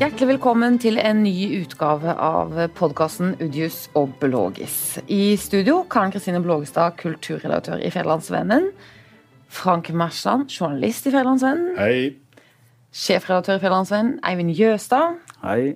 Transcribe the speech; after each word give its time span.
Hjertelig 0.00 0.30
velkommen 0.30 0.78
til 0.80 0.96
en 0.96 1.18
ny 1.20 1.58
utgave 1.58 2.14
av 2.24 2.54
podkasten 2.72 3.34
Udius 3.36 3.82
og 3.92 4.14
Blågis. 4.22 4.94
I 5.12 5.36
studio 5.36 5.82
Karen 5.92 6.14
Kristine 6.14 6.40
Blågestad, 6.40 6.94
kulturredaktør 7.02 7.82
i 7.84 7.90
Federlandsvennen. 7.92 8.70
Frank 9.52 9.92
Mersland, 9.92 10.48
journalist 10.48 11.04
i 11.04 11.12
Federlandsvennen. 11.12 11.76
Hei. 11.76 12.48
Sjefredaktør 12.96 13.60
i 13.60 13.60
Federlandsvennen, 13.60 14.16
Eivind 14.24 14.56
Jøstad. 14.56 15.20
Hei. 15.44 15.74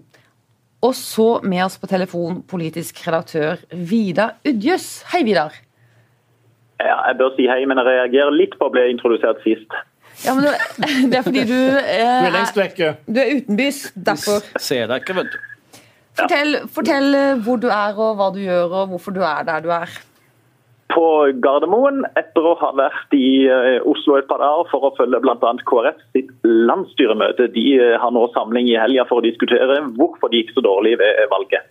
Og 0.80 0.96
så 0.96 1.28
med 1.44 1.66
oss 1.66 1.76
på 1.76 1.92
telefon 1.92 2.40
politisk 2.48 3.04
redaktør 3.04 3.60
Vidar 3.76 4.38
Udjus. 4.48 5.02
Hei, 5.12 5.20
Vidar. 5.28 5.52
Ja, 6.80 6.96
jeg 7.10 7.20
bør 7.20 7.36
si 7.36 7.52
hei, 7.52 7.66
men 7.68 7.76
jeg 7.76 7.92
reagerer 7.92 8.32
litt 8.40 8.56
på 8.56 8.72
å 8.72 8.72
bli 8.72 8.88
introdusert 8.88 9.44
sist. 9.44 9.84
Ja, 10.22 10.34
men 10.38 10.46
Det 11.10 11.18
er 11.18 11.26
fordi 11.26 11.42
du, 11.48 11.58
eh, 11.58 11.98
Du 11.98 12.28
er 12.30 12.36
lengst 12.38 12.56
vekke. 12.58 12.94
du 13.06 13.20
er 13.20 13.34
utenbys. 13.40 13.82
Derfor. 13.96 14.46
Ser 14.62 14.86
deg 14.92 15.02
ikke, 15.02 15.18
vet 15.22 15.34
du. 15.34 15.38
Fortell, 16.14 16.56
fortell 16.70 17.14
eh, 17.18 17.30
hvor 17.42 17.58
du 17.58 17.66
er, 17.74 17.96
og 17.98 18.16
hva 18.20 18.28
du 18.34 18.38
gjør, 18.44 18.70
og 18.84 18.92
hvorfor 18.94 19.14
du 19.16 19.22
er 19.26 19.42
der 19.48 19.64
du 19.64 19.72
er. 19.74 19.90
På 20.94 21.02
Gardermoen, 21.42 22.04
etter 22.14 22.44
å 22.46 22.52
ha 22.60 22.68
vært 22.78 23.14
i 23.18 23.48
eh, 23.50 23.80
Oslo 23.90 24.14
et 24.20 24.28
par 24.30 24.38
dager 24.44 24.68
for 24.70 24.86
å 24.86 24.92
følge 24.94 25.18
bl.a. 25.24 25.50
KrF 25.66 26.02
sitt 26.14 26.30
landsstyremøte. 26.46 27.48
De 27.56 27.64
eh, 27.80 27.96
har 27.98 28.12
nå 28.14 28.28
samling 28.36 28.68
i 28.70 28.76
helga 28.78 29.08
for 29.08 29.18
å 29.18 29.24
diskutere 29.26 29.80
hvorfor 29.96 30.30
de 30.30 30.44
gikk 30.44 30.54
så 30.54 30.62
dårlig 30.62 30.94
ved 31.02 31.24
valget. 31.32 31.66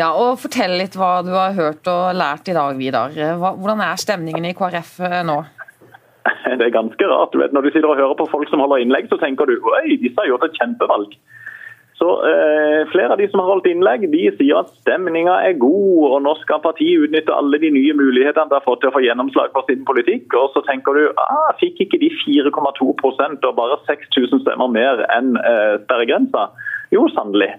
Ja, 0.00 0.14
og 0.16 0.38
Fortell 0.40 0.78
litt 0.80 0.94
hva 0.96 1.18
du 1.26 1.34
har 1.36 1.52
hørt 1.52 1.84
og 1.92 2.14
lært 2.16 2.48
i 2.48 2.54
dag, 2.56 2.78
Vidar. 2.80 3.12
Hvordan 3.36 3.82
er 3.84 4.00
stemningen 4.00 4.48
i 4.48 4.54
KrF 4.56 4.94
nå? 5.28 5.42
Det 6.58 6.64
er 6.66 6.74
ganske 6.74 7.08
rart. 7.10 7.36
vet. 7.38 7.52
Når 7.52 7.66
du 7.66 7.70
sitter 7.70 7.90
og 7.90 8.00
hører 8.00 8.18
på 8.18 8.28
folk 8.30 8.50
som 8.50 8.62
holder 8.62 8.82
innlegg, 8.82 9.08
så 9.10 9.18
tenker 9.20 9.48
du 9.48 9.56
oi, 9.58 9.96
disse 9.96 10.18
har 10.20 10.30
gjort 10.30 10.48
et 10.48 10.58
kjempevalg. 10.60 11.16
Så 12.02 12.08
eh, 12.26 12.88
Flere 12.90 13.14
av 13.14 13.20
de 13.20 13.28
som 13.30 13.42
har 13.42 13.50
holdt 13.52 13.68
innlegg, 13.70 14.08
de 14.10 14.22
sier 14.38 14.58
at 14.58 14.70
stemninga 14.80 15.36
er 15.46 15.58
god, 15.60 15.98
og 16.08 16.16
nå 16.24 16.32
skal 16.40 16.62
partiet 16.64 17.04
utnytte 17.04 17.34
alle 17.36 17.60
de 17.62 17.70
nye 17.74 17.94
mulighetene 17.94 18.50
de 18.50 18.58
har 18.58 18.64
fått 18.66 18.82
til 18.82 18.90
å 18.90 18.94
få 18.96 19.04
gjennomslag 19.04 19.52
for 19.54 19.68
sin 19.68 19.84
politikk. 19.88 20.26
Og 20.38 20.50
så 20.54 20.64
tenker 20.66 20.98
du 20.98 21.04
ah, 21.22 21.52
fikk 21.60 21.84
ikke 21.86 22.00
de 22.02 22.10
4,2% 22.24 23.46
og 23.48 23.58
bare 23.58 23.78
6000 23.86 24.42
stemmer 24.42 24.72
mer 24.72 25.04
enn 25.14 25.36
eh, 25.38 25.76
sperregrensa? 25.84 26.48
Jo, 26.94 27.06
sannelig. 27.14 27.52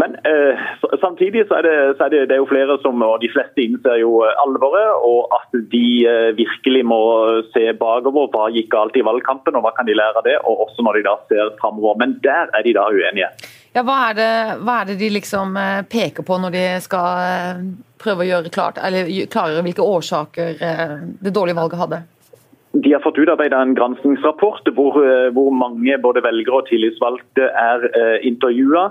Men 0.00 0.14
eh, 0.26 0.58
samtidig 1.00 1.44
så 1.48 1.58
er, 1.58 1.66
det, 1.66 1.74
så 1.98 2.06
er 2.06 2.12
det, 2.14 2.20
det 2.30 2.34
er 2.36 2.40
jo 2.40 2.48
flere 2.50 2.76
som, 2.82 3.02
og 3.06 3.20
de 3.22 3.28
fleste 3.32 3.62
innser 3.62 4.00
jo 4.00 4.22
eh, 4.26 4.32
alvoret, 4.42 4.90
og 5.06 5.32
at 5.36 5.58
de 5.72 5.82
eh, 6.08 6.30
virkelig 6.38 6.82
må 6.88 6.98
se 7.54 7.68
bakover. 7.78 8.30
Hva 8.32 8.48
gikk 8.54 8.70
galt 8.74 8.96
i 8.98 9.04
valgkampen, 9.06 9.56
og 9.58 9.66
hva 9.66 9.74
kan 9.76 9.88
de 9.88 9.96
lære 9.98 10.18
av 10.22 10.26
det? 10.26 10.38
Og 10.48 10.64
også 10.66 10.86
når 10.86 10.98
de 11.00 11.04
da 11.08 11.16
ser 11.30 11.52
framover. 11.60 11.98
Men 12.02 12.16
der 12.24 12.50
er 12.52 12.66
de 12.66 12.74
da 12.78 12.88
uenige. 12.90 13.30
Ja, 13.72 13.84
hva 13.88 13.98
er 14.10 14.18
det, 14.18 14.30
hva 14.66 14.80
er 14.82 14.90
det 14.92 14.98
de 15.00 15.12
liksom 15.14 15.56
eh, 15.60 15.82
peker 15.88 16.26
på 16.28 16.40
når 16.42 16.56
de 16.56 16.64
skal 16.84 17.22
eh, 17.28 17.62
prøve 18.02 18.24
å 18.26 18.30
gjøre 18.32 18.52
klart, 18.52 18.80
eller 18.82 19.08
gjø- 19.08 19.28
klargjøre 19.32 19.66
hvilke 19.68 19.84
årsaker 19.86 20.58
det 21.22 21.32
dårlige 21.36 21.56
valget 21.60 21.80
hadde? 21.84 22.02
De 22.72 22.92
har 22.92 23.00
fått 23.04 23.18
utarbeidet 23.20 23.58
en 23.58 23.74
granskingsrapport 23.76 24.68
hvor, 24.72 24.96
eh, 25.04 25.28
hvor 25.36 25.50
mange 25.52 25.98
både 26.00 26.22
velgere 26.24 26.62
og 26.62 26.68
tillitsvalgte 26.70 27.50
er 27.52 27.84
eh, 27.90 28.24
intervjua. 28.24 28.86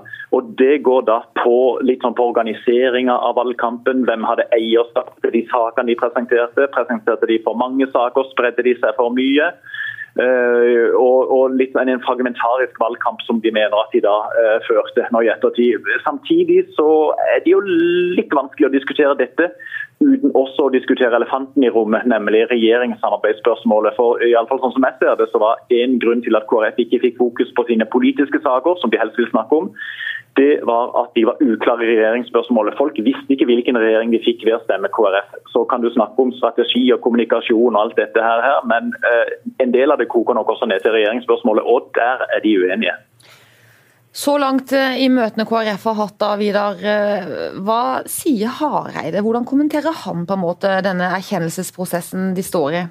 Det 0.60 0.84
går 0.86 1.08
da 1.08 1.18
på 1.42 1.56
litt 1.82 2.06
sånn 2.06 2.14
på 2.14 2.28
organiseringa 2.30 3.16
av 3.18 3.40
valgkampen. 3.40 4.06
Hvem 4.06 4.28
hadde 4.30 4.46
eierskap 4.54 5.16
til 5.26 5.34
de 5.34 5.42
sakene 5.50 5.90
de 5.90 5.98
presenterte? 5.98 6.70
Presenterte 6.76 7.30
de 7.32 7.40
for 7.42 7.58
mange 7.58 7.90
saker? 7.90 8.30
Spredde 8.30 8.68
de 8.70 8.76
seg 8.78 8.94
for 9.00 9.10
mye? 9.18 9.50
Eh, 10.20 10.90
og, 11.00 11.30
og 11.32 11.54
litt 11.56 11.76
en, 11.80 11.88
en 11.88 12.02
fragmentarisk 12.04 12.76
valgkamp 12.82 13.22
som 13.24 13.40
de 13.44 13.54
mener 13.56 13.78
at 13.80 13.94
de 13.96 14.02
da 14.04 14.16
eh, 14.42 14.58
førte 14.66 15.06
nå 15.16 15.22
i 15.24 15.30
ettertid. 15.32 15.88
Samtidig 16.04 16.66
så 16.76 16.90
er 17.32 17.40
det 17.46 17.54
jo 17.54 17.62
litt 17.64 18.36
vanskelig 18.36 18.68
å 18.68 18.74
diskutere 18.76 19.16
dette 19.22 19.52
uten 20.02 20.34
også 20.36 20.68
å 20.68 20.74
diskutere 20.74 21.16
elefanten 21.16 21.64
i 21.64 21.70
rommet, 21.72 22.08
nemlig 22.10 22.48
regjeringssamarbeidsspørsmålet. 22.50 23.96
For 24.00 24.22
i 24.26 24.34
alle 24.34 24.50
fall 24.50 24.62
sånn 24.64 24.74
som 24.76 24.88
jeg 24.88 24.98
ser 25.00 25.20
det, 25.20 25.30
så 25.32 25.42
var 25.44 25.62
en 25.78 25.98
grunn 26.02 26.24
til 26.26 26.38
at 26.38 26.48
KrF 26.50 26.80
ikke 26.82 27.04
fikk 27.06 27.20
fokus 27.22 27.54
på 27.56 27.68
sine 27.70 27.88
politiske 27.96 28.42
saker, 28.42 28.80
som 28.82 28.92
de 28.92 29.00
helst 29.00 29.20
vil 29.22 29.30
snakke 29.30 29.62
om, 29.62 29.70
det 30.40 30.62
var 30.64 30.94
at 31.02 31.12
de 31.16 31.26
var 31.28 31.42
uklare 31.44 31.84
i 31.84 31.90
regjeringsspørsmålet. 31.92 32.78
Folk 32.80 33.00
visste 33.04 33.34
ikke 33.36 33.48
hvilken 33.50 33.80
regjering 33.80 34.14
de 34.14 34.22
fikk 34.24 34.46
ved 34.48 34.56
å 34.56 34.64
stemme 34.64 34.92
KrF. 34.96 35.34
Så 35.52 35.66
kan 35.68 35.84
du 35.84 35.90
snakke 35.92 36.24
om 36.24 36.32
strategi 36.38 36.86
og 36.96 37.02
kommunikasjon 37.04 37.76
og 37.76 37.82
alt 37.82 38.00
dette 38.00 38.24
her, 38.24 38.62
men 38.72 38.94
eh, 39.12 39.34
en 39.64 39.74
del 39.76 39.92
av 39.92 40.00
det 40.00 40.08
koker 40.12 40.38
nok 40.38 40.54
også 40.56 40.70
ned 40.72 40.84
til 40.86 40.96
regjeringsspørsmålet, 40.96 41.68
og 41.68 41.92
der 41.98 42.24
er 42.30 42.44
de 42.46 42.56
uenige. 42.64 42.96
Så 44.12 44.38
langt 44.40 44.72
eh, 44.76 45.04
i 45.04 45.12
møtene 45.12 45.48
KrF 45.48 45.86
har 45.92 46.00
hatt, 46.00 46.18
da, 46.24 46.32
Vidar, 46.40 46.80
eh, 46.80 47.36
hva 47.64 47.84
sier 48.12 48.56
Hareide? 48.60 49.24
Hvordan 49.24 49.48
kommenterer 49.48 49.96
han 50.06 50.26
på 50.28 50.36
en 50.36 50.44
måte 50.44 50.80
denne 50.84 51.12
erkjennelsesprosessen 51.20 52.34
de 52.36 52.44
står 52.46 52.80
i? 52.80 52.88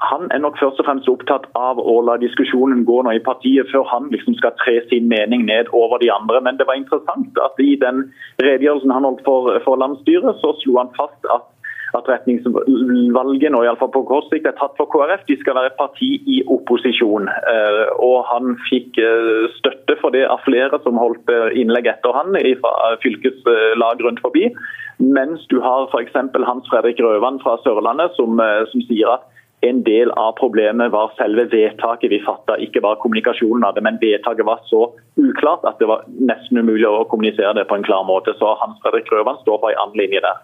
Han 0.00 0.28
er 0.34 0.42
nok 0.42 0.58
først 0.58 0.80
og 0.82 0.86
fremst 0.88 1.08
opptatt 1.08 1.46
av 1.58 1.78
å 1.78 2.00
la 2.06 2.16
diskusjonen 2.20 2.84
gå 2.88 3.00
nå 3.06 3.14
i 3.14 3.22
partiet, 3.22 3.70
før 3.72 3.86
han 3.92 4.10
liksom 4.12 4.36
skal 4.40 4.54
tre 4.60 4.80
sin 4.90 5.08
mening 5.08 5.46
ned 5.46 5.70
over 5.72 6.02
de 6.02 6.10
andre. 6.12 6.40
Men 6.44 6.58
det 6.58 6.66
var 6.68 6.78
interessant 6.80 7.38
at 7.46 7.60
i 7.62 7.74
den 7.80 8.06
redegjørelsen 8.42 8.94
han 8.94 9.08
holdt 9.08 9.24
for, 9.26 9.50
for 9.66 9.80
landsstyret, 9.80 10.40
så 10.42 10.54
slo 10.62 10.80
han 10.82 10.94
fast 10.98 11.30
at 11.34 11.50
at 11.94 12.08
retningsvalget 12.10 13.52
nå, 13.54 13.60
i 13.62 13.68
alle 13.70 13.78
fall 13.78 13.92
på 13.94 14.02
kort 14.08 14.26
sikt, 14.30 14.48
er 14.48 14.56
tatt 14.58 14.74
for 14.78 14.90
KrF. 14.90 15.22
De 15.28 15.36
skal 15.40 15.56
være 15.58 15.74
parti 15.78 16.10
i 16.26 16.40
opposisjon. 16.50 17.28
Eh, 17.30 17.82
Og 18.02 18.24
Han 18.32 18.56
fikk 18.68 18.98
eh, 18.98 19.44
støtte 19.58 19.94
for 20.00 20.14
det 20.14 20.24
av 20.26 20.42
flere 20.46 20.80
som 20.82 20.98
holdt 20.98 21.30
eh, 21.30 21.54
innlegg 21.60 21.86
etter 21.92 22.16
han 22.16 22.34
fra 22.62 22.96
fylkeslag 23.04 24.02
rundt 24.02 24.22
forbi. 24.24 24.50
Mens 24.98 25.46
du 25.50 25.60
har 25.62 25.86
f.eks. 25.90 26.18
Hans 26.48 26.68
Fredrik 26.70 26.98
Røvan 27.02 27.38
fra 27.42 27.56
Sørlandet 27.62 28.14
som, 28.18 28.42
som 28.70 28.84
sier 28.88 29.14
at 29.14 29.30
en 29.68 29.82
del 29.86 30.10
av 30.20 30.32
problemet 30.38 30.92
var 30.92 31.12
selve 31.18 31.46
vedtaket 31.52 32.12
vi 32.12 32.20
fatta, 32.24 32.56
ikke 32.60 32.82
bare 32.84 32.98
kommunikasjonen 33.02 33.64
av 33.66 33.74
det. 33.76 33.82
Men 33.86 33.98
vedtaket 34.02 34.46
var 34.48 34.60
så 34.70 34.86
uklart 35.20 35.64
at 35.68 35.78
det 35.80 35.88
var 35.90 36.04
nesten 36.20 36.60
umulig 36.60 36.86
å 36.88 37.04
kommunisere 37.10 37.54
det 37.58 37.66
på 37.70 37.78
en 37.78 37.86
klar 37.86 38.04
måte. 38.08 38.34
Så 38.38 38.54
Hans 38.60 38.80
Fredrik 38.84 39.10
Røvan 39.12 39.40
står 39.42 39.60
på 39.62 39.72
en 39.72 39.80
annen 39.84 40.00
linje 40.02 40.22
der. 40.24 40.42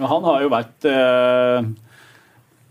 Han 0.00 0.24
har 0.24 0.44
jo 0.44 0.52
vært 0.52 0.86
eh, 0.88 1.68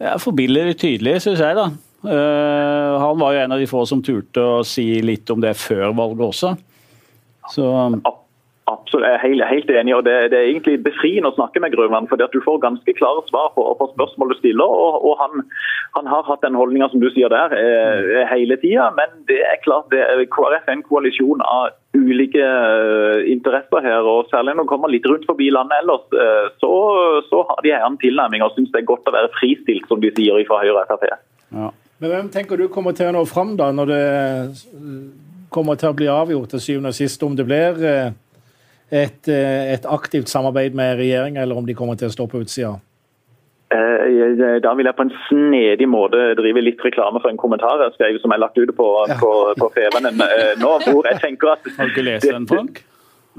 ja, 0.05 0.15
forbilledlig 0.21 0.77
tydelig, 0.81 1.17
syns 1.25 1.41
jeg. 1.43 1.57
da. 1.57 1.67
Eh, 1.99 2.93
han 3.03 3.19
var 3.19 3.35
jo 3.35 3.43
en 3.43 3.55
av 3.57 3.59
de 3.59 3.67
få 3.69 3.83
som 3.89 4.01
turte 4.05 4.39
å 4.39 4.61
si 4.67 4.87
litt 5.03 5.29
om 5.33 5.41
det 5.43 5.55
før 5.59 5.91
valget 5.97 6.25
også. 6.29 6.53
Så 7.53 7.65
Ab- 8.05 8.25
Absolutt, 8.89 9.05
jeg 9.05 9.17
er 9.19 9.27
helt, 9.27 9.43
helt 9.45 9.69
enig. 9.69 9.93
og 9.95 10.05
det, 10.05 10.13
det 10.31 10.37
er 10.37 10.47
egentlig 10.49 10.79
befriende 10.81 11.29
å 11.29 11.35
snakke 11.35 11.61
med 11.61 11.73
Grønland, 11.75 12.07
fordi 12.09 12.23
at 12.25 12.33
du 12.33 12.41
får 12.41 12.57
ganske 12.63 12.93
klare 12.97 13.21
svar 13.27 13.51
på, 13.53 13.61
på 13.77 13.87
spørsmål 13.91 14.31
du 14.33 14.37
stiller. 14.39 14.65
og, 14.65 15.03
og 15.05 15.19
han, 15.21 15.43
han 15.97 16.09
har 16.09 16.25
hatt 16.25 16.41
den 16.41 16.57
holdninga 16.57 16.87
som 16.89 17.03
du 17.03 17.05
sier 17.13 17.29
der, 17.29 17.53
eh, 17.53 18.23
hele 18.31 18.57
tida. 18.57 18.87
Men 18.97 19.13
det 19.29 19.43
er 19.45 19.61
klart 19.61 19.91
det 19.93 20.01
er, 20.01 20.23
KrF 20.33 20.65
er 20.65 20.73
en 20.73 20.81
koalisjon 20.87 21.43
av 21.45 21.75
ulike 21.93 22.41
eh, 22.41 23.29
interesser 23.29 23.85
her. 23.85 24.01
og 24.01 24.31
Særlig 24.33 24.57
når 24.57 24.65
det 24.65 24.73
kommer 24.73 24.93
litt 24.93 25.05
rundt 25.05 25.27
forbi 25.29 25.51
landet 25.53 25.83
ellers, 25.83 26.09
eh, 26.09 26.47
så, 26.57 26.73
så 27.29 27.43
har 27.51 27.61
de 27.61 27.75
en 27.75 27.85
annen 27.91 28.01
tilnærming 28.01 28.45
og 28.45 28.57
syns 28.57 28.73
det 28.73 28.81
er 28.81 28.89
godt 28.89 29.05
å 29.05 29.13
være 29.13 29.29
fristilt, 29.37 29.85
som 29.91 30.01
de 30.01 30.09
sier 30.17 30.41
fra 30.49 30.63
Høyre 30.63 30.81
og 30.81 30.89
Frp. 30.95 31.11
ja. 31.53 31.69
Men 31.99 32.13
hvem 32.15 32.29
tenker 32.31 32.57
du 32.57 32.69
kommer 32.71 32.95
til 32.95 33.11
å 33.11 33.13
nå 33.13 33.21
fram 33.27 33.57
da, 33.59 33.73
når 33.75 33.89
det 33.91 34.03
kommer 35.53 35.77
til 35.77 35.91
å 35.91 35.97
bli 35.97 36.07
avgjort 36.09 36.53
til 36.55 36.61
syvende 36.63 36.93
og 36.93 36.97
sist 36.97 37.23
om 37.27 37.35
det 37.37 37.45
blir 37.45 37.85
eh, 37.85 38.17
et, 38.91 39.27
eh, 39.27 39.73
et 39.73 39.85
aktivt 39.85 40.29
samarbeid 40.29 40.73
med 40.77 40.97
regjeringa, 40.97 41.41
eller 41.41 41.57
om 41.57 41.65
de 41.65 41.75
kommer 41.77 41.95
til 41.95 42.09
å 42.09 42.13
stå 42.13 42.27
på 42.29 42.41
utsida? 42.43 42.79
Eh, 43.71 44.59
Da 44.63 44.73
vil 44.73 44.85
jeg 44.85 44.95
på 44.97 45.05
en 45.05 45.13
snedig 45.27 45.87
måte 45.87 46.35
drive 46.35 46.61
litt 46.63 46.79
reklame 46.81 47.21
for 47.21 47.29
en 47.29 47.37
kommentar 47.37 47.83
jeg 47.83 47.93
skrev 47.93 48.19
som 48.21 48.31
er 48.31 48.41
lagt 48.41 48.57
ut 48.57 48.71
på, 48.75 48.87
på, 49.21 49.31
på 49.59 49.67
Fevennen 49.75 50.21
eh, 50.25 50.55
nå, 50.57 50.71
hvor 50.87 51.05
jeg 51.05 51.21
tenker 51.21 51.53
at 51.53 51.67
Har 51.77 51.85
du 51.85 51.93
ikke 51.93 52.07
lest 52.07 52.29
den, 52.29 52.47
Frank? 52.47 52.83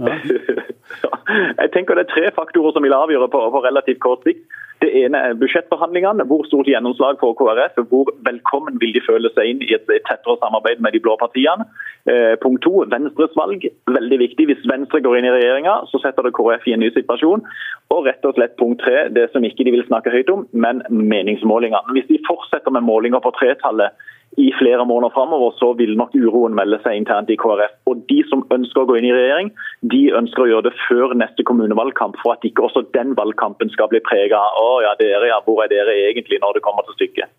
Ja. 0.00 1.10
Jeg 1.58 1.70
tenker 1.74 1.94
Det 1.98 2.06
er 2.06 2.12
tre 2.14 2.30
faktorer 2.34 2.72
som 2.72 2.82
vil 2.82 2.94
avgjøre 2.94 3.28
på, 3.30 3.40
på 3.52 3.60
relativt 3.62 4.00
kort 4.00 4.22
sikt. 4.24 4.46
Det 4.80 4.88
ene 4.96 5.18
er 5.20 5.34
budsjettforhandlingene. 5.36 6.24
Hvor 6.24 6.46
stort 6.48 6.68
gjennomslag 6.70 7.18
får 7.20 7.34
KrF? 7.38 7.80
Hvor 7.90 8.08
velkommen 8.24 8.78
vil 8.80 8.94
de 8.96 9.02
føle 9.04 9.28
seg 9.34 9.50
inn 9.50 9.64
i 9.66 9.74
et, 9.76 9.84
et 9.92 10.06
tettere 10.08 10.38
samarbeid 10.40 10.80
med 10.80 10.96
de 10.96 11.02
blå 11.04 11.18
partiene? 11.20 11.66
Eh, 12.08 12.32
punkt 12.40 12.64
to, 12.64 12.86
Venstres 12.88 13.36
valg. 13.36 13.66
Veldig 13.92 14.18
viktig. 14.22 14.46
Hvis 14.48 14.64
Venstre 14.70 15.02
går 15.04 15.18
inn 15.18 15.28
i 15.28 15.34
regjeringa, 15.34 15.74
så 15.90 16.00
setter 16.00 16.24
det 16.24 16.32
KrF 16.38 16.64
i 16.70 16.76
en 16.76 16.80
ny 16.80 16.88
situasjon. 16.96 17.44
Og 17.92 18.08
rett 18.08 18.24
og 18.24 18.38
slett 18.38 18.56
punkt 18.60 18.80
tre, 18.80 19.10
det 19.12 19.26
som 19.34 19.44
ikke 19.44 19.68
de 19.68 19.76
vil 19.76 19.84
snakke 19.90 20.14
høyt 20.14 20.32
om, 20.32 20.46
men 20.56 20.80
meningsmålingene. 20.88 21.96
Hvis 21.98 22.08
de 22.08 22.22
fortsetter 22.28 22.72
med 22.72 22.86
målinger 22.88 23.20
på 23.20 23.34
tretallet 23.36 23.92
i 24.38 24.52
flere 24.58 24.86
måneder 24.86 25.12
framover, 25.14 25.50
så 25.58 25.72
vil 25.78 25.96
nok 25.98 26.14
uroen 26.14 26.54
melde 26.54 26.78
seg 26.84 27.00
internt 27.00 27.32
i 27.32 27.38
KrF. 27.40 27.74
Og 27.90 28.04
de 28.10 28.20
som 28.30 28.44
ønsker 28.54 28.84
å 28.84 28.88
gå 28.88 29.00
inn 29.00 29.08
i 29.08 29.14
regjering, 29.14 29.50
de 29.92 30.02
ønsker 30.20 30.44
å 30.44 30.48
gjøre 30.52 30.68
det 30.68 30.76
før 30.86 31.16
neste 31.18 31.46
kommunevalgkamp, 31.48 32.18
for 32.22 32.36
at 32.36 32.46
ikke 32.46 32.68
også 32.68 32.86
den 32.94 33.16
valgkampen 33.18 33.72
skal 33.74 33.90
bli 33.90 34.02
prega 34.06 34.38
av 34.38 34.62
å 34.62 34.80
ja, 34.86 34.94
dere, 35.02 35.32
ja, 35.32 35.40
hvor 35.46 35.64
er 35.64 35.72
dere 35.72 35.98
egentlig 36.06 36.38
når 36.44 36.58
det 36.58 36.64
kommer 36.66 36.86
til 36.86 37.00
stykket. 37.00 37.32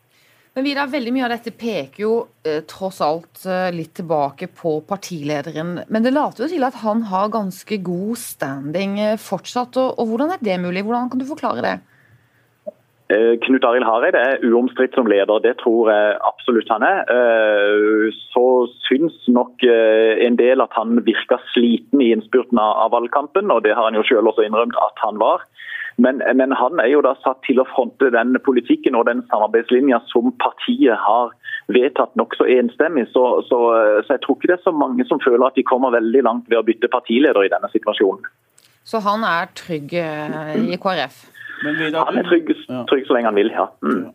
Men 0.52 0.66
Vidar, 0.68 0.90
veldig 0.92 1.14
mye 1.16 1.24
av 1.30 1.32
dette 1.32 1.54
peker 1.56 2.04
jo 2.04 2.16
eh, 2.44 2.60
tross 2.68 2.98
alt 3.06 3.46
eh, 3.48 3.70
litt 3.72 3.94
tilbake 3.96 4.50
på 4.52 4.82
partilederen. 4.84 5.78
Men 5.88 6.04
det 6.04 6.12
later 6.12 6.44
jo 6.44 6.50
til 6.52 6.66
at 6.68 6.82
han 6.82 7.06
har 7.08 7.32
ganske 7.32 7.78
god 7.80 8.20
standing 8.20 8.98
eh, 9.00 9.16
fortsatt. 9.16 9.80
Og, 9.80 9.96
og 9.96 10.12
hvordan 10.12 10.36
er 10.36 10.44
det 10.44 10.60
mulig? 10.60 10.84
Hvordan 10.84 11.08
kan 11.14 11.24
du 11.24 11.30
forklare 11.30 11.64
det? 11.64 11.78
Eh, 13.12 13.34
Knut 13.44 13.66
Arild 13.68 13.84
Hareide 13.84 14.20
er 14.20 14.44
uomstridt 14.48 14.94
som 14.96 15.10
leder, 15.10 15.42
det 15.44 15.58
tror 15.60 15.90
jeg 15.92 16.18
absolutt 16.30 16.70
han 16.72 16.84
er. 16.86 17.02
Eh, 17.12 18.14
så 18.32 18.46
syns 18.86 19.18
nok 19.28 19.66
eh, 19.68 20.22
en 20.28 20.38
del 20.40 20.64
at 20.64 20.72
han 20.78 21.02
virka 21.08 21.42
sliten 21.52 22.04
i 22.04 22.12
innspurten 22.16 22.62
av 22.62 22.94
valgkampen, 22.94 23.52
og 23.52 23.66
det 23.66 23.76
har 23.76 23.90
han 23.90 23.98
jo 24.00 24.06
selv 24.08 24.32
også 24.32 24.46
innrømt 24.48 24.78
at 24.80 25.04
han 25.04 25.20
var. 25.20 25.44
Men, 25.98 26.22
men, 26.40 26.54
han 26.56 26.80
er 26.80 26.88
jo 26.94 27.02
da 27.04 27.12
satt 27.20 27.42
til 27.44 27.60
å 27.60 27.68
fronte 27.68 28.14
den 28.16 28.38
politikken 28.46 28.96
og 28.96 29.10
den 29.10 29.26
samarbeidslinja 29.34 30.00
som 30.08 30.32
partiet 30.40 30.96
har 30.96 31.34
vedtatt 31.76 32.16
nokså 32.16 32.48
enstemmig. 32.48 33.10
Så, 33.12 33.26
så, 33.50 33.60
så, 34.06 34.16
jeg 34.16 34.24
tror 34.24 34.40
ikke 34.40 34.54
det 34.54 34.58
er 34.62 34.64
så 34.70 34.74
mange 34.74 35.06
som 35.10 35.20
føler 35.22 35.50
at 35.50 35.60
de 35.60 35.68
kommer 35.68 35.92
veldig 35.98 36.24
langt 36.30 36.48
ved 36.48 36.62
å 36.62 36.66
bytte 36.66 36.90
partileder 36.96 37.44
i 37.44 37.52
denne 37.52 37.70
situasjonen. 37.76 38.24
Så 38.88 39.04
han 39.04 39.28
er 39.28 39.52
trygg 39.60 39.94
i 40.00 40.80
KrF? 40.82 41.20
Han 41.62 42.18
er 42.20 42.28
trygg, 42.28 42.52
trygg, 42.90 43.06
så 43.08 43.16
lenge 43.16 43.32
han 43.32 43.38
vil, 43.38 43.52
ja. 43.54 43.68
Mm. 43.86 44.10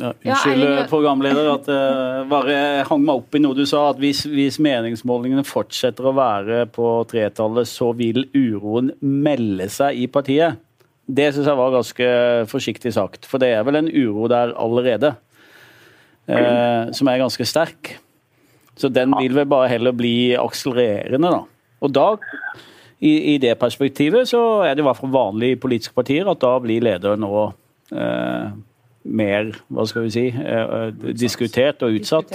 Ja, 0.00 0.14
unnskyld, 0.16 0.62
ja, 0.64 0.84
programleder, 0.88 1.48
at 1.52 1.66
uh, 1.68 2.22
bare 2.30 2.56
hang 2.88 3.02
meg 3.04 3.20
opp 3.20 3.36
i 3.36 3.42
noe 3.42 3.56
du 3.56 3.66
sa. 3.68 3.90
at 3.90 4.00
hvis, 4.00 4.22
hvis, 4.32 4.56
meningsmålingene 4.62 5.44
fortsetter 5.44 6.08
å 6.08 6.14
være 6.16 6.62
på 6.72 6.92
tretallet, 7.10 7.68
så 7.68 7.90
vil 7.98 8.24
uroen 8.32 8.94
melde 9.00 9.68
seg 9.72 10.00
i 10.00 10.06
partiet. 10.08 10.60
Det 11.04 11.28
syns 11.34 11.50
jeg 11.50 11.58
var 11.58 11.74
ganske 11.74 12.08
forsiktig 12.48 12.94
sagt. 12.96 13.28
For 13.28 13.42
det 13.42 13.50
er 13.52 13.66
vel 13.66 13.82
en 13.82 13.90
uro 13.92 14.30
der 14.32 14.56
allerede, 14.58 15.16
Uh, 16.30 16.92
som 16.94 17.08
er 17.10 17.18
ganske 17.18 17.42
sterk. 17.48 17.88
Så 18.78 18.86
den 18.92 19.10
vil 19.18 19.34
vel 19.34 19.48
bare 19.50 19.66
heller 19.72 19.90
bli 19.96 20.30
akselererende, 20.38 21.32
da. 21.32 21.40
Og 21.82 21.90
da, 21.90 22.04
i, 23.00 23.34
i 23.34 23.38
det 23.38 23.58
perspektivet, 23.58 24.28
så 24.28 24.62
er 24.66 24.74
det 24.74 24.84
i 24.84 24.88
hvert 24.88 25.00
fall 25.00 25.12
vanlig 25.14 25.54
i 25.54 25.60
politiske 25.60 25.96
partier 25.96 26.28
at 26.28 26.42
da 26.42 26.56
blir 26.60 26.84
lederen 26.84 27.24
nå 27.24 27.46
eh, 27.96 28.50
mer, 29.04 29.54
hva 29.72 29.86
skal 29.88 30.04
vi 30.04 30.12
si, 30.12 30.26
eh, 30.28 30.92
diskutert 31.16 31.82
og 31.86 31.96
utsatt. 31.96 32.34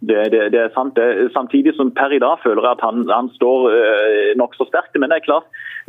Det, 0.00 0.18
det, 0.30 0.52
det, 0.54 0.60
er 0.60 0.74
sant. 0.74 0.94
Det, 0.96 1.30
samtidig 1.34 1.74
som 1.74 1.90
per 1.90 2.12
i 2.14 2.20
dag 2.22 2.38
føler 2.42 2.62
jeg 2.62 2.76
at 2.76 2.84
han, 2.86 3.08
han 3.10 3.30
står 3.34 3.70
øh, 3.70 4.36
nokså 4.38 4.68
sterkt. 4.68 4.94
Men 4.94 5.10
det 5.10 5.18
er 5.18 5.26
klart, 5.26 5.46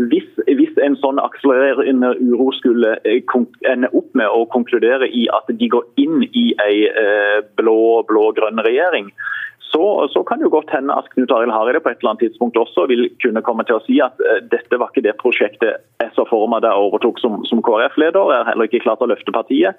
hvis, 0.09 0.25
hvis, 0.57 0.73
en 0.81 0.97
sånn 0.97 1.21
akselererende 1.21 2.15
uro 2.17 2.49
skulle 2.57 2.95
eh, 3.05 3.35
ende 3.69 3.91
opp 3.93 4.09
med 4.17 4.25
å 4.33 4.47
konkludere 4.49 5.09
i 5.13 5.27
at 5.37 5.53
de 5.61 5.69
går 5.75 5.85
inn 6.01 6.25
i 6.25 6.45
ei 6.65 6.87
øh, 6.89 7.43
blå-blå-grønn 7.61 8.65
regjering, 8.65 9.13
så, 9.69 9.83
så, 10.09 10.23
kan 10.25 10.41
det 10.41 10.47
jo 10.47 10.55
godt 10.57 10.73
hende 10.73 10.95
at 10.97 11.07
Knut 11.13 11.31
Arild 11.35 11.53
Hareide 11.53 11.81
på 11.83 11.91
et 11.91 12.01
eller 12.01 12.15
annet 12.15 12.25
tidspunkt 12.25 12.57
også 12.57 12.87
vil 12.89 13.05
kunne 13.21 13.43
komme 13.45 13.65
til 13.67 13.77
å 13.77 13.83
si 13.85 13.99
at 14.01 14.17
uh, 14.25 14.39
dette 14.49 14.79
var 14.81 14.89
ikke 14.89 15.05
det 15.05 15.17
prosjektet 15.21 15.81
jeg 16.01 16.13
så 16.15 16.25
for 16.29 16.49
meg 16.49 16.63
da 16.65 16.73
jeg 16.73 16.89
overtok 16.89 17.21
som, 17.21 17.39
som 17.45 17.61
KrF-leder. 17.65 18.33
Jeg 18.33 18.41
har 18.41 18.51
heller 18.51 18.69
ikke 18.69 18.83
klart 18.87 19.05
å 19.05 19.09
løfte 19.11 19.35
partiet 19.35 19.77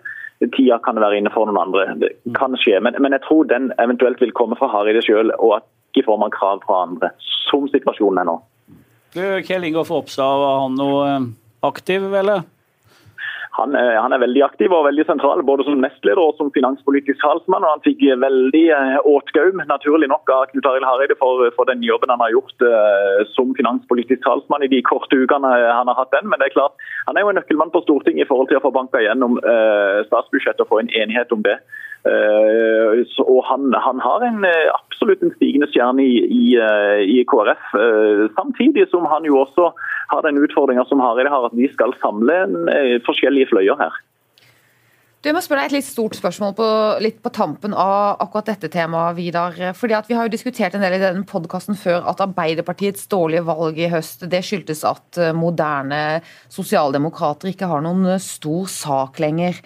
tida 0.49 0.79
kan 0.81 0.97
være 1.01 1.19
inne 1.21 1.33
for 1.35 1.49
noen 1.49 1.61
andre. 1.61 1.87
Det 2.01 2.11
kan 2.39 2.57
skje. 2.57 2.79
Men, 2.81 2.97
men 3.03 3.13
jeg 3.13 3.25
tror 3.27 3.49
den 3.51 3.71
eventuelt 3.83 4.21
vil 4.23 4.33
komme 4.37 4.57
fra 4.57 4.71
Hareide 4.73 5.03
sjøl, 5.05 5.33
og 5.37 5.59
at 5.59 5.67
ikke 5.91 6.07
får 6.07 6.21
man 6.23 6.33
krav 6.33 6.63
fra 6.65 6.85
andre, 6.87 7.11
som 7.51 7.67
situasjonen 7.69 8.23
er 8.23 8.29
nå. 8.31 8.39
Du, 9.11 9.23
Kjell 9.45 9.67
Ingolf 9.67 9.91
Ropstad, 9.91 10.39
var 10.41 10.63
han 10.65 10.79
noe 10.79 11.03
eh, 11.09 11.29
aktiv, 11.67 12.07
eller? 12.15 12.47
Han, 13.59 13.75
han, 13.75 14.13
er 14.15 14.23
veldig 14.23 14.43
aktiv 14.47 14.71
og 14.71 14.85
veldig 14.87 15.05
sentral, 15.09 15.43
både 15.47 15.65
som 15.67 15.81
nestleder 15.83 16.21
og 16.23 16.37
som 16.39 16.53
finanspolitisk 16.55 17.19
talsmann. 17.19 17.65
og 17.67 17.75
Han 17.75 17.83
fikk 17.83 18.05
veldig 18.23 18.63
eh, 18.77 18.99
åtgaum, 19.11 19.59
naturlig 19.67 20.07
nok, 20.13 20.31
av 20.31 20.47
Knut 20.53 20.69
Arild 20.71 20.87
Hareide 20.87 21.17
for, 21.19 21.43
for, 21.57 21.67
den 21.71 21.83
jobben 21.83 22.13
han 22.15 22.23
har 22.23 22.31
gjort 22.35 22.63
uh, 22.63 23.27
som 23.35 23.51
finanspolitisk 23.59 24.23
talsmann 24.23 24.63
i 24.67 24.71
de 24.71 24.81
korte 24.87 25.19
ukene 25.19 25.51
han 25.51 25.91
har 25.91 25.99
hatt 25.99 26.15
den. 26.15 26.31
Men 26.31 26.39
det 26.39 26.51
er 26.51 26.57
klart, 26.61 26.79
han 27.09 27.19
er 27.19 27.27
jo 27.27 27.35
en 27.35 27.41
nøkkelmann 27.41 27.75
på 27.75 27.83
Stortinget 27.85 28.27
i 28.27 28.31
forhold 28.31 28.53
til 28.53 28.61
å 28.61 28.65
få 28.65 28.75
banka 28.75 29.03
gjennom 29.03 29.41
uh, 29.43 30.01
statsbudsjettet 30.07 30.65
og 30.65 30.71
få 30.71 30.83
en 30.85 30.95
enighet 31.03 31.35
om 31.35 31.43
det. 31.47 31.59
Så, 32.01 33.25
og 33.29 33.43
han, 33.45 33.75
han, 33.77 33.99
har 34.01 34.23
en, 34.25 34.45
absolutt 34.73 35.21
en 35.21 35.35
stigende 35.35 35.67
stjerne 35.69 36.01
i, 36.01 36.15
i, 36.33 36.45
i 37.13 37.19
KrF, 37.29 37.75
samtidig 38.39 38.87
som 38.89 39.05
han 39.11 39.27
jo 39.29 39.43
også 39.43 39.67
har 40.09 40.25
den 40.25 40.41
utfordringa 40.41 40.87
som 40.89 41.03
Hareide 41.05 41.29
har, 41.29 41.45
at 41.45 41.59
vi 41.59 41.69
skal 41.75 41.93
samle 42.01 42.39
forskjellige 43.05 43.51
fløyer 43.53 43.77
her. 43.83 44.01
Du, 45.21 45.27
jeg 45.29 45.35
må 45.37 45.41
spørre 45.45 45.67
deg 45.67 45.75
et 45.75 45.75
litt 45.77 45.85
stort 45.85 46.15
spørsmål 46.17 46.55
på, 46.57 46.67
litt 47.05 47.19
på 47.21 47.29
tampen 47.37 47.75
av 47.77 48.23
akkurat 48.25 48.55
dette 48.55 48.71
temaet, 48.73 49.19
Vidar. 49.19 49.59
Fordi 49.77 49.99
Vi 50.09 50.17
har 50.17 50.25
jo 50.25 50.33
diskutert 50.33 50.73
en 50.73 50.81
del 50.81 50.97
i 50.97 51.01
denne 51.03 51.29
podkasten 51.29 51.77
før 51.77 52.09
at 52.09 52.23
Arbeiderpartiets 52.25 53.05
dårlige 53.13 53.45
valg 53.45 53.77
i 53.77 53.91
høst 53.93 54.25
det 54.33 54.41
skyldtes 54.49 54.81
at 54.89 55.21
eh, 55.21 55.37
moderne 55.37 56.23
sosialdemokrater 56.49 57.53
ikke 57.53 57.69
har 57.69 57.85
noen 57.85 58.15
eh, 58.15 58.23
stor 58.25 58.65
sak 58.73 59.21
lenger. 59.21 59.61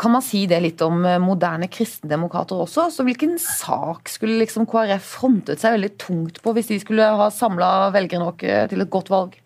Kan 0.00 0.14
man 0.14 0.24
si 0.24 0.46
det 0.48 0.62
litt 0.64 0.80
om 0.84 1.04
eh, 1.04 1.20
moderne 1.20 1.68
kristendemokrater 1.68 2.62
også? 2.64 2.88
Så 2.94 3.04
Hvilken 3.04 3.36
sak 3.42 4.08
skulle 4.08 4.40
liksom 4.40 4.64
KrF 4.70 5.12
frontet 5.18 5.60
seg 5.60 5.76
veldig 5.76 5.92
tungt 6.00 6.40
på 6.44 6.56
hvis 6.56 6.72
de 6.72 6.80
skulle 6.80 7.12
ha 7.20 7.28
samla 7.34 7.90
velgere 7.94 8.24
nok 8.24 8.44
til 8.72 8.84
et 8.86 8.92
godt 8.92 9.12
valg? 9.12 9.36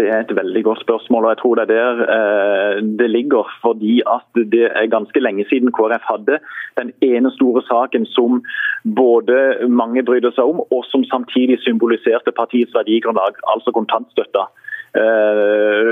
Det 0.00 0.08
er 0.08 0.22
et 0.22 0.36
veldig 0.36 0.62
godt 0.64 0.80
spørsmål, 0.80 1.24
og 1.24 1.32
jeg 1.32 1.38
tror 1.40 1.58
det 1.58 1.64
er 1.66 1.72
der 1.76 1.98
eh, 2.14 2.76
det 3.00 3.08
ligger. 3.10 3.48
Fordi 3.64 4.00
at 4.16 4.40
det 4.54 4.66
er 4.70 4.94
ganske 4.94 5.20
lenge 5.20 5.44
siden 5.50 5.72
KrF 5.76 6.06
hadde 6.12 6.38
den 6.80 6.92
ene 7.04 7.32
store 7.36 7.62
saken 7.68 8.06
som 8.16 8.40
både 9.00 9.36
mange 9.80 10.04
brydde 10.08 10.32
seg 10.36 10.52
om, 10.52 10.62
og 10.74 10.82
som 10.88 11.04
samtidig 11.12 11.58
symboliserte 11.66 12.32
partiets 12.40 12.74
verdigrunnlag, 12.78 13.36
altså 13.52 13.74
kontantstøtta. 13.76 14.46
Eh, 14.98 15.90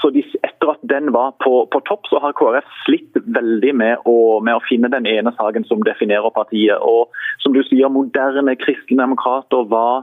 så 0.00 0.10
Etter 0.12 0.72
at 0.74 0.82
den 0.82 1.12
var 1.12 1.32
på, 1.40 1.64
på, 1.72 1.80
topp, 1.88 2.08
så 2.10 2.20
har 2.20 2.34
KrF 2.36 2.68
slitt 2.84 3.16
veldig 3.36 3.72
med 3.76 4.04
å, 4.08 4.40
med 4.44 4.58
å, 4.58 4.64
finne 4.68 4.90
den 4.92 5.08
ene 5.08 5.32
saken 5.38 5.64
som 5.68 5.84
definerer 5.86 6.32
partiet. 6.34 6.76
Og 6.84 7.08
som 7.40 7.56
du 7.56 7.62
sier, 7.64 7.88
moderne 7.92 8.56
kristendemokrater 8.60 9.64
hva, 9.72 10.02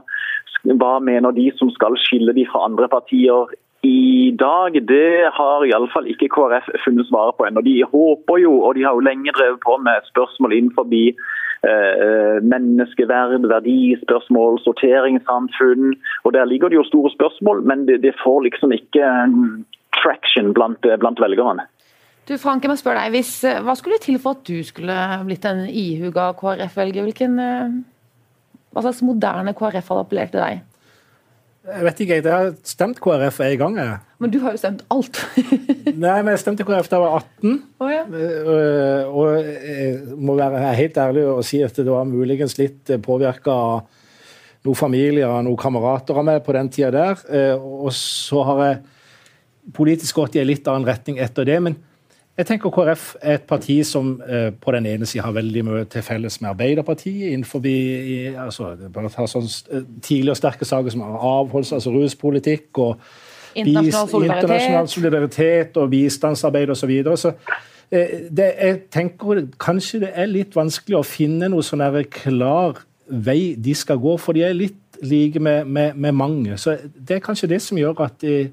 hva 0.80 0.92
mener 1.04 1.36
de 1.36 1.48
som 1.60 1.70
skal 1.74 1.98
skille 2.02 2.34
de 2.34 2.46
fra 2.50 2.64
andre 2.66 2.90
partier 2.90 3.54
i 3.82 4.34
dag? 4.38 4.74
Det 4.88 5.30
har 5.38 5.64
iallfall 5.66 6.08
ikke 6.10 6.30
KrF 6.34 6.66
funnet 6.84 7.06
svaret 7.08 7.36
på 7.38 7.46
ennå. 7.46 7.62
De 7.62 7.76
håper 7.92 8.42
jo, 8.42 8.52
og 8.66 8.74
de 8.74 8.84
har 8.86 8.96
jo 8.96 9.06
lenge 9.06 9.34
drevet 9.36 9.60
på 9.62 9.76
med 9.86 10.06
spørsmål 10.10 10.56
innenfor 10.56 10.86
eh, 10.92 12.36
menneskeverd, 12.42 13.46
verdispørsmål, 13.54 14.60
sorteringssamfunn. 14.66 15.94
og 16.24 16.32
Der 16.32 16.44
ligger 16.44 16.68
det 16.68 16.80
jo 16.80 16.90
store 16.90 17.10
spørsmål, 17.14 17.62
men 17.62 17.86
det, 17.88 18.02
det 18.02 18.14
får 18.24 18.42
liksom 18.48 18.72
ikke 18.72 19.04
mm, 19.34 19.64
traction 20.02 20.54
blant, 20.54 20.86
blant 20.98 21.20
velgerne. 21.20 21.66
Du 22.28 22.36
Frank, 22.36 22.64
jeg 22.64 22.68
må 22.68 22.76
spørre 22.76 23.06
deg, 23.06 23.14
hvis, 23.16 23.44
Hva 23.64 23.74
skulle 23.78 23.96
til 24.02 24.18
for 24.20 24.36
at 24.36 24.42
du 24.44 24.58
skulle 24.66 24.96
blitt 25.24 25.46
en 25.48 25.64
ihuga 25.64 26.32
KrF-velger? 26.36 27.08
Eh, 27.24 27.78
hva 28.68 28.84
slags 28.84 29.00
moderne 29.06 29.54
KrF 29.56 29.88
hadde 29.88 30.02
appellert 30.04 30.34
til 30.34 30.44
deg? 30.44 30.67
Jeg 31.68 31.84
vet 31.84 31.98
ikke, 32.00 32.16
jeg 32.16 32.32
har 32.32 32.52
stemt 32.64 33.00
KrF 33.02 33.40
en 33.44 33.56
gang. 33.60 33.74
Jeg. 33.76 33.96
Men 34.22 34.32
du 34.32 34.38
har 34.40 34.54
jo 34.54 34.60
stemt 34.60 34.84
alt. 34.94 35.20
Nei, 36.04 36.16
men 36.22 36.30
jeg 36.32 36.42
stemte 36.42 36.64
KrF 36.64 36.88
da 36.88 36.96
jeg 36.96 37.04
var 37.04 37.16
18. 37.20 37.58
Oh, 37.84 37.90
ja. 37.92 38.04
Eh, 38.08 39.10
og 39.10 39.34
jeg 39.36 40.16
må 40.16 40.36
være 40.38 40.62
helt 40.78 41.00
ærlig 41.02 41.26
og 41.28 41.42
si 41.46 41.60
at 41.64 41.76
det 41.76 41.88
var 41.90 42.08
muligens 42.08 42.56
litt 42.60 42.94
påvirka 43.04 43.52
av 43.52 43.98
noen 44.66 44.78
familier 44.78 45.28
og 45.28 45.44
noen 45.46 45.60
kamerater 45.60 46.18
av 46.18 46.26
meg 46.30 46.40
på 46.46 46.56
den 46.56 46.72
tida 46.72 46.92
der. 46.94 47.26
Eh, 47.28 47.54
og 47.58 47.92
så 47.96 48.46
har 48.48 48.64
jeg 48.64 48.80
politisk 49.76 50.22
gått 50.22 50.38
i 50.38 50.42
en 50.42 50.48
litt 50.48 50.68
annen 50.70 50.88
retning 50.88 51.20
etter 51.20 51.46
det. 51.48 51.60
men 51.60 51.76
jeg 52.38 52.46
tenker 52.46 52.70
KrF 52.70 53.04
er 53.18 53.40
et 53.40 53.46
parti 53.50 53.80
som 53.86 54.12
eh, 54.22 54.50
på 54.54 54.72
den 54.74 54.86
ene 54.86 55.06
sida 55.10 55.24
har 55.26 55.34
veldig 55.34 55.62
mye 55.66 55.86
til 55.90 56.04
felles 56.06 56.36
med 56.40 56.52
Arbeiderpartiet. 56.52 57.32
innenfor 57.32 57.64
i, 57.66 58.26
altså, 58.38 58.76
bare 58.94 59.10
ta 59.10 59.26
sånn 59.26 59.48
eh, 59.74 59.88
Tidligere 60.02 60.38
sterke 60.38 60.68
saker 60.68 60.94
som 60.94 61.02
avholds, 61.02 61.72
altså 61.74 61.90
ruspolitikk 61.90 62.78
og 62.78 63.00
internasjonal 63.58 64.08
solidaritet, 64.12 64.44
internasjonal 64.44 64.88
solidaritet 64.92 65.80
og 65.82 65.90
bistandsarbeid 65.90 66.70
osv. 66.70 66.80
Så, 66.80 66.86
videre. 66.86 67.16
så 67.16 67.32
eh, 67.90 68.28
det, 68.30 68.52
jeg 68.60 68.80
tenker 68.94 69.42
kanskje 69.58 70.04
det 70.06 70.12
er 70.14 70.30
litt 70.30 70.54
vanskelig 70.54 71.00
å 71.00 71.06
finne 71.06 71.50
noe 71.50 71.66
sånn 71.66 71.82
klar 72.14 72.84
vei 73.08 73.56
de 73.58 73.74
skal 73.74 73.98
gå, 73.98 74.14
for 74.20 74.36
de 74.36 74.46
er 74.46 74.54
litt 74.54 75.02
like 75.02 75.40
med, 75.40 75.66
med, 75.66 75.96
med 75.96 76.14
mange. 76.14 76.56
Så 76.58 76.76
det 76.94 77.16
er 77.16 77.24
kanskje 77.24 77.50
det 77.50 77.62
som 77.64 77.78
gjør 77.78 78.04
at 78.06 78.20
de 78.22 78.50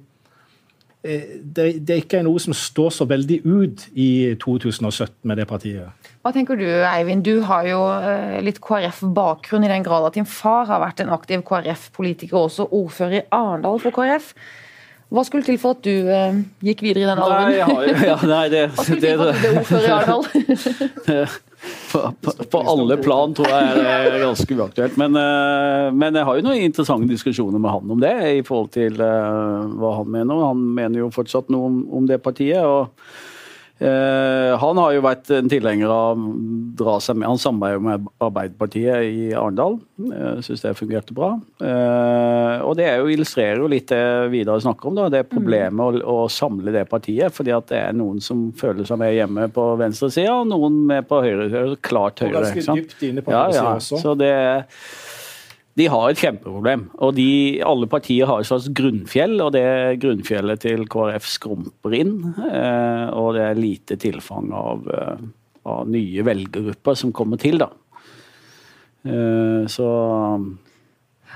det, 1.06 1.68
det 1.86 2.00
ikke 2.02 2.20
er 2.20 2.26
noe 2.26 2.42
som 2.42 2.56
står 2.58 2.92
så 2.96 3.06
veldig 3.10 3.40
ut 3.46 3.86
i 3.94 4.10
2017 4.42 5.14
med 5.30 5.40
det 5.42 5.48
partiet. 5.50 6.12
Hva 6.26 6.34
tenker 6.34 6.58
du 6.58 6.66
Eivind? 6.66 7.22
Du 7.26 7.44
har 7.46 7.68
jo 7.70 7.80
eh, 7.94 8.40
litt 8.42 8.58
KrF-bakgrunn 8.64 9.68
i 9.68 9.70
den 9.70 9.86
grad 9.86 10.08
at 10.08 10.18
din 10.18 10.26
far 10.26 10.66
har 10.72 10.82
vært 10.82 11.04
en 11.04 11.14
aktiv 11.14 11.44
KrF-politiker 11.46 12.40
og 12.40 12.50
også 12.50 12.70
ordfører 12.74 13.20
i 13.20 13.26
Arendal 13.36 13.78
for 13.84 13.94
KrF. 13.94 14.32
Hva 15.14 15.22
skulle 15.28 15.46
til 15.46 15.60
for 15.62 15.78
at 15.78 15.86
du 15.86 16.10
uh, 16.10 16.40
gikk 16.66 16.82
videre 16.82 17.04
i 17.04 17.10
den 17.12 17.22
alven? 17.22 17.52
Nei, 17.54 17.60
ja, 17.60 17.68
ja, 18.10 18.16
nei, 18.26 18.46
det, 18.50 18.64
Hva 18.74 18.88
skulle 18.88 19.04
til 19.04 19.20
for 19.22 19.30
at 19.30 19.38
du 19.38 19.44
ble 19.46 19.60
ordfører 19.62 19.86
i 19.86 19.94
Arendal? 20.00 21.36
på, 21.92 22.02
på, 22.52 22.64
alle 22.74 22.98
plan 23.02 23.36
tror 23.36 23.50
jeg 23.50 23.76
det 23.78 23.92
er 23.92 24.18
ganske 24.24 24.58
uaktuelt. 24.58 24.98
Men, 25.02 25.20
uh, 25.20 25.92
men, 25.96 26.18
jeg 26.18 26.28
har 26.28 26.40
jo 26.40 26.48
noen 26.48 26.66
interessante 26.66 27.10
diskusjoner 27.12 27.62
med 27.62 27.74
han 27.76 27.96
om 27.98 28.02
det, 28.04 28.16
i 28.40 28.44
forhold 28.46 28.74
til 28.76 29.00
uh, 29.02 29.70
hva 29.80 29.96
han 30.02 30.12
mener. 30.18 30.44
Han 30.50 30.66
mener 30.78 31.04
jo 31.04 31.14
fortsatt 31.14 31.54
noe 31.54 31.72
om, 31.72 31.80
om 32.02 32.10
det 32.10 32.22
partiet. 32.26 32.64
og 32.64 32.92
Eh, 32.96 33.35
han 33.76 34.80
har 34.80 34.94
jo 34.96 35.02
vært 35.04 35.30
en 35.36 35.50
tilhenger 35.52 35.92
av 35.92 36.20
dra 36.80 36.96
seg 37.04 37.18
med. 37.20 37.28
Han 37.28 37.40
samarbeider 37.42 37.84
med 37.84 38.08
Arbeiderpartiet 38.24 39.08
i 39.10 39.34
Arendal. 39.36 39.78
Uh, 40.00 40.40
Syns 40.44 40.64
det 40.64 40.74
fungerte 40.80 41.16
bra. 41.16 41.34
Eh, 41.64 42.64
og 42.66 42.76
det 42.80 42.88
jo, 42.88 43.08
illustrerer 43.12 43.62
jo 43.62 43.70
litt 43.72 43.88
det 43.92 44.02
Vidar 44.34 44.60
snakker 44.64 44.90
om, 44.90 44.98
da, 44.98 45.08
det 45.12 45.26
problemet 45.32 45.76
mm. 45.76 46.02
å, 46.04 46.26
å, 46.26 46.30
samle 46.32 46.74
det 46.76 46.86
partiet. 46.92 47.34
fordi 47.36 47.54
at 47.56 47.70
det 47.72 47.82
er 47.82 47.98
noen 47.98 48.22
som 48.24 48.48
føler 48.58 48.88
seg 48.88 49.00
mer 49.02 49.16
hjemme 49.16 49.48
på 49.56 49.68
venstresida, 49.80 50.40
og 50.42 50.50
noen 50.52 50.82
med 50.90 51.08
på 51.10 51.22
høyre. 51.24 51.66
Klart 51.86 52.24
høyre. 52.24 52.34
Og 52.34 52.50
ganske 52.50 52.80
dypt 52.80 53.06
inne 53.08 53.26
på 53.26 53.36
ja, 53.36 53.48
ja. 53.56 53.68
også. 53.76 54.02
Så 54.02 54.16
det 54.20 54.34
de 55.76 55.88
har 55.92 56.10
et 56.10 56.20
kjempeproblem. 56.20 56.86
og 57.04 57.16
de, 57.18 57.60
Alle 57.68 57.88
partier 57.92 58.28
har 58.30 58.40
et 58.40 58.48
slags 58.48 58.70
grunnfjell, 58.76 59.36
og 59.44 59.52
det 59.58 60.00
grunnfjellet 60.04 60.62
til 60.64 60.86
KrF 60.92 61.26
skrumper 61.28 61.96
inn. 61.98 62.14
Eh, 62.48 63.08
og 63.12 63.34
det 63.36 63.44
er 63.44 63.60
lite 63.60 63.98
tilfang 64.00 64.54
av, 64.56 64.86
eh, 64.88 65.26
av 65.68 65.90
nye 65.92 66.24
velgergrupper 66.24 66.96
som 66.96 67.12
kommer 67.16 67.42
til, 67.42 67.60
da. 67.60 67.68
Eh, 69.04 69.68
så 69.68 69.90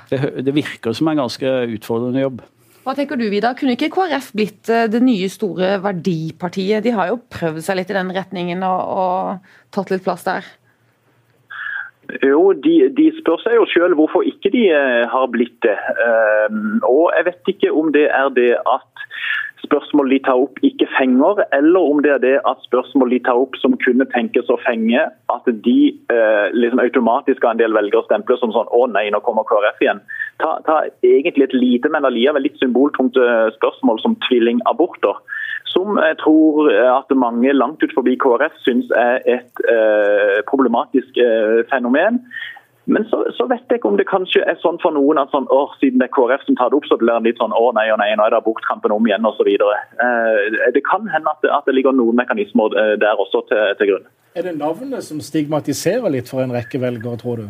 det, 0.10 0.22
det, 0.46 0.55
virker 0.55 0.96
som 0.96 1.12
en 1.12 1.19
ganske 1.19 1.51
utfordrende 1.75 2.24
jobb. 2.24 2.39
Hva 2.88 2.96
tenker 2.96 3.19
du, 3.19 3.27
Vidar? 3.29 3.58
Kunne 3.60 3.75
ikke 3.75 3.91
KrF 3.91 4.31
blitt 4.34 4.72
det 4.72 5.03
nye 5.03 5.27
store 5.29 5.75
verdipartiet? 5.84 6.86
De 6.88 6.96
har 6.96 7.12
jo 7.12 7.19
prøvd 7.27 7.60
seg 7.65 7.81
litt 7.81 7.91
i 7.91 8.00
den 8.00 8.15
retningen 8.15 8.63
og, 8.63 8.79
og 9.03 9.75
tatt 9.75 9.91
litt 9.91 10.08
plass 10.08 10.24
der. 10.24 10.48
Jo, 12.25 12.54
de, 12.54 12.75
de, 12.98 13.10
spør 13.20 13.42
seg 13.44 13.58
jo 13.60 13.66
selv 13.70 14.00
hvorfor 14.00 14.25
ikke 14.25 14.51
de 14.54 14.66
eh, 14.74 15.06
har 15.12 15.30
blitt 15.34 15.58
det. 15.66 15.75
Ehm, 16.06 16.80
og 16.88 17.12
jeg 17.18 17.28
vet 17.30 17.51
ikke 17.54 17.74
om 17.75 17.92
det 17.94 18.08
er 18.10 18.32
det 18.34 18.54
at 18.58 19.06
spørsmål 19.70 20.10
de 20.10 20.20
tar 20.25 20.39
opp 20.42 20.58
ikke 20.66 20.88
fenger, 20.96 21.44
eller 21.54 21.89
om 21.92 22.00
det 22.01 22.12
er 22.16 22.22
det 22.24 22.36
at 22.50 22.63
spørsmål 22.66 23.12
de 23.13 23.20
tar 23.28 23.38
opp 23.38 23.58
som 23.62 23.75
kunne 23.84 24.08
tenkes 24.13 24.50
å 24.50 24.58
fenge, 24.63 25.04
at 25.36 25.50
de 25.68 25.78
eh, 26.13 26.48
liksom 26.56 26.82
automatisk 26.82 27.46
har 27.46 27.54
en 27.54 27.62
del 27.62 27.75
velgere 27.78 28.08
stempler 28.08 28.39
som 28.42 28.54
sånn 28.56 28.72
å 28.74 28.86
nei, 28.89 29.10
nå 29.13 29.22
kommer 29.25 29.46
KrF 29.50 29.84
igjen. 29.84 30.01
Ta, 30.42 30.56
ta 30.66 30.82
egentlig 31.06 31.50
et 31.50 31.58
lite, 31.58 31.92
men 31.94 32.08
allikevel 32.08 32.48
litt 32.48 32.58
symboltungt 32.63 33.20
eh, 33.20 33.51
spørsmål 33.60 34.01
som 34.01 34.18
tvillingaborter 34.25 35.22
som 35.68 35.98
jeg 36.01 36.18
tror 36.24 36.70
at 36.72 37.12
mange 37.16 37.54
langt 37.54 37.84
ut 37.84 37.94
forbi 37.96 38.16
KrF 38.20 38.56
syns 38.66 38.88
er 38.98 39.20
et 39.25 39.66
eh, 39.72 40.39
problematisk 40.50 41.18
eh, 41.18 41.62
fenomen. 41.72 42.24
Men 42.89 43.06
så, 43.10 43.20
så, 43.38 43.46
vet 43.46 43.70
jeg 43.70 43.80
ikke 43.80 43.89
om 43.92 43.98
det 44.00 44.08
kanskje 44.10 44.42
er 44.50 44.58
sånn 44.63 44.80
for 44.82 44.96
noen 44.96 45.20
at 45.22 45.30
sånn, 45.34 45.46
år, 45.54 45.75
siden 45.82 46.01
det 46.01 46.08
er 46.10 46.16
KrF 46.16 46.46
som 46.48 46.58
tar 46.58 46.72
det 46.72 46.80
opp, 46.80 46.88
så 46.89 46.98
blir 46.98 47.20
det 47.20 47.30
litt 47.30 47.42
sånn 47.42 47.54
å 47.54 47.70
nei 47.78 47.86
og 47.94 48.00
nei, 48.01 48.10
nå 48.18 48.25
er 48.25 48.34
det 48.34 48.39
abortkampen 48.42 48.96
om 48.96 49.06
igjen 49.06 49.28
osv. 49.30 49.46
Eh, 49.46 50.72
det 50.74 50.84
kan 50.88 51.06
hende 51.13 51.30
at 51.30 51.44
det, 51.46 51.54
at 51.54 51.70
det, 51.70 51.78
ligger 51.78 51.94
noen 51.94 52.18
mekanismer 52.18 52.74
eh, 52.74 52.96
der 53.01 53.22
også 53.22 53.44
til, 53.51 53.62
til 53.78 53.92
grunn. 53.92 54.10
Er 54.38 54.48
det 54.48 54.56
navnet 54.58 55.06
som 55.06 55.22
stigmatiserer 55.22 56.10
litt 56.13 56.32
for 56.32 56.42
en 56.42 56.56
rekke 56.56 56.82
velgere, 56.82 57.22
tror 57.22 57.44
du? 57.44 57.50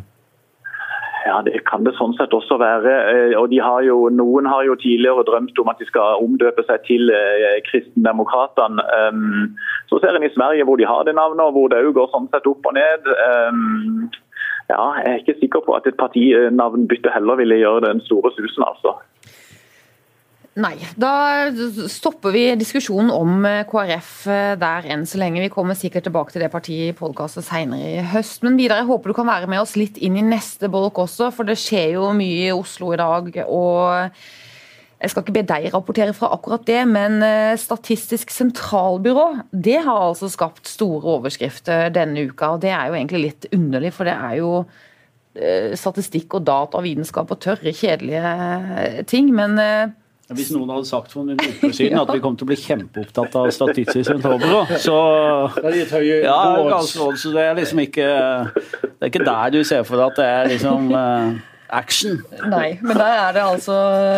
Ja, 1.25 1.41
Det 1.43 1.59
kan 1.67 1.83
det 1.83 1.95
sånn 1.97 2.13
sett 2.15 2.33
også 2.35 2.57
være. 2.61 2.93
Eh, 3.11 3.33
og 3.39 3.51
har 3.51 3.83
jo, 3.83 4.07
Noen 4.13 4.47
har 4.47 4.63
jo 4.63 4.77
tidligere 4.79 5.25
drømt 5.27 5.59
om 5.59 5.71
at 5.71 5.81
de 5.81 5.87
skal 5.89 6.23
omdøpe 6.23 6.63
seg 6.67 6.85
til 6.87 7.11
eh, 7.11 7.59
Kristendemokratene. 7.67 8.85
Um, 9.09 9.57
så 9.91 9.99
ser 9.99 10.15
en 10.15 10.23
i 10.23 10.31
Sverige 10.31 10.63
hvor 10.67 10.79
de 10.79 10.87
har 10.87 11.03
det 11.03 11.15
navnet, 11.17 11.43
og 11.43 11.57
hvor 11.57 11.67
det 11.71 11.83
òg 11.83 11.93
går 11.97 12.09
sånn 12.13 12.29
sett 12.31 12.47
opp 12.47 12.71
og 12.71 12.77
ned. 12.77 13.11
Um, 13.27 14.07
ja, 14.71 14.83
Jeg 15.01 15.11
er 15.11 15.21
ikke 15.23 15.39
sikker 15.41 15.65
på 15.65 15.75
at 15.75 15.87
et 15.89 15.99
partinavnbytte 15.99 17.11
heller 17.11 17.39
ville 17.41 17.57
gjøre 17.59 17.87
den 17.89 18.03
store 18.07 18.31
susen. 18.37 18.63
altså. 18.63 18.95
Nei. 20.59 20.75
Da 20.99 21.47
stopper 21.87 22.33
vi 22.35 22.43
diskusjonen 22.59 23.11
om 23.15 23.45
eh, 23.47 23.61
KrF 23.69 24.11
eh, 24.27 24.55
der 24.59 24.87
enn 24.91 25.05
så 25.07 25.19
lenge. 25.21 25.43
Vi 25.45 25.51
kommer 25.53 25.77
sikkert 25.77 26.07
tilbake 26.09 26.33
til 26.33 26.43
det 26.43 26.51
partiet 26.51 26.91
i 26.91 26.97
podkastet 26.97 27.47
senere 27.47 27.93
i 27.93 28.03
høst. 28.11 28.43
Men 28.43 28.57
Vidar, 28.59 28.81
jeg 28.81 28.89
håper 28.89 29.11
du 29.11 29.15
kan 29.15 29.29
være 29.29 29.47
med 29.51 29.61
oss 29.63 29.77
litt 29.79 29.99
inn 30.03 30.17
i 30.19 30.25
neste 30.25 30.67
bolk 30.71 30.99
også, 31.05 31.29
for 31.35 31.47
det 31.47 31.55
skjer 31.61 31.93
jo 31.95 32.09
mye 32.17 32.49
i 32.49 32.55
Oslo 32.55 32.91
i 32.95 32.99
dag. 32.99 33.31
og 33.45 34.11
jeg 34.99 35.13
skal 35.13 35.23
ikke 35.23 35.35
be 35.37 35.45
deg 35.47 35.69
rapportere 35.71 36.11
fra 36.11 36.33
akkurat 36.35 36.65
det, 36.67 36.81
men 36.91 37.21
eh, 37.23 37.55
Statistisk 37.55 38.33
sentralbyrå 38.35 39.29
det 39.53 39.77
har 39.85 40.09
altså 40.09 40.27
skapt 40.27 40.67
store 40.67 41.15
overskrifter 41.15 41.87
denne 41.95 42.27
uka. 42.27 42.57
og 42.57 42.65
Det 42.65 42.73
er 42.75 42.89
jo 42.89 42.99
egentlig 42.99 43.23
litt 43.29 43.49
underlig, 43.55 43.95
for 43.95 44.09
det 44.09 44.17
er 44.17 44.37
jo 44.41 44.53
statistikk 45.77 46.33
og 46.35 46.43
data 46.43 46.79
og 46.79 46.83
vitenskap 46.83 47.29
og 47.31 47.37
tørre, 47.39 47.71
kjedelige 47.71 49.03
ting. 49.07 49.29
Men 49.31 49.53
hvis 50.37 50.51
noen 50.53 50.69
hadde 50.69 50.85
sagt 50.85 51.13
for 51.13 51.25
noen 51.25 51.39
uker 51.41 51.71
siden 51.73 51.97
at 51.97 52.09
vi 52.13 52.21
kom 52.21 52.35
til 52.37 52.45
å 52.45 52.49
bli 52.51 52.57
kjempeopptatt 52.61 53.37
av 53.39 53.49
Statistisk 53.53 54.05
sentralbyrå, 54.11 54.61
så 54.77 54.97
ja, 56.21 56.81
så 56.85 57.31
det 57.33 57.45
er 57.47 57.57
liksom 57.57 57.81
ikke 57.81 58.09
Det 58.53 59.07
er 59.07 59.09
ikke 59.09 59.25
der 59.25 59.55
du 59.55 59.63
ser 59.65 59.87
for 59.87 59.97
deg 59.97 60.11
at 60.11 60.19
det 60.19 60.27
er 60.29 60.51
liksom 60.51 60.91
uh, 60.93 61.39
action. 61.69 62.19
Nei, 62.49 62.77
men 62.81 62.97
der 62.97 63.15
er 63.23 63.33
det 63.33 63.45
altså 63.45 63.77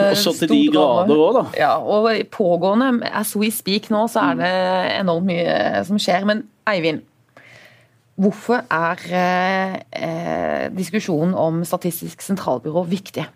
Også 0.10 0.36
til 0.42 0.52
de 0.52 0.62
grader 0.74 1.16
òg, 1.16 1.38
da. 1.38 1.46
Ja, 1.60 1.72
og 1.80 2.10
pågående, 2.32 3.08
as 3.08 3.36
we 3.40 3.52
speak 3.54 3.92
nå, 3.94 4.06
så 4.12 4.32
er 4.32 4.42
det 4.42 4.54
enormt 5.00 5.30
mye 5.32 5.84
som 5.88 6.00
skjer. 6.02 6.28
Men 6.28 6.46
Eivind, 6.68 7.04
hvorfor 8.20 8.64
er 8.68 9.06
eh, 9.12 10.66
diskusjonen 10.76 11.36
om 11.38 11.64
Statistisk 11.68 12.24
sentralbyrå 12.26 12.84
viktig? 12.90 13.28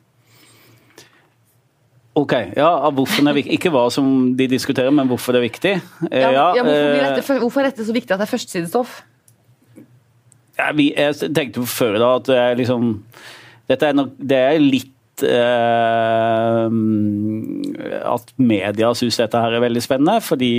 Ok, 2.15 2.31
ja, 2.55 2.69
Hvorfor 2.95 3.25
det 3.25 3.31
er 3.31 3.35
viktig. 3.41 3.57
Ikke 3.57 3.71
hva 3.75 3.89
som 3.91 4.07
de 4.39 4.47
diskuterer, 4.47 4.91
men 4.95 5.07
hvorfor 5.09 5.35
det 5.35 5.41
er 5.41 5.47
viktig. 5.49 5.73
Ja, 6.07 6.31
ja, 6.31 6.45
ja, 6.55 6.63
hvorfor, 6.63 6.87
eh, 6.95 7.15
dette, 7.17 7.39
hvorfor, 7.41 7.61
er 7.61 7.71
dette 7.73 7.87
så 7.87 7.95
viktig 7.95 8.15
at 8.15 8.21
det 8.21 8.27
er 8.27 8.31
førstesidestoff? 8.31 9.01
Ja, 10.55 10.69
jeg 10.71 11.33
tenkte 11.35 11.65
før 11.67 11.97
da 11.99 12.11
at 12.21 12.29
det 12.29 12.37
er 12.39 12.53
liksom 12.55 12.91
Dette 13.67 13.87
er, 13.89 13.95
nok, 13.97 14.13
det 14.21 14.37
er 14.37 14.61
litt 14.61 15.23
eh, 15.25 16.67
at 18.13 18.31
media 18.37 18.91
syns 18.95 19.17
dette 19.19 19.41
her 19.41 19.57
er 19.57 19.63
veldig 19.63 19.81
spennende, 19.81 20.19
fordi 20.21 20.51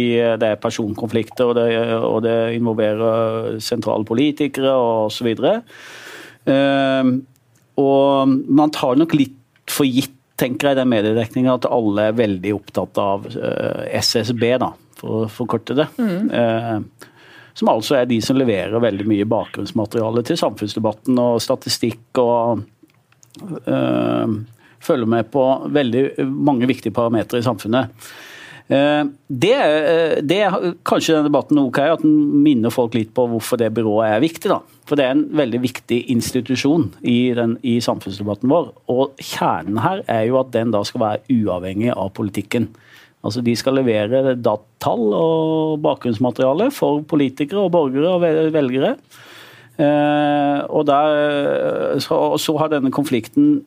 det 0.42 0.48
er 0.50 0.58
personkonflikter 0.60 1.52
og 1.52 1.54
det, 1.56 1.68
og 2.02 2.18
det 2.26 2.34
involverer 2.58 3.60
sentrale 3.62 4.04
politikere 4.04 4.74
osv. 5.06 5.30
Eh, 6.50 7.12
og 7.86 8.36
man 8.58 8.74
tar 8.74 8.98
nok 8.98 9.14
litt 9.16 9.38
for 9.70 9.86
gitt 9.86 10.15
tenker 10.36 10.70
jeg 10.70 10.80
den 10.80 10.90
mediedekninga 10.92 11.56
at 11.58 11.68
alle 11.72 12.10
er 12.10 12.18
veldig 12.18 12.54
opptatt 12.56 12.98
av 13.00 13.28
eh, 13.30 13.86
SSB, 14.00 14.46
da, 14.62 14.72
for 15.00 15.24
å 15.24 15.28
forkorte 15.32 15.76
det. 15.78 15.88
Mm. 16.00 16.30
Uh, 16.32 17.12
som 17.56 17.70
altså 17.72 17.96
er 17.96 18.08
de 18.08 18.18
som 18.20 18.36
leverer 18.36 18.82
veldig 18.82 19.06
mye 19.08 19.26
bakgrunnsmateriale 19.28 20.20
til 20.28 20.36
samfunnsdebatten 20.36 21.16
og 21.22 21.38
statistikk 21.40 22.20
og 22.20 22.60
øh, 23.64 24.34
følger 24.84 25.08
med 25.08 25.30
på 25.32 25.44
veldig 25.72 26.02
mange 26.28 26.68
viktige 26.68 26.92
parametere 26.92 27.40
i 27.40 27.46
samfunnet. 27.46 28.10
Eh, 28.68 29.02
det, 29.28 29.54
eh, 29.56 30.18
det 30.20 30.40
er 30.42 30.74
kanskje 30.86 31.14
denne 31.14 31.30
debatten 31.30 31.62
ok, 31.62 31.80
at 31.94 32.04
den 32.04 32.16
minner 32.44 32.74
folk 32.74 32.96
litt 32.98 33.14
på 33.16 33.24
hvorfor 33.30 33.60
det 33.62 33.72
byrået 33.76 34.10
er 34.10 34.24
viktig. 34.24 34.52
da. 34.52 34.60
For 34.86 34.98
det 34.98 35.06
er 35.06 35.16
en 35.16 35.26
veldig 35.34 35.60
viktig 35.64 35.98
institusjon 36.14 36.88
i, 37.02 37.32
den, 37.34 37.56
i 37.66 37.78
samfunnsdebatten 37.82 38.50
vår. 38.50 38.70
Og 38.92 39.18
kjernen 39.18 39.80
her 39.82 40.04
er 40.10 40.26
jo 40.28 40.38
at 40.40 40.52
den 40.54 40.74
da 40.74 40.84
skal 40.86 41.02
være 41.02 41.38
uavhengig 41.40 41.90
av 41.94 42.12
politikken. 42.14 42.70
Altså 43.26 43.42
De 43.42 43.56
skal 43.58 43.80
levere 43.80 44.36
tall 44.82 45.08
og 45.16 45.80
bakgrunnsmateriale 45.82 46.70
for 46.74 47.02
politikere 47.08 47.66
og 47.66 47.72
borgere 47.74 48.12
og 48.14 48.52
velgere. 48.54 48.94
Eh, 49.76 50.60
og 50.70 50.86
der, 50.88 51.98
så, 52.00 52.20
så 52.40 52.54
har 52.62 52.70
denne 52.72 52.94
konflikten 52.94 53.64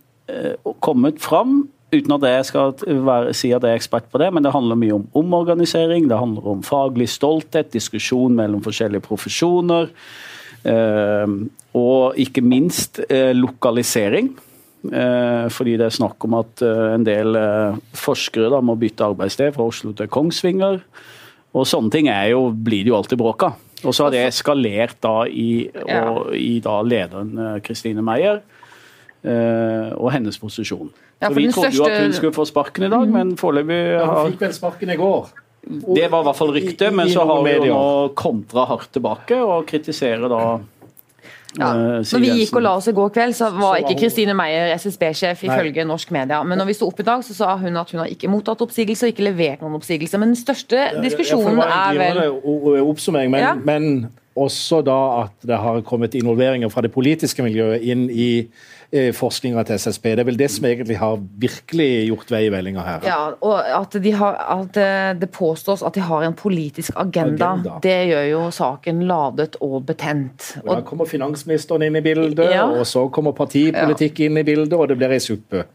kommet 0.80 1.20
fram 1.22 1.68
Uten 1.90 2.14
at 2.14 2.26
jeg 2.28 2.46
skal 2.46 2.74
være, 2.86 3.32
si 3.34 3.50
at 3.50 3.64
jeg 3.66 3.74
er 3.74 3.80
ekspert 3.80 4.12
på 4.14 4.20
det, 4.22 4.28
men 4.34 4.46
det 4.46 4.52
handler 4.54 4.78
mye 4.78 4.94
om 5.00 5.08
omorganisering, 5.18 6.06
det 6.10 6.20
handler 6.20 6.46
om 6.52 6.60
faglig 6.64 7.08
stolthet, 7.10 7.72
diskusjon 7.74 8.36
mellom 8.38 8.62
forskjellige 8.62 9.08
profesjoner. 9.08 9.90
Eh, 10.66 11.34
og 11.80 12.20
ikke 12.20 12.44
minst 12.44 13.02
eh, 13.10 13.32
lokalisering. 13.38 14.34
Eh, 14.80 15.48
fordi 15.52 15.76
det 15.80 15.90
er 15.90 15.96
snakk 15.96 16.24
om 16.24 16.38
at 16.40 16.62
eh, 16.64 16.84
en 16.96 17.04
del 17.08 17.36
eh, 17.36 17.80
forskere 18.00 18.52
da, 18.54 18.62
må 18.64 18.78
bytte 18.80 19.10
arbeidssted 19.12 19.56
fra 19.56 19.68
Oslo 19.68 19.92
til 19.98 20.08
Kongsvinger. 20.12 20.80
Og 21.58 21.66
sånne 21.68 21.92
ting 21.92 22.08
jo, 22.30 22.48
blir 22.54 22.86
det 22.86 22.94
jo 22.94 23.00
alltid 23.00 23.20
bråk 23.20 23.48
av. 23.50 23.66
Og 23.80 23.96
så 23.96 24.06
har 24.06 24.14
det 24.14 24.26
eskalert 24.28 24.98
da 25.04 25.24
i, 25.28 25.70
og, 25.72 26.34
i 26.36 26.60
da 26.64 26.82
lederen 26.84 27.62
Kristine 27.64 28.04
Meyer 28.04 28.42
eh, 29.24 29.92
og 29.96 30.12
hennes 30.12 30.36
posisjon. 30.40 30.92
Ja, 31.20 31.30
Så 31.30 31.36
Vi 31.36 31.46
den 31.46 31.54
trodde 31.56 31.76
jo 31.76 31.86
at 31.88 32.02
hun 32.02 32.14
skulle 32.16 32.36
få 32.36 32.46
sparken 32.48 32.88
i 32.88 32.92
dag, 32.92 33.08
men 33.12 33.36
foreløpig 33.40 33.78
Ja, 33.78 34.06
har 34.06 34.28
Hun 34.28 34.36
fikk 34.36 34.44
vel 34.48 34.54
sparken 34.56 34.92
i 34.92 35.00
går. 35.00 35.32
Det 35.68 36.08
var 36.12 36.22
i 36.22 36.28
hvert 36.30 36.36
fall 36.40 36.54
ryktet, 36.56 36.94
men 36.96 37.10
så 37.12 37.26
har 37.28 37.44
vi 37.44 37.54
jo 37.58 37.66
nå 37.74 38.14
kontra 38.18 38.66
hardt 38.70 38.92
tilbake 38.96 39.38
og 39.44 39.66
kritiserer 39.70 40.30
da 40.32 40.60
Ja. 41.58 41.72
eh, 41.74 42.04
Når 42.06 42.20
vi 42.22 42.30
gikk 42.30 42.56
og 42.56 42.62
la 42.62 42.76
oss 42.78 42.88
i 42.88 42.92
går 42.94 43.10
kveld, 43.10 43.34
så 43.34 43.50
var 43.52 43.80
ikke 43.82 43.96
Kristine 44.04 44.36
Meyer 44.38 44.70
SSB-sjef 44.78 45.42
ifølge 45.48 45.84
norsk 45.84 46.12
media. 46.12 46.44
Men 46.44 46.60
når 46.62 46.66
vi 46.70 46.74
sto 46.78 46.88
opp 46.88 47.00
i 47.00 47.04
dag, 47.08 47.24
så 47.26 47.34
sa 47.34 47.56
hun 47.58 47.76
at 47.78 47.90
hun 47.92 48.00
har 48.04 48.08
ikke 48.08 48.30
mottatt 48.30 48.62
oppsigelse 48.62 49.08
og 49.08 49.14
ikke 49.16 49.26
levert 49.32 49.62
noen 49.62 49.74
oppsigelse. 49.80 50.20
Men 50.22 50.36
den 50.36 50.38
største 50.38 51.02
diskusjonen 51.02 51.58
er 51.66 51.98
vel 51.98 52.22
oppsummering, 52.86 53.32
men, 53.32 53.42
Ja. 53.42 53.56
men 53.56 54.12
også 54.38 54.84
da 54.86 55.24
at 55.24 55.32
det 55.46 55.58
har 55.58 55.82
kommet 55.82 56.14
involveringer 56.16 56.70
fra 56.70 56.82
det 56.82 56.94
politiske 56.94 57.42
miljøet 57.44 57.82
inn 57.82 58.10
i 58.10 58.48
eh, 58.92 59.12
forskninga 59.14 59.64
til 59.68 59.76
SSB. 59.80 60.04
Det 60.16 60.24
er 60.24 60.28
vel 60.30 60.38
det 60.40 60.50
som 60.52 60.66
egentlig 60.66 60.98
har 60.98 61.18
virkelig 61.42 61.88
gjort 62.10 62.32
vei 62.34 62.42
i 62.48 62.52
vellinga 62.54 62.84
her. 62.86 63.06
ja, 63.08 63.18
og 63.42 63.60
at, 63.82 63.98
de 64.04 64.12
har, 64.18 64.38
at 64.60 64.78
eh, 64.82 65.14
det 65.22 65.30
påstås 65.36 65.84
at 65.86 65.94
de 65.96 66.02
har 66.02 66.24
en 66.28 66.34
politisk 66.34 66.94
agenda. 66.96 67.52
Agenda. 67.54 67.80
Det 67.84 67.98
gjør 68.12 68.28
jo 68.32 68.44
saken 68.52 69.02
ladet 69.10 69.56
og 69.62 69.86
betent. 69.86 70.56
Og 70.66 70.76
Da 70.76 70.82
kommer 70.82 71.06
finansministeren 71.06 71.84
inn 71.88 71.96
i 71.96 72.02
bildet, 72.02 72.52
Ja. 72.54 72.66
og 72.68 72.86
så 72.88 73.08
kommer 73.12 73.32
partipolitikk 73.38 74.20
inn 74.28 74.38
i 74.38 74.44
bildet, 74.44 74.74
og 74.74 74.88
det 74.90 74.98
blir 74.98 75.12
ei 75.12 75.20
suppe. 75.20 75.66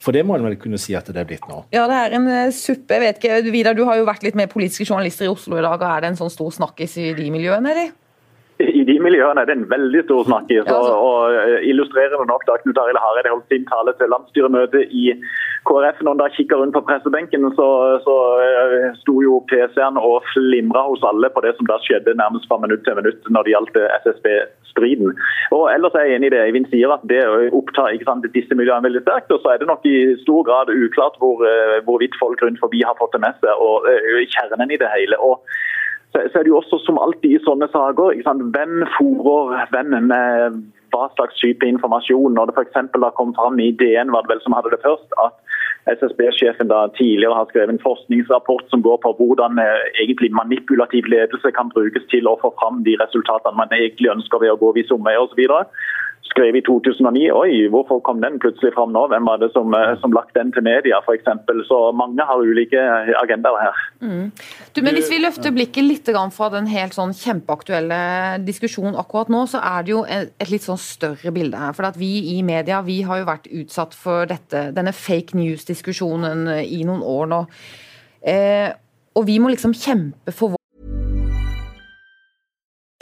For 0.00 0.16
det 0.16 0.22
må 0.24 0.34
en 0.38 0.44
vel 0.46 0.54
kunne 0.56 0.78
si 0.80 0.94
at 0.96 1.04
det 1.12 1.16
er 1.20 1.26
blitt 1.28 1.44
nå. 1.48 1.58
Ja, 1.76 1.82
det 1.90 1.96
er 2.06 2.14
en 2.16 2.28
eh, 2.28 2.50
suppe. 2.56 2.96
Jeg 2.96 3.00
vet 3.04 3.18
ikke, 3.20 3.50
Vidar, 3.52 3.74
du 3.76 3.84
har 3.84 3.98
jo 4.00 4.06
vært 4.08 4.22
litt 4.24 4.34
med 4.38 4.48
politiske 4.48 4.86
journalister 4.88 5.26
i 5.26 5.28
Oslo 5.28 5.58
i 5.58 5.64
dag. 5.64 5.76
og 5.76 5.82
Er 5.90 6.00
det 6.00 6.08
en 6.14 6.16
sånn 6.22 6.32
stor 6.32 6.48
snakkis 6.56 6.96
i 6.96 7.10
de 7.12 7.26
miljøene, 7.30 7.68
eller? 7.74 7.90
De 8.90 8.96
miljøene 8.98 9.42
er 9.42 9.46
det 9.48 9.54
en 9.54 9.68
veldig 9.70 10.02
stor 10.06 10.24
snakkis. 10.26 10.64
Ja, 10.66 10.74
altså. 10.74 10.94
og, 10.94 11.20
og 11.30 11.36
eh, 11.38 11.68
Illustrerende 11.70 12.26
nok 12.26 12.42
da 12.48 12.56
Knut 12.62 12.80
Arild 12.82 12.98
Hareide 13.04 13.32
holdt 13.32 13.52
sin 13.52 13.66
tale 13.70 13.94
til 13.98 14.10
landsstyremøtet 14.10 14.94
i 15.02 15.04
KrF. 15.68 16.00
Når 16.02 16.12
han 16.14 16.22
da 16.22 16.28
kikker 16.36 16.58
rundt 16.60 16.74
på 16.76 16.82
pressebenken, 16.88 17.46
så, 17.58 17.68
så 18.06 18.16
eh, 18.46 18.88
sto 19.02 19.14
jo 19.26 19.38
PC-en 19.52 20.00
og 20.00 20.26
flimra 20.32 20.82
hos 20.88 21.06
alle 21.06 21.30
på 21.34 21.44
det 21.46 21.54
som 21.58 21.70
da 21.70 21.78
skjedde 21.84 22.16
nærmest 22.18 22.50
fra 22.50 22.58
minutt 22.64 22.82
til 22.86 22.98
minutt 22.98 23.30
når 23.30 23.46
det 23.46 23.54
gjaldt 23.54 23.80
eh, 23.82 23.96
SSB-striden. 24.02 25.14
Og 25.54 25.64
Ellers 25.74 25.94
er 25.94 26.08
jeg 26.08 26.18
enig 26.18 26.32
i 26.32 26.34
det 26.34 26.42
Eivind 26.48 26.70
sier, 26.74 26.90
at 26.96 27.06
det 27.12 27.22
opptar 27.54 27.94
ikke 27.94 28.10
sant, 28.10 28.26
disse 28.34 28.58
miljøene 28.58 28.88
veldig 28.88 29.04
sterkt. 29.06 29.30
Og 29.36 29.44
så 29.44 29.54
er 29.54 29.62
det 29.62 29.70
nok 29.70 29.86
i 29.86 29.98
stor 30.24 30.42
grad 30.50 30.74
uklart 30.74 31.20
hvor, 31.22 31.46
hvorvidt 31.86 32.18
folk 32.18 32.42
rundt 32.42 32.62
forbi 32.62 32.82
har 32.82 32.98
fått 32.98 33.14
det 33.14 33.22
med 33.22 33.38
seg, 33.38 33.54
og 33.54 33.86
kjernen 34.34 34.74
i 34.74 34.80
det 34.80 34.90
hele. 34.96 35.20
og 35.20 35.44
så, 36.12 36.38
er 36.38 36.42
det 36.42 36.50
jo 36.50 36.58
også 36.58 36.80
som 36.84 36.98
alltid 36.98 37.36
i 37.36 37.42
sånne 37.44 37.68
saker, 37.70 38.18
hvem 38.54 38.84
fòrer 38.96 39.66
hvem 39.70 39.96
med 40.10 40.60
hva 40.90 41.06
slags 41.14 41.38
type 41.38 41.66
informasjon. 41.66 42.34
Når 42.34 42.50
det 42.50 42.56
f.eks. 42.58 42.90
kom 43.18 43.34
fram 43.36 43.60
i 43.62 43.70
DN, 43.78 44.10
var 44.14 44.26
det 44.26 44.34
vel 44.34 44.42
som 44.44 44.56
hadde 44.56 44.72
det 44.74 44.82
først, 44.82 45.14
at 45.22 45.36
SSB-sjefen 45.96 46.68
da 46.70 46.80
tidligere 46.98 47.36
har 47.38 47.46
skrevet 47.48 47.72
en 47.72 47.82
forskningsrapport 47.82 48.66
som 48.72 48.82
går 48.84 48.98
på 49.04 49.14
hvordan 49.18 49.58
eh, 49.62 49.86
egentlig 50.02 50.32
manipulativ 50.34 51.08
ledelse 51.08 51.54
kan 51.56 51.72
brukes 51.72 52.04
til 52.12 52.28
å 52.28 52.36
få 52.42 52.52
fram 52.60 52.82
de 52.86 52.98
resultatene 53.00 53.56
man 53.56 53.72
egentlig 53.72 54.12
ønsker 54.12 54.42
ved 54.42 54.52
å 54.52 54.60
gå 54.60 54.74
visse 54.76 54.94
omveier 54.94 55.24
osv. 55.24 55.40
Skrev 56.28 56.54
i 56.54 56.62
2009 56.62 57.30
oi, 57.34 57.52
hvorfor 57.72 57.98
kom 58.06 58.20
den 58.22 58.36
plutselig 58.42 58.70
fram 58.76 58.92
nå? 58.94 59.06
Hvem 59.10 59.26
var 59.26 59.40
det 59.40 59.48
som, 59.54 59.72
eh, 59.74 59.96
som 60.02 60.12
lagt 60.14 60.34
den 60.36 60.52
til 60.54 60.62
media, 60.62 61.00
f.eks.? 61.02 61.26
Så 61.66 61.78
mange 61.96 62.22
har 62.28 62.44
ulike 62.44 62.82
agendaer 63.22 63.64
her. 63.64 63.80
Du, 64.74 64.82
men 64.82 64.94
Hvis 64.94 65.10
vi 65.10 65.18
løfter 65.18 65.54
blikket 65.54 65.86
litt 65.86 66.10
fra 66.36 66.50
den 66.52 66.68
helt 66.70 66.94
sånn 66.94 67.14
kjempeaktuelle 67.16 68.38
diskusjonen 68.46 68.98
akkurat 69.00 69.32
nå, 69.32 69.46
så 69.50 69.58
er 69.58 69.82
det 69.86 69.94
jo 69.94 70.04
et, 70.04 70.32
litt 70.50 70.66
sånn 70.66 70.78
større 70.80 71.32
bilde 71.34 71.58
her. 71.58 71.74
For 71.74 71.88
at 71.88 71.98
vi 71.98 72.36
i 72.36 72.42
media 72.46 72.80
vi 72.86 73.00
har 73.02 73.22
jo 73.22 73.28
vært 73.28 73.50
utsatt 73.50 73.96
for 73.96 74.28
dette, 74.30 74.70
denne 74.76 74.94
fake 74.94 75.36
news-diskusjonen 75.38 76.46
i 76.62 76.84
noen 76.84 77.02
år 77.02 77.30
nå. 77.32 77.44
Eh, 78.20 78.70
og 79.16 79.26
vi 79.26 79.40
må 79.42 79.50
liksom 79.50 79.74
kjempe 79.74 80.32
for 80.36 80.59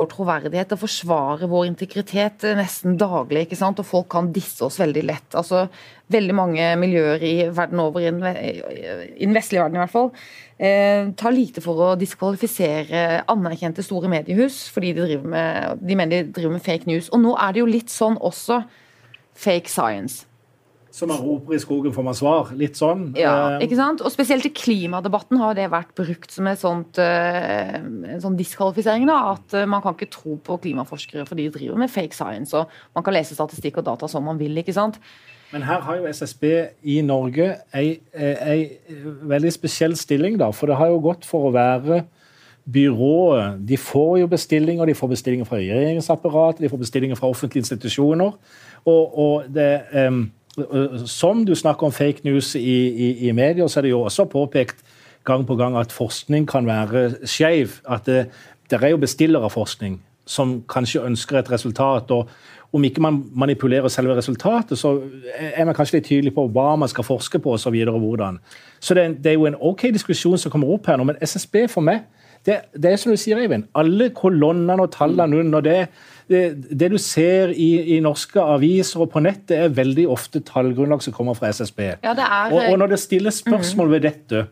vår 0.00 0.08
troverdighet 0.10 0.72
og 0.74 0.80
forsvare 0.80 1.48
vår 1.50 1.68
integritet 1.68 2.44
eh, 2.48 2.56
nesten 2.58 2.96
daglig. 3.00 3.46
ikke 3.46 3.58
sant? 3.58 3.80
Og 3.80 3.88
folk 3.88 4.08
kan 4.12 4.30
disse 4.34 4.64
oss 4.66 4.80
veldig 4.80 5.06
lett. 5.06 5.34
Altså, 5.38 5.68
Veldig 6.10 6.34
mange 6.34 6.64
miljøer 6.74 7.22
i 7.22 7.34
verden 7.54 7.78
over, 7.78 8.02
i 8.02 8.08
den 8.10 9.36
vestlige 9.36 9.62
verden 9.62 9.76
i 9.76 9.78
hvert 9.78 9.92
fall, 9.92 10.08
eh, 10.58 11.04
tar 11.14 11.30
lite 11.30 11.62
for 11.62 11.84
å 11.84 11.90
diskvalifisere 11.94 13.20
anerkjente 13.30 13.84
store 13.86 14.10
mediehus 14.10 14.64
fordi 14.74 14.90
de, 14.96 15.20
med, 15.22 15.78
de 15.78 15.98
mener 16.00 16.24
de 16.24 16.32
driver 16.34 16.56
med 16.56 16.64
fake 16.66 16.90
news. 16.90 17.12
Og 17.14 17.22
nå 17.22 17.36
er 17.38 17.54
det 17.54 17.62
jo 17.62 17.70
litt 17.70 17.94
sånn 17.94 18.18
også 18.18 18.58
fake 19.38 19.70
science. 19.70 20.26
Som 21.00 21.08
man 21.08 21.22
roper 21.24 21.56
i 21.56 21.60
skogen 21.62 21.94
får 21.96 22.04
man 22.04 22.16
svar. 22.18 22.50
Litt 22.60 22.76
sånn. 22.76 23.06
Ja, 23.16 23.32
Eh, 23.56 23.64
ikke 23.64 23.78
sant? 23.78 24.02
Og 24.04 24.12
Spesielt 24.12 24.44
i 24.44 24.52
klimadebatten 24.52 25.40
har 25.40 25.54
det 25.56 25.70
vært 25.72 25.94
brukt 25.96 26.30
som 26.34 26.46
et 26.50 26.60
sånt, 26.60 26.98
eh, 27.00 27.74
en 27.80 28.20
sånn 28.20 28.36
diskvalifisering. 28.36 29.06
da, 29.08 29.32
At 29.32 29.54
eh, 29.56 29.64
man 29.70 29.80
kan 29.80 29.94
ikke 29.96 30.10
tro 30.12 30.36
på 30.36 30.60
klimaforskere 30.60 31.24
for 31.26 31.40
de 31.40 31.48
driver 31.48 31.80
med 31.80 31.88
fake 31.90 32.12
science. 32.12 32.52
og 32.52 32.68
Man 32.94 33.02
kan 33.06 33.14
lese 33.16 33.34
statistikk 33.34 33.78
og 33.80 33.84
data 33.88 34.08
som 34.08 34.24
man 34.28 34.36
vil. 34.38 34.54
ikke 34.60 34.74
sant? 34.76 34.98
Men 35.52 35.62
her 35.62 35.80
har 35.80 35.96
jo 35.96 36.04
SSB 36.06 36.44
i 36.84 37.00
Norge 37.02 37.56
ei, 37.74 37.98
ei 38.14 38.76
veldig 39.26 39.50
spesiell 39.52 39.96
stilling, 39.96 40.36
da. 40.38 40.52
For 40.52 40.66
det 40.70 40.76
har 40.76 40.86
jo 40.92 41.00
gått 41.00 41.24
for 41.26 41.48
å 41.48 41.52
være 41.54 42.04
byrået. 42.70 43.66
De 43.66 43.76
får 43.76 44.18
jo 44.20 44.26
bestillinger, 44.30 44.86
de 44.86 44.94
får 44.94 45.08
bestillinger 45.14 45.48
fra 45.48 45.58
regjeringsapparatet, 45.58 46.60
de 46.64 46.68
får 46.70 46.82
bestillinger 46.84 47.18
fra 47.18 47.30
offentlige 47.32 47.64
institusjoner. 47.64 48.36
Og, 48.86 49.18
og 49.18 49.48
det, 49.54 49.82
em, 49.92 50.30
som 51.06 51.44
du 51.46 51.54
snakker 51.54 51.86
om 51.86 51.92
fake 51.92 52.24
news 52.24 52.54
i, 52.58 52.60
i, 52.60 53.10
i 53.28 53.32
medier, 53.32 53.66
så 53.66 53.80
er 53.80 53.86
det 53.86 53.92
jo 53.94 54.02
også 54.02 54.26
påpekt 54.30 54.84
gang 55.24 55.46
på 55.46 55.56
gang 55.56 55.76
at 55.78 55.92
forskning 55.92 56.48
kan 56.48 56.66
være 56.66 57.26
skeiv. 57.28 57.80
At 57.88 58.06
det, 58.06 58.26
det 58.70 58.82
er 58.82 58.94
jo 58.94 59.02
bestillere 59.02 59.46
av 59.46 59.54
forskning 59.54 60.00
som 60.30 60.60
kanskje 60.70 61.04
ønsker 61.06 61.38
et 61.38 61.50
resultat. 61.50 62.10
og 62.10 62.28
om 62.72 62.84
ikke 62.84 63.02
man 63.02 63.24
manipulerer 63.34 63.88
selve 63.88 64.14
resultatet, 64.16 64.78
så 64.78 65.00
er 65.40 65.64
man 65.64 65.74
kanskje 65.74 65.96
litt 65.96 66.06
tydelig 66.06 66.34
på 66.34 66.44
hva 66.54 66.76
man 66.78 66.88
skal 66.88 67.04
forske 67.04 67.38
på 67.38 67.52
osv. 67.56 67.74
og 67.88 67.98
hvordan. 67.98 68.38
Så 68.80 68.94
det 68.94 69.04
er, 69.04 69.08
det 69.08 69.26
er 69.26 69.32
jo 69.32 69.46
en 69.46 69.58
OK 69.60 69.82
diskusjon 69.92 70.38
som 70.38 70.52
kommer 70.52 70.70
opp 70.70 70.86
her 70.86 70.96
nå, 70.96 71.04
men 71.04 71.18
SSB 71.20 71.66
for 71.68 71.82
meg 71.82 72.04
det, 72.46 72.56
det 72.72 72.92
er 72.92 73.00
som 73.00 73.12
du 73.12 73.18
sier, 73.20 73.40
Eivind. 73.42 73.66
Alle 73.76 74.10
kolonnene 74.16 74.78
og 74.80 74.92
tallene 74.94 75.42
under 75.42 75.64
det, 75.64 75.78
det, 76.30 76.42
det 76.80 76.88
du 76.92 76.96
ser 77.02 77.52
i, 77.52 77.96
i 77.96 77.98
norske 78.04 78.40
aviser 78.40 79.02
og 79.04 79.10
på 79.12 79.22
nettet, 79.24 79.56
er 79.58 79.74
veldig 79.76 80.06
ofte 80.10 80.40
tallgrunnlag 80.46 81.02
som 81.04 81.16
kommer 81.16 81.36
fra 81.36 81.50
SSB. 81.52 81.82
Ja, 82.04 82.14
det 82.16 82.24
er- 82.24 82.54
og, 82.54 82.62
og 82.72 82.78
når 82.80 82.94
det 82.94 83.00
stilles 83.02 83.42
spørsmål 83.44 83.92
ved 83.96 84.08
dette 84.08 84.46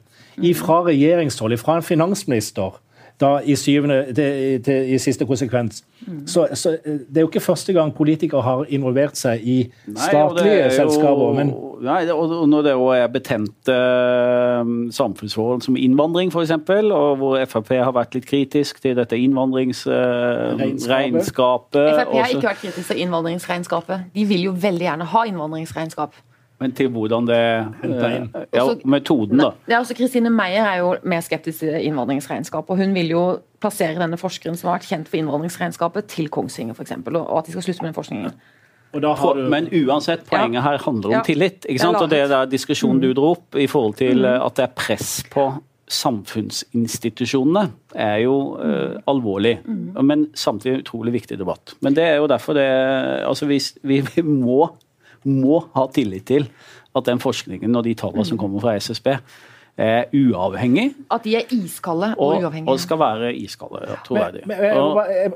fra 0.59 0.83
regjeringshold, 0.87 1.57
fra 1.59 1.79
en 1.79 1.83
finansminister 1.87 2.77
da 3.21 3.39
i, 3.45 3.55
syvende, 3.59 4.15
til, 4.15 4.63
til, 4.63 4.93
i 4.95 4.99
siste 5.03 5.27
konsekvens. 5.27 5.83
Så, 6.27 6.47
så 6.55 6.71
eh, 6.85 6.93
Det 7.09 7.17
er 7.17 7.21
jo 7.25 7.29
ikke 7.29 7.41
første 7.43 7.73
gang 7.75 7.91
politikere 7.95 8.43
har 8.43 8.65
involvert 8.69 9.17
seg 9.19 9.41
i 9.43 9.57
Nei, 9.87 9.97
statlige 10.09 10.65
jo- 10.65 10.71
selskaper. 10.77 11.33
men 11.35 11.51
Nei, 11.83 12.11
og 12.11 12.49
når 12.49 12.63
det 12.67 12.73
jo 12.73 12.87
er 12.95 13.07
betente 13.15 13.75
eh, 13.75 14.65
samfunnsforhold 14.95 15.63
som 15.67 15.77
innvandring, 15.77 16.31
f.eks., 16.35 16.51
og 16.95 17.17
hvor 17.21 17.39
Frp 17.47 17.69
har 17.83 17.93
vært 17.95 18.15
litt 18.19 18.27
kritisk 18.27 18.81
til 18.83 18.97
dette 18.99 19.19
innvandringsregnskapet 19.19 20.89
Regnskapet. 20.89 21.91
Frp 21.99 22.15
har 22.19 22.33
ikke 22.35 22.49
vært 22.49 22.63
kritisk 22.63 22.89
til 22.93 23.03
innvandringsregnskapet. 23.05 24.09
De 24.15 24.25
vil 24.31 24.49
jo 24.49 24.53
veldig 24.63 24.87
gjerne 24.89 25.05
ha 25.13 25.25
innvandringsregnskap. 25.31 26.15
Men 26.59 26.73
til 26.75 26.89
hvordan 26.91 27.27
det 27.29 27.39
eh, 27.39 28.47
Ja, 28.55 28.65
Også- 28.65 28.81
metoden, 28.85 29.39
da. 29.39 29.51
Ja, 29.69 29.79
altså 29.79 29.95
Kristine 29.95 30.31
Meyer 30.31 30.65
er 30.67 30.79
jo 30.79 30.97
mer 31.03 31.21
skeptisk 31.21 31.59
til 31.59 31.75
innvandringsregnskap. 31.87 32.71
og 32.71 32.77
Hun 32.77 32.95
vil 32.95 33.11
jo 33.11 33.39
plassere 33.61 33.99
denne 33.99 34.19
forskeren 34.19 34.57
som 34.57 34.71
har 34.71 34.79
vært 34.79 34.89
kjent 34.91 35.09
for 35.09 35.17
innvandringsregnskapet, 35.17 36.07
til 36.07 36.29
Kongsvinger 36.29 36.75
f.eks. 36.75 36.93
Og 37.07 37.39
at 37.39 37.47
de 37.47 37.53
skal 37.53 37.63
slutte 37.63 37.83
med 37.83 37.93
den 37.93 37.95
forskningen. 37.95 38.33
Og 38.93 39.03
da 39.03 39.13
har 39.15 39.35
du, 39.35 39.49
Men 39.49 39.69
uansett, 39.69 40.25
poenget 40.27 40.63
her 40.63 40.79
handler 40.79 41.09
om 41.09 41.13
Ja. 41.13 41.23
tillit. 41.23 41.67
ikke 41.69 41.79
sant? 41.79 41.97
Og 41.97 42.11
det 42.11 42.29
der 42.29 42.47
diskusjonen 42.47 43.01
du 43.01 43.13
dro 43.13 43.31
opp 43.31 43.55
i 43.55 43.67
forhold 43.67 43.95
til 43.95 44.25
eh, 44.25 44.47
at 44.47 44.55
det 44.57 44.63
er 44.65 44.73
press 44.75 45.25
på 45.31 45.53
samfunnsinstitusjonene 45.89 47.71
er 47.95 48.17
jo 48.23 48.35
uh, 48.61 48.99
alvorlig, 49.09 49.59
mm. 49.65 50.05
men 50.05 50.27
samtidig 50.37 50.83
utrolig 50.83 51.13
viktig 51.13 51.39
debatt. 51.41 51.75
Men 51.81 51.97
det 51.97 52.05
er 52.05 52.17
jo 52.21 52.27
derfor 52.31 52.53
det 52.59 52.67
altså 53.25 53.49
vi, 53.49 53.61
vi, 53.83 54.01
vi 54.15 54.23
må, 54.23 54.69
må, 55.25 55.63
ha 55.75 55.87
tillit 55.95 56.27
til 56.29 56.49
at 56.97 57.07
den 57.07 57.21
forskningen 57.23 57.77
og 57.79 57.85
de 57.87 57.95
tallene 57.99 58.27
som 58.27 58.39
kommer 58.41 58.63
fra 58.63 58.77
SSB, 58.79 59.15
er 59.79 60.11
uavhengig. 60.11 60.89
At 61.15 61.25
de 61.25 61.37
er 61.39 61.53
iskalde 61.55 62.15
og, 62.17 62.27
og 62.27 62.43
uavhengige. 62.43 62.73
Og 62.73 62.81
skal 62.83 62.99
være 62.99 63.35
iskalde, 63.37 63.85
jeg 63.87 63.99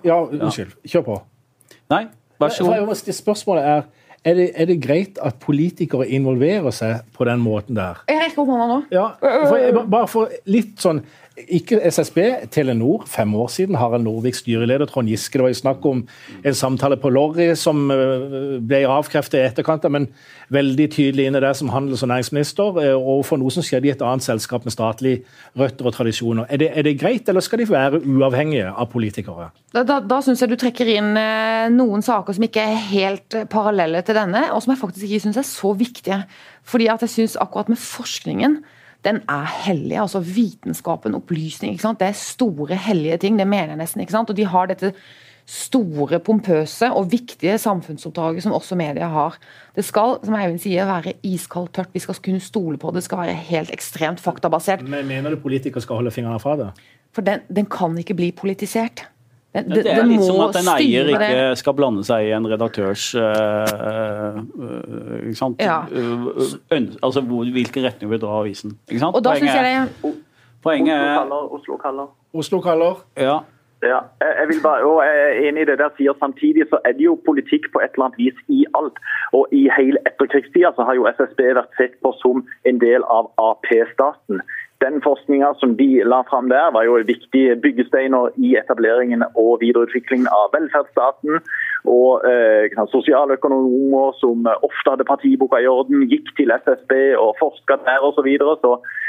Ja, 0.04 0.18
unnskyld. 0.24 0.72
Kjør 0.88 1.04
på. 1.06 1.18
Nei, 1.92 2.06
vær 2.42 2.54
så 2.56 2.66
god. 2.66 3.12
Spørsmålet 3.12 3.64
er 3.64 3.82
er 4.24 4.34
det, 4.34 4.50
er 4.54 4.68
det, 4.70 4.76
greit 4.82 5.18
at 5.18 5.40
politikere 5.42 6.06
involverer 6.14 6.70
seg 6.70 7.00
på 7.14 7.26
den 7.26 7.40
måten 7.42 7.74
der? 7.74 8.04
Jeg 8.06 8.20
rekker 8.20 8.44
opp 8.44 8.52
hånda 8.52 8.66
nå. 8.70 8.76
Ja, 8.94 9.06
for, 9.18 9.80
bare 9.90 10.10
for 10.10 10.30
litt 10.46 10.76
sånn 10.82 11.00
ikke 11.36 11.78
SSB, 11.88 12.18
Telenor. 12.52 13.06
Fem 13.08 13.34
år 13.34 13.48
siden. 13.48 13.76
Harald 13.80 14.04
Norvik, 14.04 14.34
styreleder. 14.36 14.86
Trond 14.86 15.08
Giske. 15.08 15.38
Det 15.38 15.42
var 15.46 15.52
jo 15.52 15.58
snakk 15.60 15.86
om 15.88 16.02
en 16.44 16.54
samtale 16.54 16.98
på 17.00 17.08
Lorry 17.08 17.54
som 17.56 17.90
eh, 17.90 18.58
ble 18.60 18.82
avkreftet 18.84 19.38
i 19.40 19.44
etterkant, 19.46 19.86
men 19.92 20.10
veldig 20.52 20.88
tydelig 20.92 21.30
inne 21.30 21.40
der 21.40 21.56
som 21.56 21.72
handels- 21.72 22.04
og 22.04 22.10
næringsminister. 22.12 22.82
Eh, 22.82 22.96
og 22.96 23.24
for 23.24 23.40
noe 23.40 23.54
som 23.54 23.64
skjedde 23.64 23.88
i 23.88 23.94
et 23.94 24.04
annet 24.04 24.26
selskap 24.26 24.66
med 24.68 24.76
statlige 24.76 25.22
røtter 25.58 25.88
og 25.88 25.96
tradisjoner. 25.96 26.50
Er 26.52 26.60
det, 26.60 26.70
er 26.76 26.86
det 26.88 26.98
greit, 27.00 27.28
eller 27.28 27.44
skal 27.44 27.62
de 27.64 27.70
være 27.70 28.02
uavhengige 28.04 28.68
av 28.68 28.92
politikere? 28.92 29.48
Da, 29.72 29.86
da, 29.88 30.02
da 30.04 30.20
syns 30.20 30.44
jeg 30.44 30.52
du 30.52 30.58
trekker 30.60 30.92
inn 30.98 31.16
eh, 31.16 31.72
noen 31.72 32.04
saker 32.04 32.36
som 32.36 32.44
ikke 32.44 32.66
er 32.74 32.86
helt 32.92 33.40
parallelle 33.52 34.04
til 34.04 34.20
denne, 34.20 34.50
og 34.52 34.60
som 34.60 34.76
jeg 34.76 34.82
faktisk 34.84 35.08
ikke 35.08 35.24
syns 35.26 35.40
er 35.40 35.48
så 35.48 35.72
viktige. 35.80 36.22
Fordi 36.68 36.92
at 36.92 37.08
jeg 37.08 37.16
syns 37.16 37.40
akkurat 37.40 37.72
med 37.72 37.80
forskningen 37.80 38.60
den 39.04 39.20
er 39.28 39.50
hellig. 39.64 39.98
altså 39.98 40.20
Vitenskapen, 40.20 41.14
opplysning. 41.14 41.72
ikke 41.72 41.82
sant? 41.82 42.00
Det 42.00 42.08
er 42.08 42.18
store, 42.18 42.76
hellige 42.76 43.16
ting. 43.18 43.38
Det 43.38 43.46
mener 43.46 43.74
jeg 43.74 43.82
nesten. 43.82 44.00
ikke 44.00 44.12
sant? 44.14 44.30
Og 44.30 44.36
de 44.36 44.46
har 44.46 44.66
dette 44.70 44.92
store, 45.46 46.20
pompøse 46.22 46.86
og 46.92 47.10
viktige 47.10 47.58
samfunnsoppdraget 47.58 48.44
som 48.44 48.54
også 48.54 48.76
media 48.78 49.08
har. 49.10 49.38
Det 49.76 49.84
skal 49.84 50.20
som 50.22 50.36
Eivind 50.38 50.62
sier, 50.62 50.86
være 50.86 51.16
iskaldt 51.26 51.74
tørt. 51.74 51.90
Vi 51.92 51.98
skal 52.04 52.14
kunne 52.22 52.40
stole 52.40 52.78
på 52.78 52.90
det. 52.90 53.02
Det 53.02 53.08
skal 53.08 53.24
være 53.24 53.34
helt 53.50 53.72
ekstremt 53.74 54.20
faktabasert. 54.20 54.82
Men 54.86 55.06
Mener 55.08 55.34
du 55.34 55.36
politikere 55.42 55.82
skal 55.82 55.96
holde 55.98 56.14
fingrene 56.14 56.40
fra 56.40 56.56
det? 56.56 56.70
For 57.12 57.22
den, 57.26 57.42
den 57.54 57.66
kan 57.66 57.98
ikke 57.98 58.14
bli 58.14 58.30
politisert. 58.32 59.08
Det, 59.52 59.66
det, 59.68 59.82
det 59.84 59.92
er 59.92 60.06
litt 60.08 60.22
som 60.24 60.38
at 60.46 60.56
en 60.62 60.68
eier 60.78 61.10
ikke 61.12 61.40
skal 61.60 61.74
blande 61.76 62.00
seg 62.08 62.30
i 62.30 62.32
en 62.32 62.46
redaktørs 62.48 63.10
øh, 63.20 64.38
ikke 65.28 65.36
sant? 65.36 65.60
Ja. 65.60 65.82
Altså 67.04 67.20
hvor, 67.20 67.44
hvilken 67.44 67.84
retning 67.84 68.14
vil 68.14 68.22
dra 68.22 68.38
avisen. 68.40 68.78
Ikke 68.88 69.02
sant? 69.02 69.18
Og 69.18 69.24
da 69.24 69.34
Poenget, 69.36 69.54
jeg 69.60 69.88
det... 70.00 70.14
Poenget 70.64 70.96
er 70.96 71.34
Oslo 71.58 71.76
kaller. 71.76 72.08
Oslo 72.32 72.62
kaller. 72.64 73.04
Ja. 73.20 73.42
Ja, 73.82 73.98
jeg 74.38 74.46
vil 74.48 74.60
bare, 74.62 74.84
og 74.86 75.02
jeg 75.06 75.16
er 75.26 75.48
enig 75.48 75.62
i 75.62 75.68
det 75.70 75.78
der 75.82 75.90
sier 75.96 76.14
Samtidig 76.22 76.68
så 76.70 76.78
er 76.86 76.92
det 76.94 77.02
jo 77.02 77.16
politikk 77.28 77.64
på 77.74 77.80
et 77.82 77.96
eller 77.96 78.04
annet 78.06 78.20
vis 78.24 78.38
i 78.58 78.60
alt. 78.78 79.00
Og 79.34 79.48
I 79.52 79.62
hele 79.76 79.98
etterkrigstida 80.06 80.70
så 80.76 80.86
har 80.86 80.94
jo 80.94 81.08
SSB 81.10 81.40
vært 81.58 81.72
sett 81.80 81.96
på 82.04 82.12
som 82.20 82.44
en 82.70 82.78
del 82.78 83.02
av 83.10 83.32
Ap-staten. 83.42 84.38
Den 84.82 85.02
forskninga 85.04 85.52
som 85.60 85.76
de 85.78 86.02
la 86.04 86.22
fram 86.30 86.48
der, 86.50 86.72
var 86.74 86.84
jo 86.84 86.98
viktige 87.06 87.56
byggesteiner 87.64 88.32
i 88.36 88.56
etableringen 88.58 89.22
og 89.34 89.60
videreutviklingen 89.62 90.30
av 90.32 90.50
velferdsstaten. 90.56 91.38
Og 91.86 92.26
eh, 92.26 92.82
sosialøkonomer 92.94 94.18
som 94.18 94.48
ofte 94.52 94.94
hadde 94.94 95.06
partiboka 95.06 95.62
i 95.62 95.70
orden, 95.70 96.08
gikk 96.10 96.34
til 96.38 96.54
SSB 96.58 96.92
og 97.18 97.38
forska 97.42 97.78
der 97.86 98.02
osv. 98.02 98.18
Så, 98.18 98.26
videre. 98.26 98.58
så 98.62 98.76
Eh, 98.78 99.01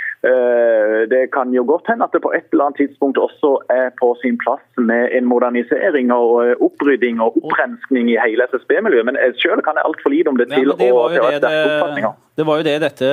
det 1.11 1.23
kan 1.35 1.51
jo 1.51 1.63
godt 1.67 1.89
hende 1.91 2.05
at 2.07 2.13
det 2.15 2.21
på 2.23 2.31
et 2.31 2.45
eller 2.51 2.69
annet 2.69 2.79
tidspunkt 2.79 3.17
også 3.19 3.49
er 3.73 3.89
på 3.99 4.13
sin 4.21 4.37
plass 4.39 4.63
med 4.89 5.11
en 5.17 5.25
modernisering 5.27 6.13
og 6.15 6.29
eh, 6.45 6.53
opprydding 6.63 7.19
og 7.23 7.35
opprenskning 7.41 8.11
i 8.13 8.15
hele 8.23 8.47
SSB-miljøet. 8.51 9.07
Men 9.09 9.19
selv 9.41 9.63
kan 9.65 9.79
jeg 9.79 9.87
altfor 9.89 10.13
lite 10.13 10.31
om 10.31 10.39
det 10.39 10.47
til 10.53 10.71
ja, 10.71 10.77
det 10.79 10.91
å 10.95 11.01
ha 11.03 11.33
sterke 11.35 11.65
oppfatninger. 11.65 12.15
Det 12.33 12.45
var 12.47 12.59
jo 12.59 12.65
det 12.65 12.77
dette 12.81 13.09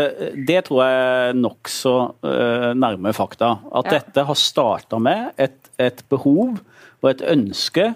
Det 0.49 0.61
tror 0.65 0.79
jeg 0.81 1.01
er 1.01 1.35
nokså 1.37 1.97
uh, 2.25 2.71
nærme 2.79 3.13
fakta. 3.17 3.57
At 3.83 3.91
ja. 3.91 3.99
dette 3.99 4.27
har 4.31 4.39
starta 4.39 5.03
med 5.03 5.35
et, 5.37 5.59
et, 5.83 6.05
behov 6.09 6.63
og 7.03 7.11
et 7.11 7.27
ønske 7.35 7.91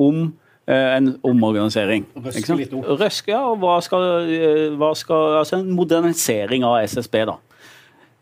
om 0.00 0.30
en 0.64 1.08
omorganisering. 1.28 2.06
Røske 2.24 2.54
litt 2.56 2.70
opp. 2.72 2.86
Røske, 2.96 3.34
ja, 3.34 3.42
og 3.50 3.58
hva 3.60 3.74
skal, 3.84 4.30
hva 4.80 4.94
skal, 4.96 5.34
altså 5.42 5.58
En 5.58 5.74
modernisering 5.76 6.64
av 6.64 6.78
SSB, 6.88 7.18
da. 7.28 7.34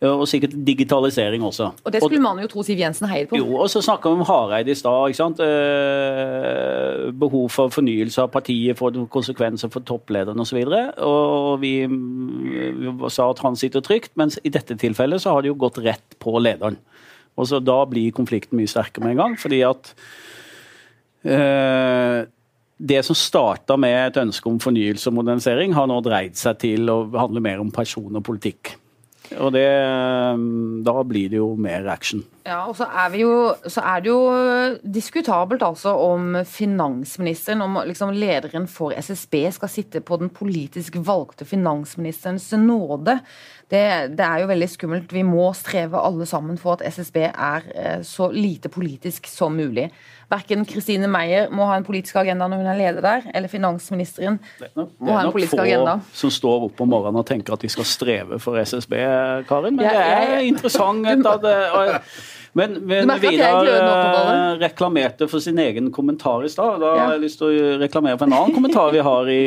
Og 0.03 0.25
sikkert 0.27 0.55
digitalisering 0.67 1.45
også. 1.47 1.69
Og 1.85 1.93
Det 1.95 2.01
skulle 2.03 2.23
man 2.23 2.41
jo 2.43 2.49
tro 2.51 2.63
Siv 2.67 2.81
Jensen 2.81 3.07
heier 3.07 3.29
på. 3.31 3.39
Jo, 3.39 3.55
og 3.63 3.69
så 3.71 3.79
snakka 3.85 4.11
vi 4.11 4.19
om 4.19 4.27
Hareide 4.27 4.73
i 4.73 4.75
stad. 4.75 5.13
ikke 5.13 5.21
sant? 5.21 5.39
Eh, 5.41 7.13
behov 7.15 7.49
for 7.55 7.71
fornyelse 7.71 8.25
av 8.25 8.33
partiet, 8.35 8.79
for 8.79 8.91
konsekvenser 8.91 9.71
for 9.71 9.87
topplederen 9.87 10.43
osv. 10.43 10.59
Og, 10.67 10.99
og 11.07 11.61
vi, 11.63 11.87
vi 11.87 13.13
sa 13.15 13.31
at 13.31 13.45
han 13.47 13.57
sitter 13.57 13.85
trygt, 13.85 14.17
mens 14.19 14.41
i 14.43 14.51
dette 14.51 14.75
tilfellet 14.75 15.23
så 15.23 15.37
har 15.37 15.43
det 15.43 15.53
jo 15.53 15.61
gått 15.63 15.79
rett 15.87 16.19
på 16.19 16.35
lederen. 16.43 16.81
Og 17.39 17.47
så 17.49 17.63
Da 17.63 17.85
blir 17.87 18.11
konflikten 18.13 18.59
mye 18.59 18.71
sterkere 18.71 19.07
med 19.07 19.15
en 19.15 19.23
gang, 19.23 19.39
fordi 19.39 19.63
at 19.63 19.95
øh, 21.25 22.27
det 22.83 23.05
som 23.07 23.15
starta 23.15 23.79
med 23.79 24.09
et 24.09 24.23
ønske 24.27 24.51
om 24.51 24.59
fornyelse 24.61 25.09
og 25.11 25.21
modernisering, 25.21 25.75
har 25.75 25.87
nå 25.87 26.03
dreid 26.03 26.35
seg 26.35 26.59
til 26.59 26.91
å 26.91 27.05
handle 27.15 27.41
mer 27.45 27.63
om 27.63 27.71
person 27.71 28.11
og 28.19 28.25
politikk. 28.27 28.82
Og 29.39 29.53
det, 29.55 29.67
um, 30.35 30.83
da 30.85 30.95
blir 31.07 31.31
det 31.33 31.41
jo 31.41 31.53
mer 31.57 31.87
action. 31.93 32.25
Ja, 32.43 32.65
og 32.67 32.75
så 32.75 32.89
er, 32.91 33.15
jo, 33.21 33.35
så 33.71 33.85
er 33.87 34.03
det 34.03 34.11
jo 34.11 34.23
diskutabelt 34.83 35.63
altså 35.63 35.93
om 35.95 36.41
finansministeren, 36.49 37.63
om 37.63 37.79
liksom 37.87 38.11
lederen 38.17 38.67
for 38.67 38.95
SSB 38.99 39.37
skal 39.55 39.71
sitte 39.71 40.03
på 40.03 40.19
den 40.19 40.33
politisk 40.35 40.99
valgte 41.07 41.47
finansministerens 41.47 42.51
nåde. 42.59 43.21
Det, 43.71 43.85
det, 44.19 44.25
er 44.27 44.43
jo 44.43 44.49
veldig 44.51 44.69
skummelt. 44.69 45.13
Vi 45.15 45.23
må 45.25 45.47
streve 45.57 46.01
alle 46.03 46.27
sammen 46.29 46.59
for 46.61 46.77
at 46.77 46.83
SSB 46.93 47.23
er 47.31 47.69
eh, 47.73 48.03
så 48.05 48.27
lite 48.35 48.69
politisk 48.69 49.31
som 49.31 49.55
mulig. 49.57 49.87
Verken 50.33 50.67
Kristine 50.69 51.09
Meyer 51.09 51.49
må 51.53 51.65
ha 51.69 51.79
en 51.79 51.87
politisk 51.87 52.19
agenda 52.21 52.49
når 52.49 52.61
hun 52.61 52.69
er 52.73 52.79
leder 52.79 53.05
der, 53.05 53.31
eller 53.33 53.53
finansministeren 53.53 54.39
må 54.75 55.15
ha 55.15 55.23
en 55.25 55.33
politisk 55.33 55.61
agenda. 55.63 55.95
Det 55.95 55.95
er 55.95 55.97
nok 55.97 56.13
få 56.13 56.21
som 56.21 56.35
står 56.37 56.69
opp 56.69 56.85
om 56.85 56.93
morgenen 56.93 57.23
og 57.23 57.27
tenker 57.29 57.57
at 57.57 57.65
de 57.65 57.71
skal 57.73 57.89
streve 57.89 58.39
for 58.43 58.61
SSB, 58.61 58.99
Karin. 59.49 59.77
Men 59.77 59.87
det 59.87 60.05
er 60.05 60.39
interessant. 60.49 61.07
at 61.07 61.45
det, 61.45 61.57
men, 62.53 62.75
men 62.85 63.11
Vidar 63.23 63.65
eh, 63.65 64.59
reklamerte 64.61 65.25
for 65.31 65.41
sin 65.41 65.57
egen 65.63 65.89
kommentar 65.95 66.45
i 66.45 66.51
stad. 66.53 66.83
Da 66.83 66.91
har 66.99 67.15
jeg 67.15 67.23
lyst 67.23 67.41
til 67.41 67.49
å 67.49 67.79
reklamere 67.81 68.19
for 68.21 68.29
en 68.29 68.37
annen 68.37 68.53
kommentar 68.53 68.93
vi 68.93 69.05
har 69.07 69.31
i 69.33 69.41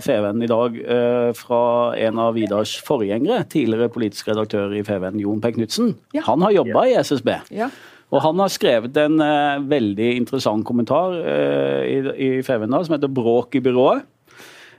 FVN 0.00 0.18
Feven 0.18 0.42
i 0.42 0.48
dag, 0.50 0.78
uh, 0.88 1.28
fra 1.36 1.60
en 2.00 2.18
av 2.22 2.34
Vidars 2.36 2.78
forgjengere, 2.84 3.44
tidligere 3.52 3.90
politisk 3.92 4.30
redaktør 4.32 4.72
i 4.76 4.82
Feven, 4.86 5.20
Jon 5.20 5.40
P. 5.44 5.52
Knutsen. 5.58 5.94
Ja. 6.16 6.24
Han 6.28 6.42
har 6.46 6.56
jobba 6.56 6.86
i 6.88 6.96
SSB. 6.98 7.30
Ja. 7.54 7.70
Og 8.08 8.22
Han 8.24 8.40
har 8.40 8.48
skrevet 8.48 8.96
en 8.96 9.20
uh, 9.20 9.60
veldig 9.68 10.14
interessant 10.16 10.64
kommentar 10.66 11.16
uh, 11.20 11.84
i, 11.84 12.00
i 12.16 12.30
Feven 12.42 12.72
som 12.72 12.96
heter 12.96 13.12
'Bråk 13.12 13.58
i 13.60 13.64
byrået'. 13.64 14.04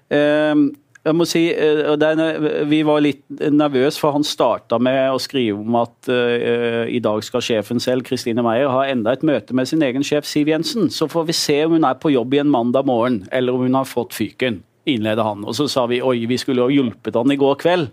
Uh, 0.09 0.69
jeg 1.09 1.17
må 1.19 1.27
si, 1.27 1.43
uh, 1.51 2.63
Vi 2.69 2.81
var 2.87 3.03
litt 3.03 3.23
nervøse, 3.29 3.99
for 3.99 4.15
han 4.15 4.25
starta 4.27 4.79
med 4.81 4.99
å 5.13 5.19
skrive 5.21 5.59
om 5.59 5.77
at 5.79 6.09
i 6.09 6.99
dag 7.03 7.23
skal 7.25 7.43
sjefen 7.43 7.81
selv, 7.83 8.05
Kristine 8.07 8.43
Meyer, 8.45 8.69
ha 8.71 8.85
enda 8.89 9.13
et 9.13 9.25
møte 9.25 9.55
med 9.55 9.69
sin 9.69 9.83
egen 9.85 10.05
sjef 10.05 10.27
Siv 10.27 10.49
Jensen. 10.49 10.89
Så 10.93 11.09
får 11.11 11.29
vi 11.29 11.35
se 11.37 11.59
om 11.65 11.77
hun 11.77 11.87
er 11.87 11.99
på 11.99 12.13
jobb 12.13 12.33
igjen 12.35 12.51
mandag 12.51 12.87
morgen, 12.89 13.23
eller 13.31 13.55
om 13.55 13.65
hun 13.67 13.77
har 13.77 13.89
fått 13.89 14.15
fyken 14.17 14.61
innleda 14.95 15.25
han. 15.25 15.45
Og 15.47 15.55
så 15.57 15.67
sa 15.71 15.85
vi 15.89 16.01
oi, 16.05 16.23
vi 16.29 16.37
skulle 16.39 16.65
ha 16.65 16.73
hjulpet 16.73 17.17
han 17.17 17.31
i 17.33 17.37
går 17.39 17.57
kveld. 17.61 17.89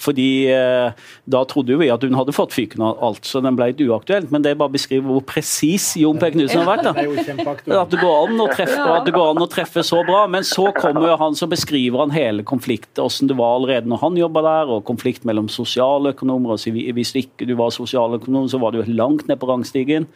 Fordi 0.00 0.30
eh, 0.52 1.06
da 1.30 1.42
trodde 1.48 1.78
vi 1.80 1.90
at 1.92 2.04
hun 2.06 2.16
hadde 2.18 2.34
fått 2.36 2.54
fyken 2.56 2.84
av 2.86 3.00
alt, 3.10 3.24
så 3.28 3.42
den 3.44 3.58
ble 3.58 3.70
litt 3.72 3.82
uaktuelt. 3.84 4.32
Men 4.34 4.44
det 4.44 4.56
bare 4.60 4.74
beskriver 4.74 5.08
hvor 5.10 5.24
presis 5.28 5.92
Jon 6.00 6.20
P. 6.20 6.32
Knutsen 6.34 6.62
har 6.62 6.70
vært. 6.70 6.88
da. 6.88 6.94
At 7.80 7.92
det, 7.92 8.00
går 8.00 8.16
an 8.26 8.42
å 8.42 8.48
treffe, 8.50 8.80
at 8.80 9.06
det 9.06 9.14
går 9.14 9.32
an 9.32 9.44
å 9.44 9.48
treffe 9.50 9.82
så 9.86 10.00
bra. 10.06 10.24
Men 10.30 10.46
så 10.46 10.68
kommer 10.76 11.16
han, 11.20 11.36
så 11.38 11.48
beskriver 11.50 12.04
han 12.04 12.14
hele 12.14 12.44
konflikten, 12.46 13.00
hvordan 13.00 13.30
det 13.30 13.36
var 13.38 13.56
allerede 13.58 13.90
når 13.90 14.02
han 14.02 14.18
jobba 14.18 14.44
der, 14.46 14.74
og 14.74 14.84
konflikt 14.88 15.26
mellom 15.28 15.48
sosialøkonomer. 15.52 16.56
og 16.56 16.94
Hvis 16.98 17.14
ikke 17.18 17.48
du 17.48 17.56
var 17.58 17.74
sosialøkonom, 17.74 18.48
så 18.50 18.60
var 18.62 18.74
du 18.74 18.82
langt 18.88 19.28
ned 19.28 19.40
på 19.40 19.48
rangstigen. 19.50 20.08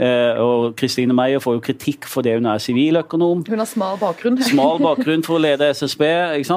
Eh, 0.00 0.38
og 0.40 0.72
Kristine 0.78 1.14
Meyer 1.16 1.42
får 1.42 1.58
jo 1.58 1.62
kritikk 1.64 2.06
for 2.08 2.24
det 2.24 2.36
hun 2.38 2.48
er 2.48 2.62
siviløkonom. 2.62 3.42
Hun 3.48 3.62
har 3.62 3.68
smal 3.68 3.98
bakgrunn. 4.00 4.38
smal 4.52 4.80
bakgrunn 4.82 5.24
for 5.26 5.38
å 5.38 5.42
lede 5.42 5.68
SSB. 5.74 6.04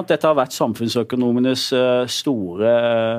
Dette 0.07 0.29
har 0.29 0.37
vært 0.37 0.55
samfunnsøkonomenes 0.55 1.65
eh, 1.75 2.05
store 2.11 2.71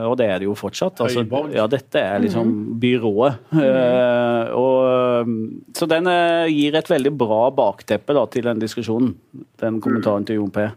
Og 0.08 0.16
det 0.20 0.30
er 0.30 0.40
det 0.42 0.48
jo 0.48 0.56
fortsatt. 0.58 1.02
Altså, 1.04 1.26
ja, 1.54 1.66
dette 1.70 2.00
er 2.00 2.24
liksom 2.24 2.48
mhm. 2.48 2.80
byrået. 2.80 3.42
Mm. 3.56 4.56
Og, 4.56 5.68
så 5.76 5.88
den 5.90 6.08
gir 6.52 6.76
et 6.78 6.90
veldig 6.90 7.12
bra 7.18 7.42
bakteppe 7.54 8.16
da, 8.16 8.24
til 8.30 8.46
den 8.46 8.62
diskusjonen, 8.62 9.14
den 9.60 9.80
kommentaren 9.84 10.26
til 10.26 10.40
Jon 10.40 10.52
P. 10.54 10.68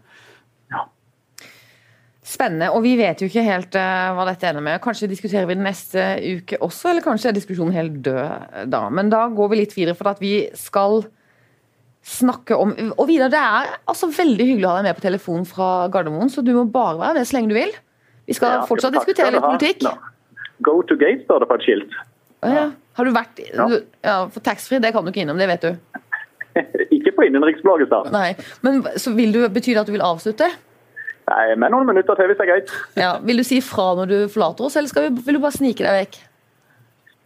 Spennende. 2.29 2.67
Og 2.75 2.83
vi 2.85 2.91
vet 2.99 3.21
jo 3.23 3.29
ikke 3.29 3.41
helt 3.41 3.75
uh, 3.79 4.11
hva 4.13 4.25
dette 4.29 4.45
ender 4.49 4.61
med. 4.61 4.81
Kanskje 4.83 5.09
diskuterer 5.09 5.47
vi 5.49 5.55
det 5.57 5.65
neste 5.65 6.03
uke 6.37 6.59
også, 6.61 6.91
eller 6.91 7.05
kanskje 7.05 7.31
er 7.31 7.37
diskusjonen 7.39 7.73
helt 7.73 7.95
død 8.05 8.67
da. 8.69 8.83
Men 8.93 9.09
da 9.09 9.23
går 9.33 9.49
vi 9.49 9.63
litt 9.63 9.73
videre, 9.73 9.97
for 9.97 10.11
at 10.11 10.21
vi 10.21 10.43
skal 10.57 11.01
snakke 12.05 12.55
om 12.55 12.71
Og 12.95 13.07
Vidar, 13.09 13.31
det 13.33 13.39
er 13.39 13.73
altså 13.89 14.07
veldig 14.13 14.45
hyggelig 14.45 14.67
å 14.67 14.71
ha 14.71 14.77
deg 14.79 14.87
med 14.87 14.97
på 14.97 15.03
telefon 15.03 15.43
fra 15.45 15.89
Gardermoen, 15.91 16.29
så 16.31 16.41
du 16.45 16.53
må 16.55 16.63
bare 16.71 16.99
være 17.01 17.19
med 17.19 17.27
så 17.27 17.35
lenge 17.37 17.51
du 17.51 17.57
vil. 17.57 17.73
Vi 18.29 18.37
skal 18.37 18.59
Ja, 18.59 18.61
fortsatt 18.69 18.93
takk 18.93 19.09
diskutere 19.09 19.33
litt 19.35 19.43
politikk. 19.45 19.83
Ja. 19.83 20.45
Go 20.65 20.79
to 20.87 20.95
gate, 21.01 21.25
står 21.25 21.43
det 21.43 21.49
på 21.49 21.57
et 21.59 21.65
skilt. 21.65 21.97
Ah, 22.45 22.53
ja. 22.55 22.65
Har 22.99 23.05
du 23.05 23.11
vært 23.15 23.41
Ja. 23.41 23.67
du, 23.67 23.75
ja, 24.03 24.15
For 24.29 24.39
taxfree, 24.39 24.79
det 24.79 24.93
kan 24.93 25.03
du 25.03 25.11
ikke 25.11 25.25
innom, 25.25 25.37
det 25.37 25.49
vet 25.49 25.61
du. 25.65 25.75
Ikke 26.95 27.11
på 27.15 27.25
innenriksbladet, 27.27 27.89
da. 27.91 28.03
Nei. 28.13 28.35
Men 28.61 28.83
så 28.97 29.13
vil 29.15 29.31
du, 29.33 29.43
Betyr 29.49 29.73
det 29.73 29.81
at 29.81 29.87
du 29.89 29.95
vil 29.97 30.05
avslutte? 30.05 30.49
Nei, 31.29 31.43
men 31.59 31.73
noen 31.73 31.87
minutter 31.89 32.17
til, 32.17 32.29
hvis 32.31 32.39
det 32.39 32.45
er 32.47 32.51
greit. 32.53 32.73
Ja. 32.97 33.11
Vil 33.21 33.41
du 33.41 33.45
si 33.45 33.59
fra 33.61 33.91
når 33.99 34.09
du 34.09 34.17
forlater 34.33 34.65
oss, 34.65 34.77
eller 34.79 34.91
skal 34.91 35.09
vi, 35.09 35.25
vil 35.27 35.37
du 35.37 35.43
bare 35.43 35.57
snike 35.57 35.85
deg 35.85 35.97
vekk? 36.03 36.19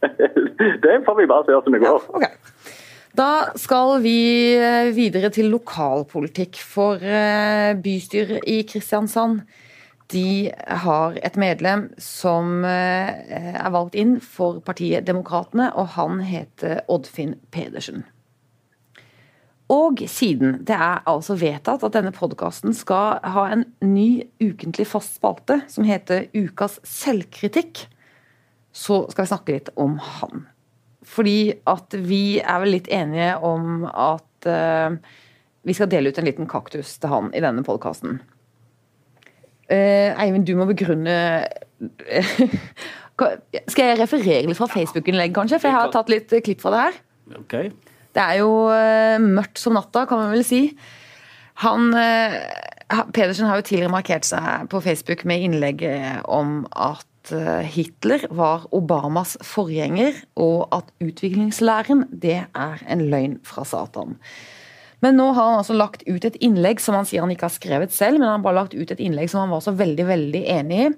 Det 0.84 0.98
får 1.06 1.16
vi 1.16 1.26
bare 1.30 1.46
se 1.46 1.54
hvordan 1.56 1.74
det 1.74 1.80
går. 1.82 2.08
Ok. 2.18 2.26
Da 3.14 3.54
skal 3.58 4.00
vi 4.02 4.18
eh, 4.58 4.90
videre 4.94 5.30
til 5.32 5.52
lokalpolitikk. 5.52 6.58
For 6.58 6.98
eh, 6.98 7.72
bystyret 7.78 8.44
i 8.50 8.60
Kristiansand 8.68 9.44
de 10.12 10.50
har 10.84 11.16
et 11.24 11.38
medlem 11.40 11.86
som 12.02 12.66
eh, 12.66 13.54
er 13.54 13.70
valgt 13.74 13.96
inn 13.98 14.18
for 14.20 14.60
partiet 14.66 15.06
Demokratene, 15.06 15.70
og 15.78 15.94
han 15.94 16.20
heter 16.26 16.82
Oddfinn 16.90 17.38
Pedersen. 17.54 18.04
Og 19.72 20.02
siden 20.12 20.58
det 20.68 20.76
er 20.76 21.04
altså 21.08 21.38
vedtatt 21.40 21.84
at 21.86 21.94
denne 21.94 22.12
podkasten 22.12 22.74
skal 22.76 23.20
ha 23.24 23.46
en 23.48 23.64
ny 23.80 24.26
ukentlig 24.42 24.86
fast 24.90 25.16
spalte 25.16 25.62
som 25.72 25.86
heter 25.88 26.26
Ukas 26.36 26.76
selvkritikk, 26.84 27.86
så 28.74 29.04
skal 29.08 29.24
vi 29.24 29.30
snakke 29.30 29.56
litt 29.56 29.70
om 29.80 29.96
han. 30.02 30.44
Fordi 31.04 31.54
at 31.68 31.96
vi 31.96 32.40
er 32.42 32.60
vel 32.60 32.74
litt 32.76 32.90
enige 32.92 33.34
om 33.44 33.86
at 33.88 34.48
uh, 34.48 34.96
vi 35.64 35.76
skal 35.76 35.88
dele 35.92 36.12
ut 36.12 36.20
en 36.20 36.28
liten 36.28 36.48
kaktus 36.50 36.98
til 37.00 37.12
han 37.12 37.32
i 37.32 37.42
denne 37.44 37.64
podkasten. 37.64 38.20
Eivind, 39.64 40.44
du 40.44 40.58
må 40.58 40.66
begrunne 40.68 41.14
Skal 43.16 43.88
jeg 43.88 43.96
referere 43.96 44.44
litt 44.44 44.58
fra 44.58 44.68
Facebook-innlegg, 44.68 45.32
kanskje? 45.36 45.56
For 45.62 45.70
jeg 45.70 45.78
har 45.78 45.92
tatt 45.94 46.12
litt 46.12 46.34
klipp 46.44 46.60
fra 46.60 46.72
det 46.74 46.82
her. 46.82 46.98
Ok. 47.38 47.54
Det 48.14 48.22
er 48.22 48.42
jo 48.42 48.52
eh, 48.70 49.16
mørkt 49.22 49.58
som 49.60 49.74
natta, 49.74 50.04
kan 50.08 50.22
man 50.22 50.34
vel 50.34 50.44
si. 50.46 50.68
Han, 51.64 51.90
eh, 51.98 52.38
Pedersen 53.14 53.48
har 53.50 53.58
jo 53.58 53.66
tidligere 53.66 53.94
markert 53.94 54.28
seg 54.28 54.68
på 54.70 54.82
Facebook 54.84 55.24
med 55.28 55.46
innlegg 55.48 55.84
eh, 55.88 56.20
om 56.24 56.62
at 56.72 57.10
Hitler 57.24 58.26
var 58.36 58.66
Obamas 58.76 59.30
forgjenger, 59.40 60.18
og 60.36 60.66
at 60.76 60.90
utviklingslæren 61.00 62.02
det 62.12 62.42
er 62.44 62.82
en 62.84 63.06
løgn 63.08 63.38
fra 63.48 63.64
Satan. 63.64 64.18
Men 65.00 65.16
nå 65.16 65.30
har 65.32 65.48
han 65.48 65.62
altså 65.62 65.72
lagt 65.72 66.04
ut 66.04 66.26
et 66.28 66.36
innlegg 66.44 66.82
som 66.84 66.98
han 66.98 67.08
sier 67.08 67.24
han 67.24 67.32
ikke 67.32 67.48
har 67.48 67.54
skrevet 67.56 67.96
selv, 67.96 68.20
men 68.20 68.28
han 68.28 68.38
har 68.38 68.44
bare 68.44 68.58
lagt 68.60 68.76
ut 68.76 68.92
et 68.92 69.00
innlegg 69.00 69.32
som 69.32 69.40
han 69.40 69.54
var 69.54 69.64
så 69.64 69.72
veldig, 69.72 70.04
veldig 70.10 70.44
enig 70.52 70.82
i. 70.82 70.92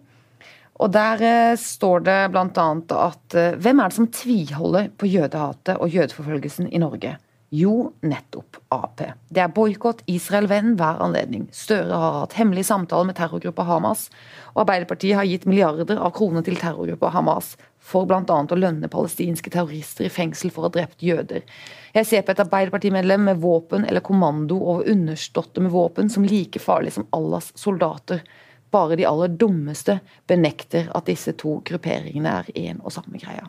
Og 0.76 0.92
der 0.92 1.22
eh, 1.24 1.58
står 1.60 2.02
det 2.06 2.18
bl.a. 2.34 2.66
at 3.00 3.36
eh, 3.36 3.54
hvem 3.60 3.80
er 3.80 3.92
det 3.92 3.96
som 3.96 4.10
tviholder 4.12 4.90
på 4.98 5.08
jødehatet 5.08 5.78
og 5.80 5.94
jødeforfølgelsen 5.94 6.68
i 6.68 6.82
Norge? 6.82 7.16
Jo, 7.54 7.92
nettopp 8.02 8.58
Ap. 8.74 8.98
Det 9.30 9.38
er 9.38 9.52
boikott, 9.54 10.00
Israel-venn 10.10 10.74
hver 10.76 10.98
anledning. 11.04 11.44
Støre 11.54 11.94
har 11.94 12.16
hatt 12.24 12.34
hemmelige 12.34 12.66
samtaler 12.66 13.06
med 13.06 13.16
terrorgruppa 13.16 13.62
Hamas, 13.68 14.08
og 14.56 14.64
Arbeiderpartiet 14.64 15.14
har 15.14 15.28
gitt 15.28 15.46
milliarder 15.46 16.00
av 16.02 16.10
kroner 16.16 16.42
til 16.44 16.58
terrorgruppa 16.58 17.12
Hamas 17.14 17.52
for 17.78 18.08
bl.a. 18.10 18.24
å 18.26 18.58
lønne 18.58 18.90
palestinske 18.90 19.52
terrorister 19.54 20.08
i 20.08 20.12
fengsel 20.12 20.50
for 20.50 20.64
å 20.64 20.68
ha 20.68 20.74
drept 20.74 21.06
jøder. 21.06 21.46
Jeg 21.94 22.10
ser 22.10 22.26
på 22.26 22.34
et 22.34 22.42
Arbeiderpartimedlem 22.42 23.28
med 23.30 23.40
våpen 23.44 23.86
eller 23.86 24.04
kommando 24.04 24.58
over 24.58 24.90
underståtte 24.90 25.62
med 25.62 25.72
våpen 25.72 26.10
som 26.10 26.26
like 26.26 26.60
farlig 26.60 26.96
som 26.98 27.06
Allahs 27.14 27.52
soldater. 27.54 28.26
Bare 28.74 28.96
de 28.98 29.06
aller 29.06 29.36
dummeste 29.38 30.00
benekter 30.28 30.90
at 30.94 31.06
disse 31.08 31.36
to 31.38 31.60
grupperingene 31.66 32.32
er 32.42 32.50
én 32.56 32.82
og 32.82 32.94
samme 32.94 33.20
greia. 33.22 33.46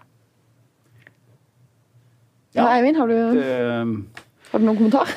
Ja, 2.58 2.68
Eivind, 2.74 2.98
har 2.98 3.10
du, 3.10 3.18
det, 3.38 3.48
har 4.52 4.62
du 4.62 4.66
noen 4.66 4.78
kommentar? 4.80 5.12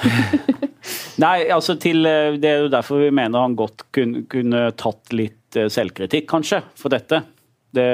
Nei, 1.25 1.49
altså 1.53 1.77
til, 1.81 2.05
eh, 2.09 2.37
Det 2.41 2.49
er 2.49 2.65
jo 2.65 2.73
derfor 2.73 3.01
vi 3.05 3.11
mener 3.15 3.45
han 3.45 3.57
godt 3.57 3.87
kunne, 3.95 4.25
kunne 4.31 4.67
tatt 4.81 5.13
litt 5.17 5.57
eh, 5.57 5.71
selvkritikk, 5.73 6.29
kanskje, 6.31 6.63
for 6.77 6.93
dette. 6.93 7.23
Det, 7.71 7.87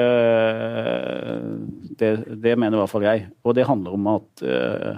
det, 1.99 2.11
det 2.43 2.55
mener 2.57 2.77
i 2.77 2.81
hvert 2.81 2.91
fall 2.91 3.05
jeg. 3.05 3.27
Og 3.45 3.55
det 3.55 3.67
handler 3.69 3.93
om 3.93 4.07
at 4.09 4.41
uh, 4.41 4.95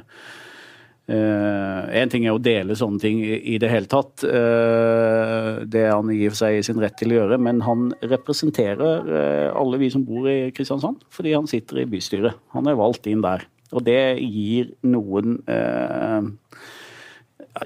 En 1.09 2.11
ting 2.11 2.25
er 2.27 2.35
å 2.35 2.41
dele 2.41 2.75
sånne 2.77 3.01
ting 3.01 3.21
i, 3.23 3.57
det 3.61 3.69
hele 3.71 3.89
tatt. 3.89 4.23
eh, 4.23 5.61
det 5.65 5.85
er 5.87 5.95
han 5.95 6.11
i 6.13 6.21
og 6.27 6.35
for 6.35 6.41
seg 6.43 6.57
i 6.59 6.65
sin 6.65 6.81
rett 6.81 6.97
til 6.99 7.13
å 7.13 7.21
gjøre, 7.21 7.39
men 7.41 7.63
han 7.65 7.89
representerer 8.03 9.09
eh, 9.09 9.47
alle 9.57 9.79
vi 9.81 9.89
som 9.93 10.05
bor 10.05 10.29
i 10.29 10.51
Kristiansand, 10.55 11.01
fordi 11.09 11.33
han 11.33 11.49
sitter 11.49 11.81
i 11.81 11.87
bystyret. 11.89 12.37
Han 12.53 12.69
er 12.69 12.77
valgt 12.77 13.09
inn 13.09 13.25
der. 13.25 13.47
Og 13.73 13.85
det 13.85 14.19
gir 14.21 14.73
noen 14.85 15.39
eh, 15.49 16.29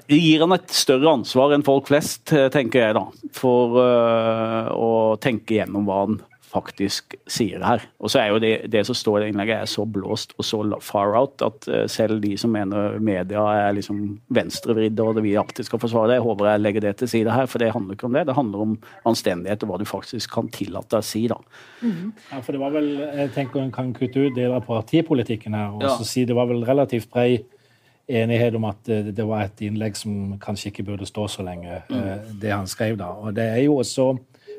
det 0.08 0.18
gir 0.18 0.42
han 0.42 0.56
et 0.56 0.72
større 0.74 1.12
ansvar 1.20 1.52
enn 1.54 1.66
folk 1.66 1.90
flest, 1.92 2.32
eh, 2.32 2.48
tenker 2.52 2.86
jeg 2.86 2.96
da. 2.96 3.04
For 3.36 3.76
å 4.74 4.92
tenke 5.22 5.60
gjennom 5.60 5.84
hva 5.88 6.00
han 6.06 6.22
faktisk 6.54 7.16
sier 7.30 7.58
det 7.58 7.66
her. 7.66 7.84
Og 7.98 8.12
så 8.12 8.20
er 8.22 8.30
jo 8.32 8.40
det, 8.42 8.52
det 8.70 8.84
som 8.86 8.96
står 8.96 9.18
i 9.18 9.22
det 9.24 9.32
innlegget 9.32 9.64
er 9.64 9.70
så 9.70 9.84
blåst 9.88 10.34
og 10.38 10.46
så 10.46 10.60
far 10.84 11.16
out 11.18 11.42
at 11.44 11.68
øh, 11.68 11.84
selv 11.90 12.20
de 12.22 12.36
som 12.38 12.52
mener 12.54 12.98
media 13.02 13.42
er 13.66 13.76
liksom 13.76 14.02
venstrevridde 14.34 15.02
og 15.02 15.18
det 15.18 15.24
vi 15.26 15.34
alltid 15.40 15.68
skal 15.68 15.82
forsvare 15.82 16.12
det, 16.12 16.18
jeg 16.20 16.26
håper 16.28 16.50
jeg 16.50 16.62
legger 16.62 16.86
det 16.86 16.94
til 17.00 17.10
side 17.10 17.34
her, 17.34 17.48
for 17.50 17.62
det 17.62 17.72
handler 17.74 17.98
ikke 17.98 18.08
om 18.08 18.18
det. 18.18 18.26
Det 18.28 18.38
handler 18.38 18.66
om 18.66 18.76
anstendighet 19.10 19.66
og 19.66 19.72
hva 19.72 19.80
du 19.82 19.88
faktisk 19.88 20.34
kan 20.34 20.50
tillate 20.54 20.94
deg 20.94 21.02
å 21.02 21.08
si, 21.08 21.24
da. 21.30 21.40
Ja, 21.84 22.40
for 22.40 22.54
det 22.54 22.62
var 22.62 22.72
vel, 22.74 22.92
jeg 23.02 23.32
tenker 23.34 23.60
En 23.64 23.72
kan 23.74 23.92
kutte 23.96 24.28
ut 24.28 24.36
deler 24.36 24.58
av 24.58 24.66
partipolitikken 24.68 25.54
her 25.56 25.74
og 25.74 25.82
Ja. 25.84 25.96
så 25.98 26.04
si 26.06 26.24
det 26.24 26.36
var 26.36 26.46
vel 26.50 26.64
relativt 26.64 27.10
brei 27.10 27.44
enighet 28.08 28.54
om 28.54 28.66
at 28.68 28.88
eh, 28.88 29.10
det 29.16 29.24
var 29.24 29.46
et 29.46 29.62
innlegg 29.64 29.96
som 29.96 30.36
kanskje 30.42 30.70
ikke 30.70 30.84
burde 30.90 31.08
stå 31.08 31.26
så 31.28 31.44
lenge, 31.46 31.80
mm. 31.88 32.38
det 32.40 32.52
han 32.52 32.68
skrev 32.68 32.98
da. 33.00 33.08
Og 33.16 33.34
det 33.36 33.46
er 33.54 33.62
jo 33.64 33.78
også 33.80 34.10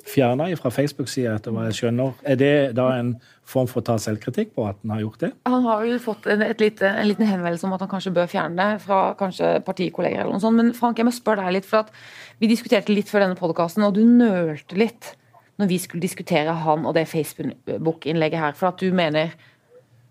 fjerna 0.06 0.48
fra 0.60 0.70
Facebook-sida, 0.74 1.34
etter 1.39 1.54
hva 1.54 1.65
jeg 1.68 1.80
skjønner. 1.80 2.13
Er 2.30 2.38
det 2.39 2.54
da 2.78 2.91
en 3.00 3.15
form 3.46 3.68
for 3.70 3.82
å 3.82 3.86
ta 3.88 3.96
selvkritikk 4.02 4.54
på 4.56 4.68
at 4.70 4.78
han 4.84 4.94
har 4.96 5.02
gjort 5.02 5.26
det? 5.26 5.32
Han 5.50 5.65
har 5.65 5.86
jo 5.89 5.98
fått 6.02 6.30
en, 6.30 6.44
et 6.46 6.62
lite, 6.62 6.89
en 6.89 7.10
liten 7.10 7.26
henvendelse 7.30 7.65
om 7.68 7.74
at 7.78 7.84
han 7.86 7.91
kanskje 7.91 8.13
bør 8.15 8.30
fjerne 8.30 8.70
det 8.76 8.84
fra 8.86 9.00
kanskje 9.18 9.56
partikolleger. 9.65 10.22
eller 10.22 10.38
noe 10.38 10.44
sånt. 10.44 10.60
Men 10.62 10.74
Frank, 10.78 11.02
jeg 11.02 11.10
må 11.10 11.13
spørre 11.15 11.46
deg 11.46 11.58
litt, 11.58 11.70
for 11.70 11.86
at 11.86 11.94
vi 12.41 12.52
diskuterte 12.52 12.94
litt 12.94 13.10
før 13.10 13.26
denne 13.26 13.39
podkasten, 13.39 13.86
og 13.86 13.98
du 13.98 14.04
nølte 14.06 14.78
litt 14.78 15.15
når 15.58 15.72
vi 15.72 15.80
skulle 15.80 16.04
diskutere 16.04 16.54
han 16.65 16.86
og 16.86 16.96
det 16.98 17.08
Facebook-innlegget 17.10 18.41
her. 18.41 18.58
For 18.60 18.74
at 18.74 18.82
du 18.82 18.94
mener 18.96 19.36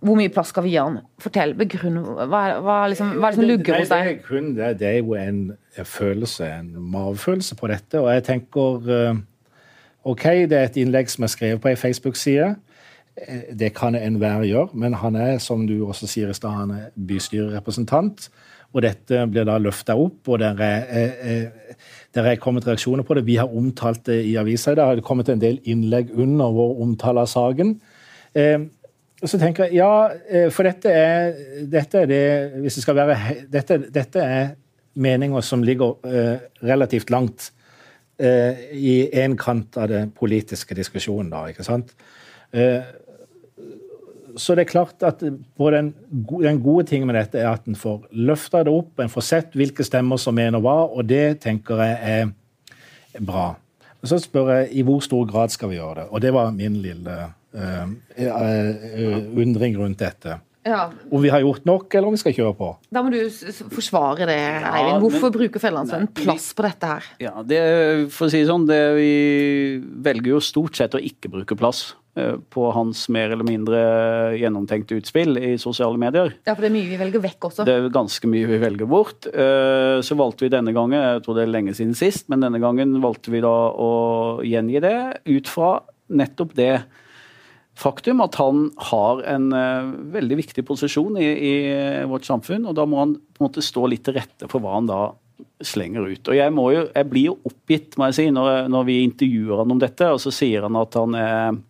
Hvor 0.05 0.19
mye 0.19 0.29
plass 0.29 0.51
skal 0.53 0.67
vi 0.67 0.75
gi 0.75 0.77
han? 0.77 0.99
Fortell. 1.17 1.55
Begrunn. 1.57 1.95
Hva, 2.29 2.41
hva, 2.61 2.75
liksom, 2.93 3.15
hva 3.17 3.31
er 3.31 3.33
det 3.33 3.39
som 3.39 3.47
lugger 3.49 3.79
hos 3.79 3.89
det 3.89 4.01
deg? 4.03 4.19
er, 4.21 4.49
det, 4.59 4.67
det 4.83 4.89
er 4.91 4.99
jo 4.99 5.15
en 5.17 5.39
følelse, 5.81 6.49
en 6.59 6.75
magefølelse 6.93 7.57
på 7.57 7.71
dette. 7.73 8.03
Og 8.03 8.11
jeg 8.13 8.25
tenker 8.27 8.91
eh, 8.93 9.23
OK, 10.05 10.25
det 10.51 10.59
er 10.59 10.69
et 10.69 10.77
innlegg 10.81 11.09
som 11.09 11.25
er 11.25 11.33
skrevet 11.33 11.63
på 11.63 11.71
ei 11.71 11.77
Facebook-side. 11.81 12.55
Eh, 13.17 13.55
Det 13.57 13.75
kan 13.75 13.95
enhver 13.95 14.45
gjøre, 14.45 14.69
men 14.75 14.95
han 14.95 15.17
er, 15.17 15.39
som 15.39 15.67
du 15.67 15.87
også 15.87 16.07
sier 16.07 16.31
i 16.31 16.35
stad, 16.35 16.51
han 16.51 16.71
er 16.71 16.91
bystyrerepresentant. 16.95 18.29
Og 18.75 18.83
dette 18.83 19.27
blir 19.31 19.45
da 19.47 19.59
løfta 19.59 19.95
opp, 19.95 20.29
og 20.29 20.39
der 20.39 20.59
er, 20.61 20.87
eh, 20.91 21.35
eh, 21.37 21.75
der 22.15 22.23
er 22.23 22.37
kommet 22.37 22.67
reaksjoner 22.67 23.03
på 23.03 23.15
det. 23.15 23.27
Vi 23.27 23.37
har 23.37 23.49
omtalt 23.49 24.05
det 24.07 24.25
i 24.25 24.37
avisa 24.37 24.73
i 24.73 24.75
dag. 24.75 24.97
Det 24.97 25.05
har 25.05 25.09
kommet 25.09 25.29
en 25.29 25.41
del 25.41 25.61
innlegg 25.65 26.11
under 26.15 26.51
vår 26.53 26.83
omtale 26.83 27.21
av 27.21 27.27
saken. 27.27 27.81
Eh, 28.35 28.59
så 29.25 29.39
tenker 29.39 29.65
jeg, 29.65 29.75
ja, 29.75 30.11
eh, 30.29 30.51
for 30.51 30.65
dette 30.65 30.91
er, 30.91 31.33
dette 31.71 31.99
er 31.99 32.07
det 32.07 32.53
Hvis 32.61 32.75
det 32.75 32.83
skal 32.83 32.95
være 32.95 33.17
Dette, 33.53 33.79
dette 33.91 34.19
er 34.19 34.49
meninger 34.95 35.41
som 35.41 35.63
ligger 35.63 35.97
eh, 36.05 36.39
relativt 36.63 37.11
langt 37.11 37.53
eh, 38.25 38.67
i 38.75 38.95
én 39.23 39.37
kant 39.41 39.77
av 39.81 39.89
den 39.93 40.13
politiske 40.15 40.77
diskusjonen, 40.77 41.33
da, 41.33 41.47
ikke 41.53 41.67
sant? 41.67 41.95
Eh, 42.55 42.83
så 44.37 44.55
det 44.57 44.65
er 44.65 44.71
klart 44.73 45.05
at 45.07 45.21
den, 45.23 45.43
den 45.55 46.63
gode 46.63 46.87
tingen 46.89 47.07
med 47.07 47.19
dette 47.21 47.39
er 47.39 47.53
at 47.53 47.69
en 47.71 47.79
får 47.79 48.09
løfta 48.11 48.65
det 48.67 48.73
opp, 48.75 48.99
en 48.99 49.13
får 49.13 49.27
sett 49.29 49.59
hvilke 49.59 49.87
stemmer 49.87 50.19
som 50.19 50.35
mener 50.35 50.63
hva, 50.63 50.81
og 50.91 51.07
det 51.07 51.39
tenker 51.45 51.83
jeg 51.85 52.17
er 52.17 53.21
bra. 53.23 53.53
Og 54.03 54.11
Så 54.11 54.19
spør 54.21 54.51
jeg 54.53 54.73
i 54.77 54.83
hvor 54.85 55.01
stor 55.05 55.25
grad 55.31 55.55
skal 55.55 55.71
vi 55.71 55.79
gjøre 55.79 56.03
det, 56.03 56.09
og 56.11 56.21
det 56.21 56.33
var 56.35 56.51
min 56.57 56.81
lille 56.83 57.15
eh, 57.55 57.87
eh, 58.27 59.31
undring 59.41 59.79
rundt 59.79 60.03
dette. 60.03 60.41
Ja, 60.65 60.91
Om 61.13 61.21
vi 61.23 61.29
har 61.29 61.41
gjort 61.45 61.65
nok, 61.69 61.93
eller 61.95 62.09
om 62.09 62.15
vi 62.17 62.21
skal 62.23 62.33
kjøre 62.33 62.55
på. 62.57 62.69
Da 62.91 63.03
må 63.05 63.11
du 63.13 63.19
forsvare 63.75 64.25
det, 64.31 64.39
Eivind. 64.65 65.03
Hvorfor 65.03 65.29
men- 65.29 65.35
bruker 65.37 65.61
Fjellandsvennen 65.61 66.09
plass 66.17 66.53
på 66.57 66.65
dette 66.65 66.89
her? 66.95 67.05
Ja, 67.21 67.35
det, 67.45 67.59
for 68.15 68.27
å 68.27 68.31
si 68.33 68.41
det 68.41 68.49
sånn, 68.49 68.65
det, 68.67 68.79
vi 68.97 69.11
velger 70.09 70.33
jo 70.35 70.41
stort 70.41 70.75
sett 70.81 70.97
å 70.97 71.03
ikke 71.05 71.29
bruke 71.35 71.57
plass 71.61 71.95
eh, 72.17 72.37
på 72.49 72.73
hans 72.73 73.09
mer 73.13 73.35
eller 73.35 73.45
mindre 73.45 73.83
gjennomtenkte 74.41 74.97
utspill 74.97 75.37
i 75.37 75.53
sosiale 75.61 76.01
medier. 76.01 76.33
Ja, 76.47 76.55
for 76.55 76.63
det 76.65 76.71
er 76.73 76.77
mye 76.79 76.89
vi 76.95 77.01
velger 77.05 77.21
vekk 77.29 77.49
også. 77.51 77.67
Det 77.69 77.75
er 77.77 77.89
ganske 77.93 78.31
mye 78.33 78.49
vi 78.49 78.59
velger 78.65 78.89
bort. 78.89 79.27
Eh, 79.29 80.01
Så 80.01 80.17
valgte 80.17 80.47
vi 80.49 80.53
denne 80.57 80.73
gangen, 80.73 80.97
jeg 80.97 81.23
tror 81.27 81.37
det 81.37 81.45
er 81.45 81.53
lenge 81.53 81.75
siden 81.77 81.95
sist, 81.95 82.29
men 82.33 82.41
denne 82.41 82.61
gangen 82.63 82.97
valgte 83.05 83.31
vi 83.35 83.41
da 83.45 83.53
å 83.77 84.41
gjengi 84.43 84.81
det 84.81 84.97
ut 85.29 85.47
fra 85.49 85.81
nettopp 86.09 86.55
det 86.57 86.73
faktum 87.79 88.23
at 88.25 88.39
han 88.39 88.69
har 88.91 89.23
en 89.35 89.51
eh, 89.57 89.91
veldig 90.15 90.39
viktig 90.43 90.65
posisjon 90.67 91.19
i, 91.21 91.27
i 91.27 91.55
vårt 92.11 92.27
samfunn, 92.29 92.69
og 92.71 92.79
da 92.79 92.87
må 92.89 93.03
han 93.03 93.19
på 93.19 93.43
en 93.43 93.49
måte 93.49 93.65
stå 93.65 93.89
litt 93.91 94.05
til 94.07 94.19
rette 94.19 94.49
for 94.51 94.63
hva 94.65 94.79
han 94.79 94.91
da 94.91 95.03
slenger 95.65 96.07
ut. 96.07 96.31
Og 96.31 96.37
jeg, 96.37 96.53
jo, 96.55 96.85
jeg 96.87 97.11
blir 97.11 97.31
jo 97.33 97.39
oppgitt, 97.51 97.97
må 97.99 98.09
jeg 98.11 98.19
si, 98.19 98.27
når, 98.35 98.69
når 98.71 98.89
vi 98.89 99.01
intervjuer 99.07 99.63
han 99.63 99.75
om 99.75 99.81
dette, 99.83 100.11
og 100.15 100.23
så 100.23 100.33
sier 100.35 100.67
han 100.67 100.79
at 100.79 100.99
han 100.99 101.19
er 101.19 101.63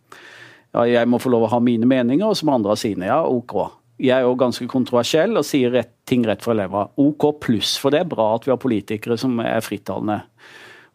ja, 0.74 0.84
jeg 0.90 1.08
må 1.08 1.20
få 1.22 1.30
lov 1.30 1.46
å 1.46 1.52
ha 1.52 1.60
mine 1.62 1.86
meninger, 1.86 2.26
og 2.26 2.36
så 2.36 2.48
må 2.48 2.56
andre 2.56 2.74
ha 2.74 2.78
sine. 2.78 3.06
Ja, 3.06 3.20
ok. 3.30 3.54
Jeg 4.02 4.16
er 4.16 4.26
jo 4.26 4.34
ganske 4.38 4.66
kontroversiell 4.66 5.38
og 5.38 5.46
sier 5.46 5.70
rett, 5.70 5.92
ting 6.08 6.24
rett 6.26 6.42
fra 6.42 6.56
leva. 6.58 6.88
OK 6.98 7.28
pluss, 7.44 7.76
for 7.78 7.94
det 7.94 8.02
er 8.02 8.10
bra 8.10 8.32
at 8.34 8.48
vi 8.48 8.50
har 8.50 8.60
politikere 8.60 9.16
som 9.20 9.38
er 9.44 9.62
frittalende. 9.62 10.24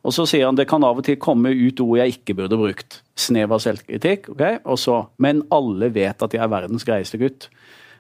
Og 0.08 0.16
så 0.16 0.26
sier 0.30 0.48
han 0.48 0.58
det 0.58 0.68
kan 0.70 0.84
av 0.88 1.02
og 1.02 1.06
til 1.06 1.20
komme 1.20 1.52
ut 1.52 1.82
ord 1.84 2.00
jeg 2.00 2.16
ikke 2.16 2.38
burde 2.38 2.60
brukt. 2.60 3.02
Snev 3.20 3.52
av 3.56 3.64
selvkritikk. 3.64 4.30
ok? 4.34 4.44
Og 4.64 4.80
så, 4.80 5.02
Men 5.18 5.44
alle 5.52 5.92
vet 5.94 6.24
at 6.24 6.34
jeg 6.34 6.44
er 6.44 6.52
verdens 6.52 6.88
greieste 6.88 7.20
gutt. 7.20 7.50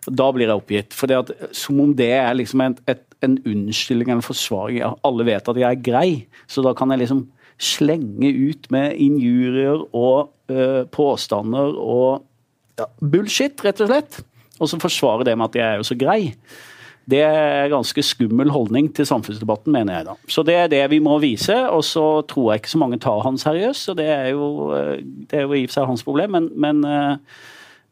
Da 0.07 0.29
blir 0.31 0.47
jeg 0.47 0.55
oppgitt. 0.55 0.95
For 0.95 1.11
Som 1.51 1.81
om 1.83 1.93
det 1.95 2.11
er 2.15 2.33
liksom 2.33 2.61
en, 2.61 2.77
et, 2.87 3.03
en 3.21 3.37
unnskyldning 3.45 4.11
eller 4.11 4.23
forsvaring. 4.23 4.79
Alle 5.03 5.25
vet 5.27 5.49
at 5.49 5.59
jeg 5.59 5.67
er 5.67 5.83
grei, 5.83 6.27
så 6.47 6.63
da 6.63 6.73
kan 6.73 6.91
jeg 6.91 7.03
liksom 7.03 7.27
slenge 7.59 8.31
ut 8.31 8.71
med 8.71 8.95
injurier 8.95 9.83
og 9.91 10.31
øh, 10.47 10.87
påstander 10.87 11.75
og 11.75 12.23
ja, 12.79 12.87
bullshit, 13.03 13.59
rett 13.65 13.81
og 13.83 13.91
slett. 13.91 14.21
Og 14.59 14.71
så 14.71 14.79
forsvare 14.79 15.27
det 15.27 15.35
med 15.37 15.51
at 15.51 15.59
jeg 15.59 15.67
er 15.67 15.81
jo 15.81 15.87
så 15.87 15.97
grei. 15.99 16.33
Det 17.09 17.21
er 17.25 17.65
en 17.65 17.73
ganske 17.73 18.03
skummel 18.05 18.51
holdning 18.53 18.89
til 18.95 19.07
samfunnsdebatten, 19.09 19.73
mener 19.73 19.97
jeg 19.97 20.07
da. 20.09 20.15
Så 20.29 20.43
det 20.45 20.55
er 20.55 20.71
det 20.71 20.81
vi 20.91 20.99
må 21.03 21.17
vise, 21.23 21.55
og 21.69 21.83
så 21.87 22.21
tror 22.29 22.51
jeg 22.51 22.61
ikke 22.61 22.73
så 22.75 22.81
mange 22.81 22.99
tar 23.01 23.23
han 23.25 23.39
seriøst. 23.41 23.89
Og 23.93 23.97
det 23.97 24.09
er 24.13 24.27
jo, 24.33 24.49
øh, 24.75 24.97
det 25.31 25.39
er 25.39 25.47
jo 25.47 25.55
i 25.57 25.63
og 25.63 25.71
for 25.71 25.79
seg 25.79 25.89
hans 25.89 26.05
problem, 26.05 26.35
men, 26.37 26.51
men, 26.55 26.83
øh, 26.85 27.15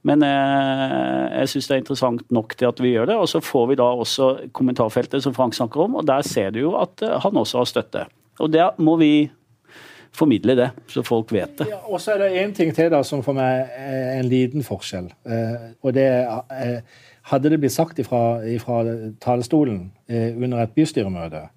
men 0.08 0.24
øh, 0.24 1.24
jeg 1.40 1.50
syns 1.54 1.68
det 1.68 1.76
er 1.76 1.82
interessant 1.82 2.28
nok 2.32 2.54
til 2.58 2.70
at 2.70 2.84
vi 2.84 2.94
gjør 2.94 3.10
det. 3.14 3.18
Og 3.18 3.32
så 3.32 3.42
får 3.42 3.66
vi 3.72 3.80
da 3.80 3.90
også 3.90 4.30
kommentarfeltet 4.54 5.26
som 5.26 5.34
Frank 5.34 5.58
snakker 5.58 5.88
om, 5.88 5.98
og 5.98 6.08
der 6.08 6.22
ser 6.22 6.54
du 6.54 6.62
jo 6.68 6.78
at 6.78 7.02
han 7.24 7.42
også 7.42 7.64
har 7.64 7.74
støtte. 7.74 8.06
Og 8.40 8.54
der 8.54 8.76
må 8.78 8.96
vi 9.02 9.30
formidle 10.18 10.56
det, 10.58 10.70
så 10.90 11.04
folk 11.06 11.32
vet 11.34 11.60
det. 11.60 11.68
Ja, 11.72 11.80
og 11.86 12.02
så 12.02 12.16
er 12.16 12.24
det 12.24 12.42
én 12.42 12.54
ting 12.56 12.74
til 12.76 12.90
da, 12.92 13.04
som 13.06 13.22
for 13.26 13.38
meg 13.38 13.68
er 13.78 14.18
en 14.18 14.30
liten 14.30 14.66
forskjell. 14.66 15.12
Eh, 15.28 15.68
og 15.84 15.94
det 15.98 16.06
er 16.08 16.40
eh, 16.56 17.04
Hadde 17.28 17.52
det 17.52 17.60
blitt 17.60 17.76
sagt 17.76 18.00
ifra, 18.00 18.40
ifra 18.48 18.82
talerstolen 19.24 19.90
eh, 20.08 20.32
under 20.38 20.64
et 20.64 20.76
bystyremøte, 20.76 21.48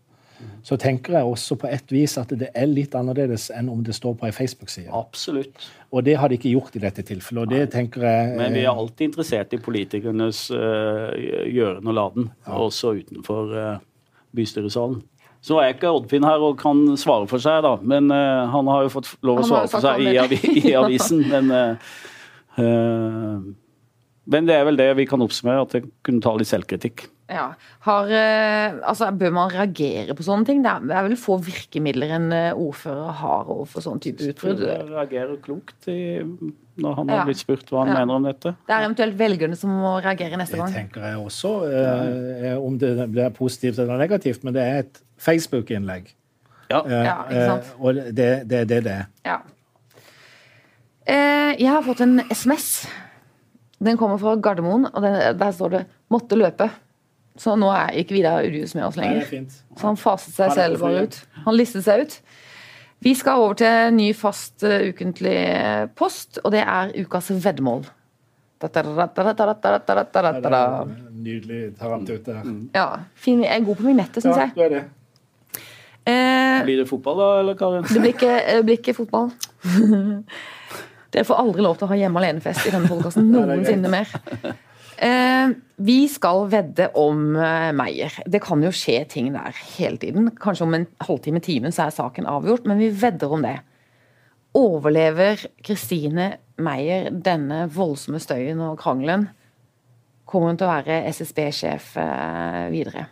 så 0.64 0.76
tenker 0.80 1.18
jeg 1.18 1.28
også 1.28 1.56
på 1.60 1.68
et 1.68 1.92
vis 1.92 2.16
at 2.20 2.32
det 2.40 2.48
er 2.56 2.68
litt 2.68 2.94
annerledes 2.96 3.48
enn 3.54 3.68
om 3.72 3.82
det 3.84 3.94
står 3.96 4.16
på 4.18 4.28
ei 4.28 4.32
Facebook-side. 4.34 4.88
Absolutt. 4.96 5.68
Og 5.92 6.04
det 6.06 6.16
har 6.20 6.32
de 6.32 6.38
ikke 6.38 6.52
gjort 6.52 6.76
i 6.76 6.82
dette 6.82 7.04
tilfellet. 7.06 7.42
og 7.44 7.52
det 7.52 7.70
tenker 7.74 8.04
jeg... 8.06 8.34
Men 8.40 8.56
vi 8.56 8.64
er 8.64 8.72
alltid 8.72 9.10
interessert 9.10 9.52
i 9.56 9.60
politikernes 9.60 10.46
uh, 10.52 11.12
gjøren 11.48 11.92
og 11.92 11.96
laden, 11.96 12.28
også 12.46 12.94
utenfor 13.00 13.54
uh, 13.56 13.78
bystyresalen. 14.36 15.00
Så 15.40 15.56
er 15.56 15.72
ikke 15.72 15.88
Oddfinn 15.96 16.26
her 16.28 16.42
og 16.44 16.58
kan 16.60 16.82
svare 17.00 17.28
for 17.28 17.40
seg, 17.40 17.62
da. 17.64 17.76
Men 17.80 18.12
uh, 18.12 18.44
han 18.52 18.68
har 18.68 18.84
jo 18.84 18.92
fått 18.98 19.14
lov 19.24 19.40
å 19.40 19.48
svare 19.48 19.70
for 19.72 19.84
seg 19.84 20.04
i, 20.04 20.16
avi 20.20 20.40
i 20.60 20.74
avisen. 20.76 21.24
Men, 21.30 21.48
uh, 21.52 21.94
uh, 22.60 23.36
men 24.26 24.46
det 24.46 24.54
er 24.54 24.64
vel 24.64 24.76
det 24.76 24.96
vi 24.96 25.06
kan 25.06 25.20
oppsummere, 25.22 25.62
at 25.62 25.70
det 25.70 25.84
kunne 26.04 26.20
ta 26.22 26.34
litt 26.36 26.46
selvkritikk. 26.50 27.06
Ja. 27.30 27.52
Har, 27.86 28.08
eh, 28.10 28.72
altså, 28.90 29.06
bør 29.14 29.30
man 29.32 29.50
reagere 29.52 30.14
på 30.18 30.24
sånne 30.26 30.44
ting? 30.48 30.62
Det 30.64 30.70
er, 30.90 31.02
vel 31.06 31.14
få 31.16 31.36
virkemidler 31.40 32.10
en 32.16 32.32
eh, 32.32 32.50
ordfører 32.58 33.12
har 33.20 33.44
overfor 33.54 33.80
sånn 33.84 34.00
type 34.02 34.18
utbrudd. 34.32 34.58
Reagerer 34.90 35.36
klokt 35.44 35.86
i, 35.88 36.18
når 36.76 36.94
han 36.98 37.08
har 37.08 37.24
blitt 37.28 37.38
spurt 37.38 37.70
hva 37.70 37.84
han 37.84 37.92
Ja. 37.94 38.00
mener 38.00 38.14
om 38.18 38.24
dette. 38.26 38.54
Det 38.66 38.74
er 38.74 38.82
eventuelt 38.88 39.16
velgerne 39.16 39.56
som 39.56 39.70
må 39.70 40.02
reagere 40.02 40.36
neste 40.36 40.58
Det 40.58 40.64
gang. 40.64 40.72
tenker 40.74 41.00
jeg 41.06 41.16
også, 41.22 41.52
eh, 41.70 42.56
om 42.58 42.78
det 42.78 43.10
blir 43.12 43.30
positivt 43.30 43.78
eller 43.78 43.96
negativt. 43.98 44.42
Men 44.42 44.52
det 44.54 44.62
er 44.62 44.78
et 44.80 45.00
Facebook-innlegg. 45.18 46.10
Ja. 46.70 46.82
Eh, 46.84 47.04
Ja, 47.04 47.16
ikke 47.30 47.46
sant? 47.46 47.62
eh, 47.62 47.84
og 47.84 47.94
det 47.94 48.18
er 48.18 48.44
det, 48.44 48.68
det 48.68 48.82
det 48.84 48.92
er. 48.92 49.06
Ja. 49.24 49.38
Eh, 51.06 51.54
jeg 51.58 51.68
har 51.70 51.82
fått 51.82 52.00
en 52.04 52.20
SMS. 52.30 52.86
Den 53.80 53.96
kommer 53.96 54.20
fra 54.20 54.36
Gardermoen, 54.36 54.86
og 54.92 55.02
den, 55.02 55.16
der 55.40 55.50
står 55.56 55.68
det 55.74 55.84
'måtte 56.10 56.36
løpe'. 56.36 56.68
Så 57.40 57.54
nå 57.56 57.70
er 57.72 57.94
ikke 57.96 58.14
Vidar 58.14 58.44
Urius 58.44 58.74
med 58.74 58.84
oss 58.84 58.96
lenger. 58.96 59.24
Nei, 59.32 59.46
så 59.76 59.86
han 59.86 59.96
faset 59.96 60.34
seg 60.34 60.52
selv 60.52 60.80
bare 60.82 61.06
ut. 61.06 61.16
Han 61.46 61.56
listet 61.56 61.84
seg 61.86 62.02
ut. 62.04 62.20
Vi 63.00 63.14
skal 63.16 63.40
over 63.40 63.54
til 63.54 63.94
ny 63.96 64.10
fast 64.14 64.62
uh, 64.66 64.82
ukentlig 64.90 65.38
post, 65.96 66.40
og 66.44 66.52
det 66.52 66.60
er 66.60 66.92
ukas 67.00 67.30
veddemål. 67.30 67.86
Nydelig 71.16 71.60
tarantute 71.80 72.34
der. 72.34 72.50
Ja. 72.74 72.88
Fin, 73.14 73.40
jeg 73.40 73.56
er 73.56 73.64
god 73.64 73.76
på 73.76 73.86
minettet, 73.88 74.22
syns 74.22 74.36
jeg. 74.36 74.52
Ja, 74.56 74.62
det 74.62 74.66
er 74.66 74.74
det. 74.74 74.84
Eh, 76.10 76.64
blir 76.64 76.76
det 76.82 76.88
fotball 76.88 77.16
da, 77.20 77.28
eller 77.40 77.56
Karin? 77.56 77.84
Det 77.88 78.00
blir 78.02 78.12
ikke, 78.12 78.62
blir 78.64 78.76
ikke 78.76 78.94
fotball. 78.96 79.30
Dere 81.10 81.26
får 81.26 81.40
aldri 81.42 81.64
lov 81.64 81.78
til 81.78 81.88
å 81.88 81.90
ha 81.90 81.98
hjemme 81.98 82.20
alene-fest 82.20 82.68
i 82.68 82.74
denne 82.74 82.90
podkasten 82.90 83.30
noensinne 83.34 83.90
mer. 83.90 84.12
Eh, 85.00 85.54
vi 85.80 85.96
skal 86.12 86.44
vedde 86.52 86.90
om 87.00 87.32
eh, 87.34 87.70
Meyer. 87.76 88.20
Det 88.28 88.42
kan 88.44 88.62
jo 88.62 88.72
skje 88.74 88.98
ting 89.10 89.32
der 89.34 89.56
hele 89.78 89.96
tiden. 90.02 90.30
Kanskje 90.38 90.66
om 90.66 90.76
en 90.76 90.86
halvtime, 91.06 91.42
time, 91.44 91.72
så 91.72 91.86
er 91.86 91.96
saken 91.96 92.28
avgjort, 92.30 92.68
men 92.68 92.82
vi 92.82 92.92
vedder 92.92 93.32
om 93.32 93.46
det. 93.46 93.56
Overlever 94.60 95.40
Kristine 95.64 96.34
Meyer 96.60 97.08
denne 97.14 97.64
voldsomme 97.72 98.20
støyen 98.22 98.60
og 98.66 98.76
krangelen? 98.82 99.28
Kommer 100.28 100.52
hun 100.52 100.60
til 100.60 100.68
å 100.68 100.74
være 100.74 101.00
SSB-sjef 101.10 101.94
eh, 101.98 102.66
videre? 102.74 103.08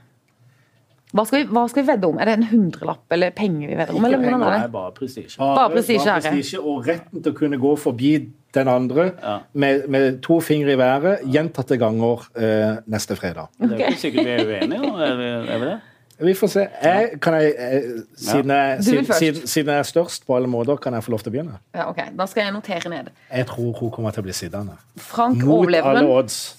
Hva 1.17 1.25
skal, 1.25 1.41
vi, 1.41 1.53
hva 1.57 1.63
skal 1.73 1.83
vi 1.83 1.89
vedde 1.89 2.09
om? 2.11 2.19
Er 2.21 2.29
det 2.29 2.35
en 2.37 2.49
hundrelapp 2.51 3.15
eller 3.17 3.31
penger 3.37 3.71
vi 3.71 3.77
vedder 3.79 3.97
om? 3.97 4.05
Eller 4.05 4.21
penger, 4.21 4.39
Det 4.45 4.49
er 4.49 4.65
er 4.65 4.73
bare 4.75 4.93
prestisje. 4.93 5.39
Bare 5.39 5.71
prestisje, 5.73 6.59
bare 6.59 6.65
Og 6.69 6.87
retten 6.87 7.23
til 7.23 7.33
å 7.33 7.39
kunne 7.39 7.59
gå 7.59 7.77
forbi 7.81 8.11
den 8.55 8.69
andre 8.69 9.13
Ja. 9.23 9.39
med, 9.53 9.89
med 9.89 10.21
to 10.23 10.41
fingre 10.41 10.73
i 10.73 10.79
været 10.79 11.25
gjentatte 11.25 11.79
ganger 11.79 12.27
eh, 12.37 12.77
neste 12.87 13.17
fredag. 13.17 13.49
Det 13.61 13.73
er 13.73 13.87
ikke 13.89 14.01
sikkert 14.01 14.27
vi 14.27 14.31
er 14.31 14.45
uenige. 14.47 14.93
Er 15.09 15.17
vi, 15.17 15.31
er 15.53 15.59
vi 15.59 15.65
det? 15.67 15.79
Vi 16.21 16.35
får 16.35 16.47
se. 16.51 16.67
Jeg, 16.83 17.21
kan 17.23 17.35
jeg, 17.35 17.53
eh, 17.59 17.83
siden, 18.17 18.51
jeg, 18.51 18.85
siden, 18.85 19.05
siden, 19.05 19.47
siden 19.47 19.69
jeg 19.71 19.79
er 19.79 19.83
størst 19.83 20.27
på 20.27 20.37
alle 20.37 20.49
måter, 20.51 20.77
kan 20.77 20.93
jeg 20.95 21.05
få 21.05 21.11
lov 21.15 21.21
til 21.23 21.31
å 21.31 21.35
begynne? 21.37 21.59
Ja, 21.75 21.89
ok. 21.91 22.01
Da 22.19 22.27
skal 22.27 22.43
jeg 22.45 22.53
notere 22.57 22.91
ned. 22.91 23.11
Jeg 23.31 23.47
tror 23.47 23.73
hun 23.79 23.91
kommer 23.95 24.11
til 24.11 24.25
å 24.25 24.27
bli 24.27 24.35
sittende. 24.35 24.75
Frank 24.97 25.45
Mot 25.45 25.61
overlever 25.61 25.95
alle 25.95 26.09
odds. 26.11 26.57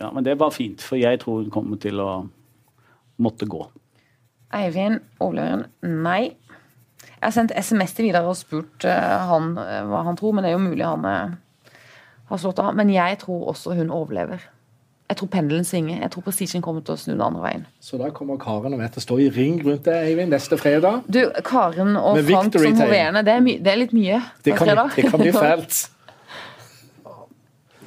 Ja, 0.00 0.10
men 0.10 0.24
det 0.24 0.32
er 0.32 0.38
bare 0.38 0.54
fint, 0.54 0.82
for 0.82 0.96
jeg 0.96 1.20
tror 1.20 1.42
hun 1.42 1.50
kommer 1.50 1.76
til 1.82 1.98
å 2.02 2.28
måtte 3.16 3.48
gå. 3.50 3.64
Eivind 4.54 5.02
hun. 5.18 5.66
Nei. 5.82 6.34
Jeg 7.04 7.22
har 7.22 7.34
sendt 7.34 7.54
SMS 7.56 7.94
til 7.96 8.08
Vidar 8.08 8.26
og 8.28 8.36
spurt 8.36 8.84
eh, 8.86 9.28
han 9.28 9.54
eh, 9.60 9.84
hva 9.88 10.02
han 10.06 10.18
tror, 10.18 10.34
men 10.36 10.44
det 10.44 10.52
er 10.52 10.58
jo 10.58 10.64
mulig 10.64 10.84
han 10.84 11.06
eh, 11.08 11.36
har 12.28 12.40
slått 12.40 12.60
av. 12.62 12.74
Men 12.76 12.92
jeg 12.92 13.18
tror 13.24 13.48
også 13.54 13.76
hun 13.78 13.92
overlever. 13.94 14.44
Jeg 15.08 15.18
tror 15.20 15.30
pendelen 15.32 15.66
svinger. 15.68 15.98
Jeg 16.00 16.12
tror 16.14 16.24
prestisjen 16.26 16.62
kommer 16.64 16.84
til 16.84 16.96
å 16.96 17.00
snu 17.00 17.12
den 17.12 17.24
andre 17.24 17.42
veien. 17.44 17.66
Så 17.80 17.98
da 18.00 18.08
kommer 18.14 18.38
Karen 18.40 18.76
og 18.76 18.84
jeg 18.84 18.94
til 18.94 19.02
å 19.02 19.04
stå 19.04 19.18
i 19.20 19.26
ring 19.32 19.58
rundt 19.64 19.84
deg, 19.88 20.06
Eivind, 20.10 20.32
neste 20.32 20.58
fredag. 20.60 21.02
Du, 21.08 21.20
Karen 21.44 21.98
og 22.00 22.16
Med 22.18 22.30
Frank 22.30 22.56
som 22.56 22.80
hoverende, 22.84 23.24
det, 23.26 23.36
er 23.36 23.66
det 23.66 23.74
er 23.74 23.82
litt 23.82 23.92
mye. 23.96 24.22
Det 24.46 24.56
kan, 24.56 24.72
det 24.96 25.10
kan 25.10 25.20
bli 25.20 25.34
fælt. 25.34 25.82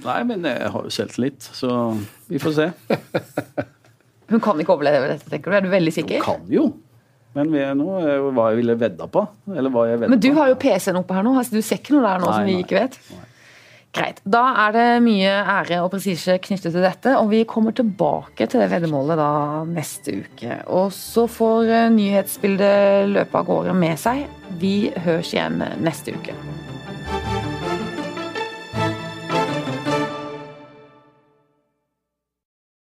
Nei, 0.08 0.20
men 0.30 0.46
jeg 0.46 0.70
har 0.72 0.86
jo 0.86 0.92
selvtillit, 0.94 1.50
så 1.58 1.72
vi 2.30 2.42
får 2.42 2.54
se. 2.58 2.68
Hun 4.30 4.42
kan 4.44 4.60
ikke 4.60 4.74
overleve 4.76 5.08
dette, 5.14 5.30
tenker 5.32 5.52
du? 5.54 5.58
Er 5.58 5.66
du 5.68 5.72
veldig 5.72 5.94
sikker? 5.96 6.20
Hun 6.24 6.28
Kan 6.42 6.52
jo. 6.52 6.66
Men 7.38 7.52
vi 7.54 7.60
er 7.62 7.76
nå 7.78 7.86
er 8.02 8.24
hva 8.34 8.48
jeg 8.52 8.64
ville 8.64 8.76
vedda 8.82 9.06
på. 9.14 9.22
Eller 9.54 9.70
hva 9.70 9.86
jeg 9.88 10.00
vedda 10.02 10.10
Men 10.10 10.20
du 10.24 10.30
på. 10.32 10.36
har 10.40 10.48
jo 10.52 10.56
PC-en 10.60 10.98
oppe 11.04 11.14
her 11.14 11.24
nå. 11.28 11.36
Altså, 11.38 11.54
du 11.60 11.62
ser 11.62 11.78
ikke 11.82 11.94
noe 11.96 12.04
der 12.08 12.22
nå 12.24 12.30
Nei, 12.32 12.36
som 12.40 12.48
vi 12.50 12.56
nei. 12.58 12.64
ikke 12.66 12.80
vet? 12.80 12.98
Greit. 13.98 14.20
Da 14.28 14.42
er 14.68 14.74
det 14.76 14.86
mye 15.06 15.30
ære 15.54 15.78
og 15.82 15.92
prestisje 15.94 16.36
knyttet 16.44 16.74
til 16.76 16.84
dette, 16.84 17.14
og 17.18 17.30
vi 17.32 17.44
kommer 17.50 17.74
tilbake 17.78 18.46
til 18.52 18.60
det 18.62 18.68
veddemålet 18.74 19.18
da 19.18 19.30
neste 19.70 20.18
uke. 20.26 20.60
Og 20.76 20.92
så 20.94 21.24
får 21.32 21.72
eh, 21.72 21.88
nyhetsbildet 21.96 23.08
løpe 23.14 23.40
av 23.40 23.48
gårde 23.48 23.74
med 23.80 23.98
seg. 24.02 24.26
Vi 24.62 24.90
høres 25.06 25.32
igjen 25.34 25.62
neste 25.86 26.14
uke. 26.18 26.36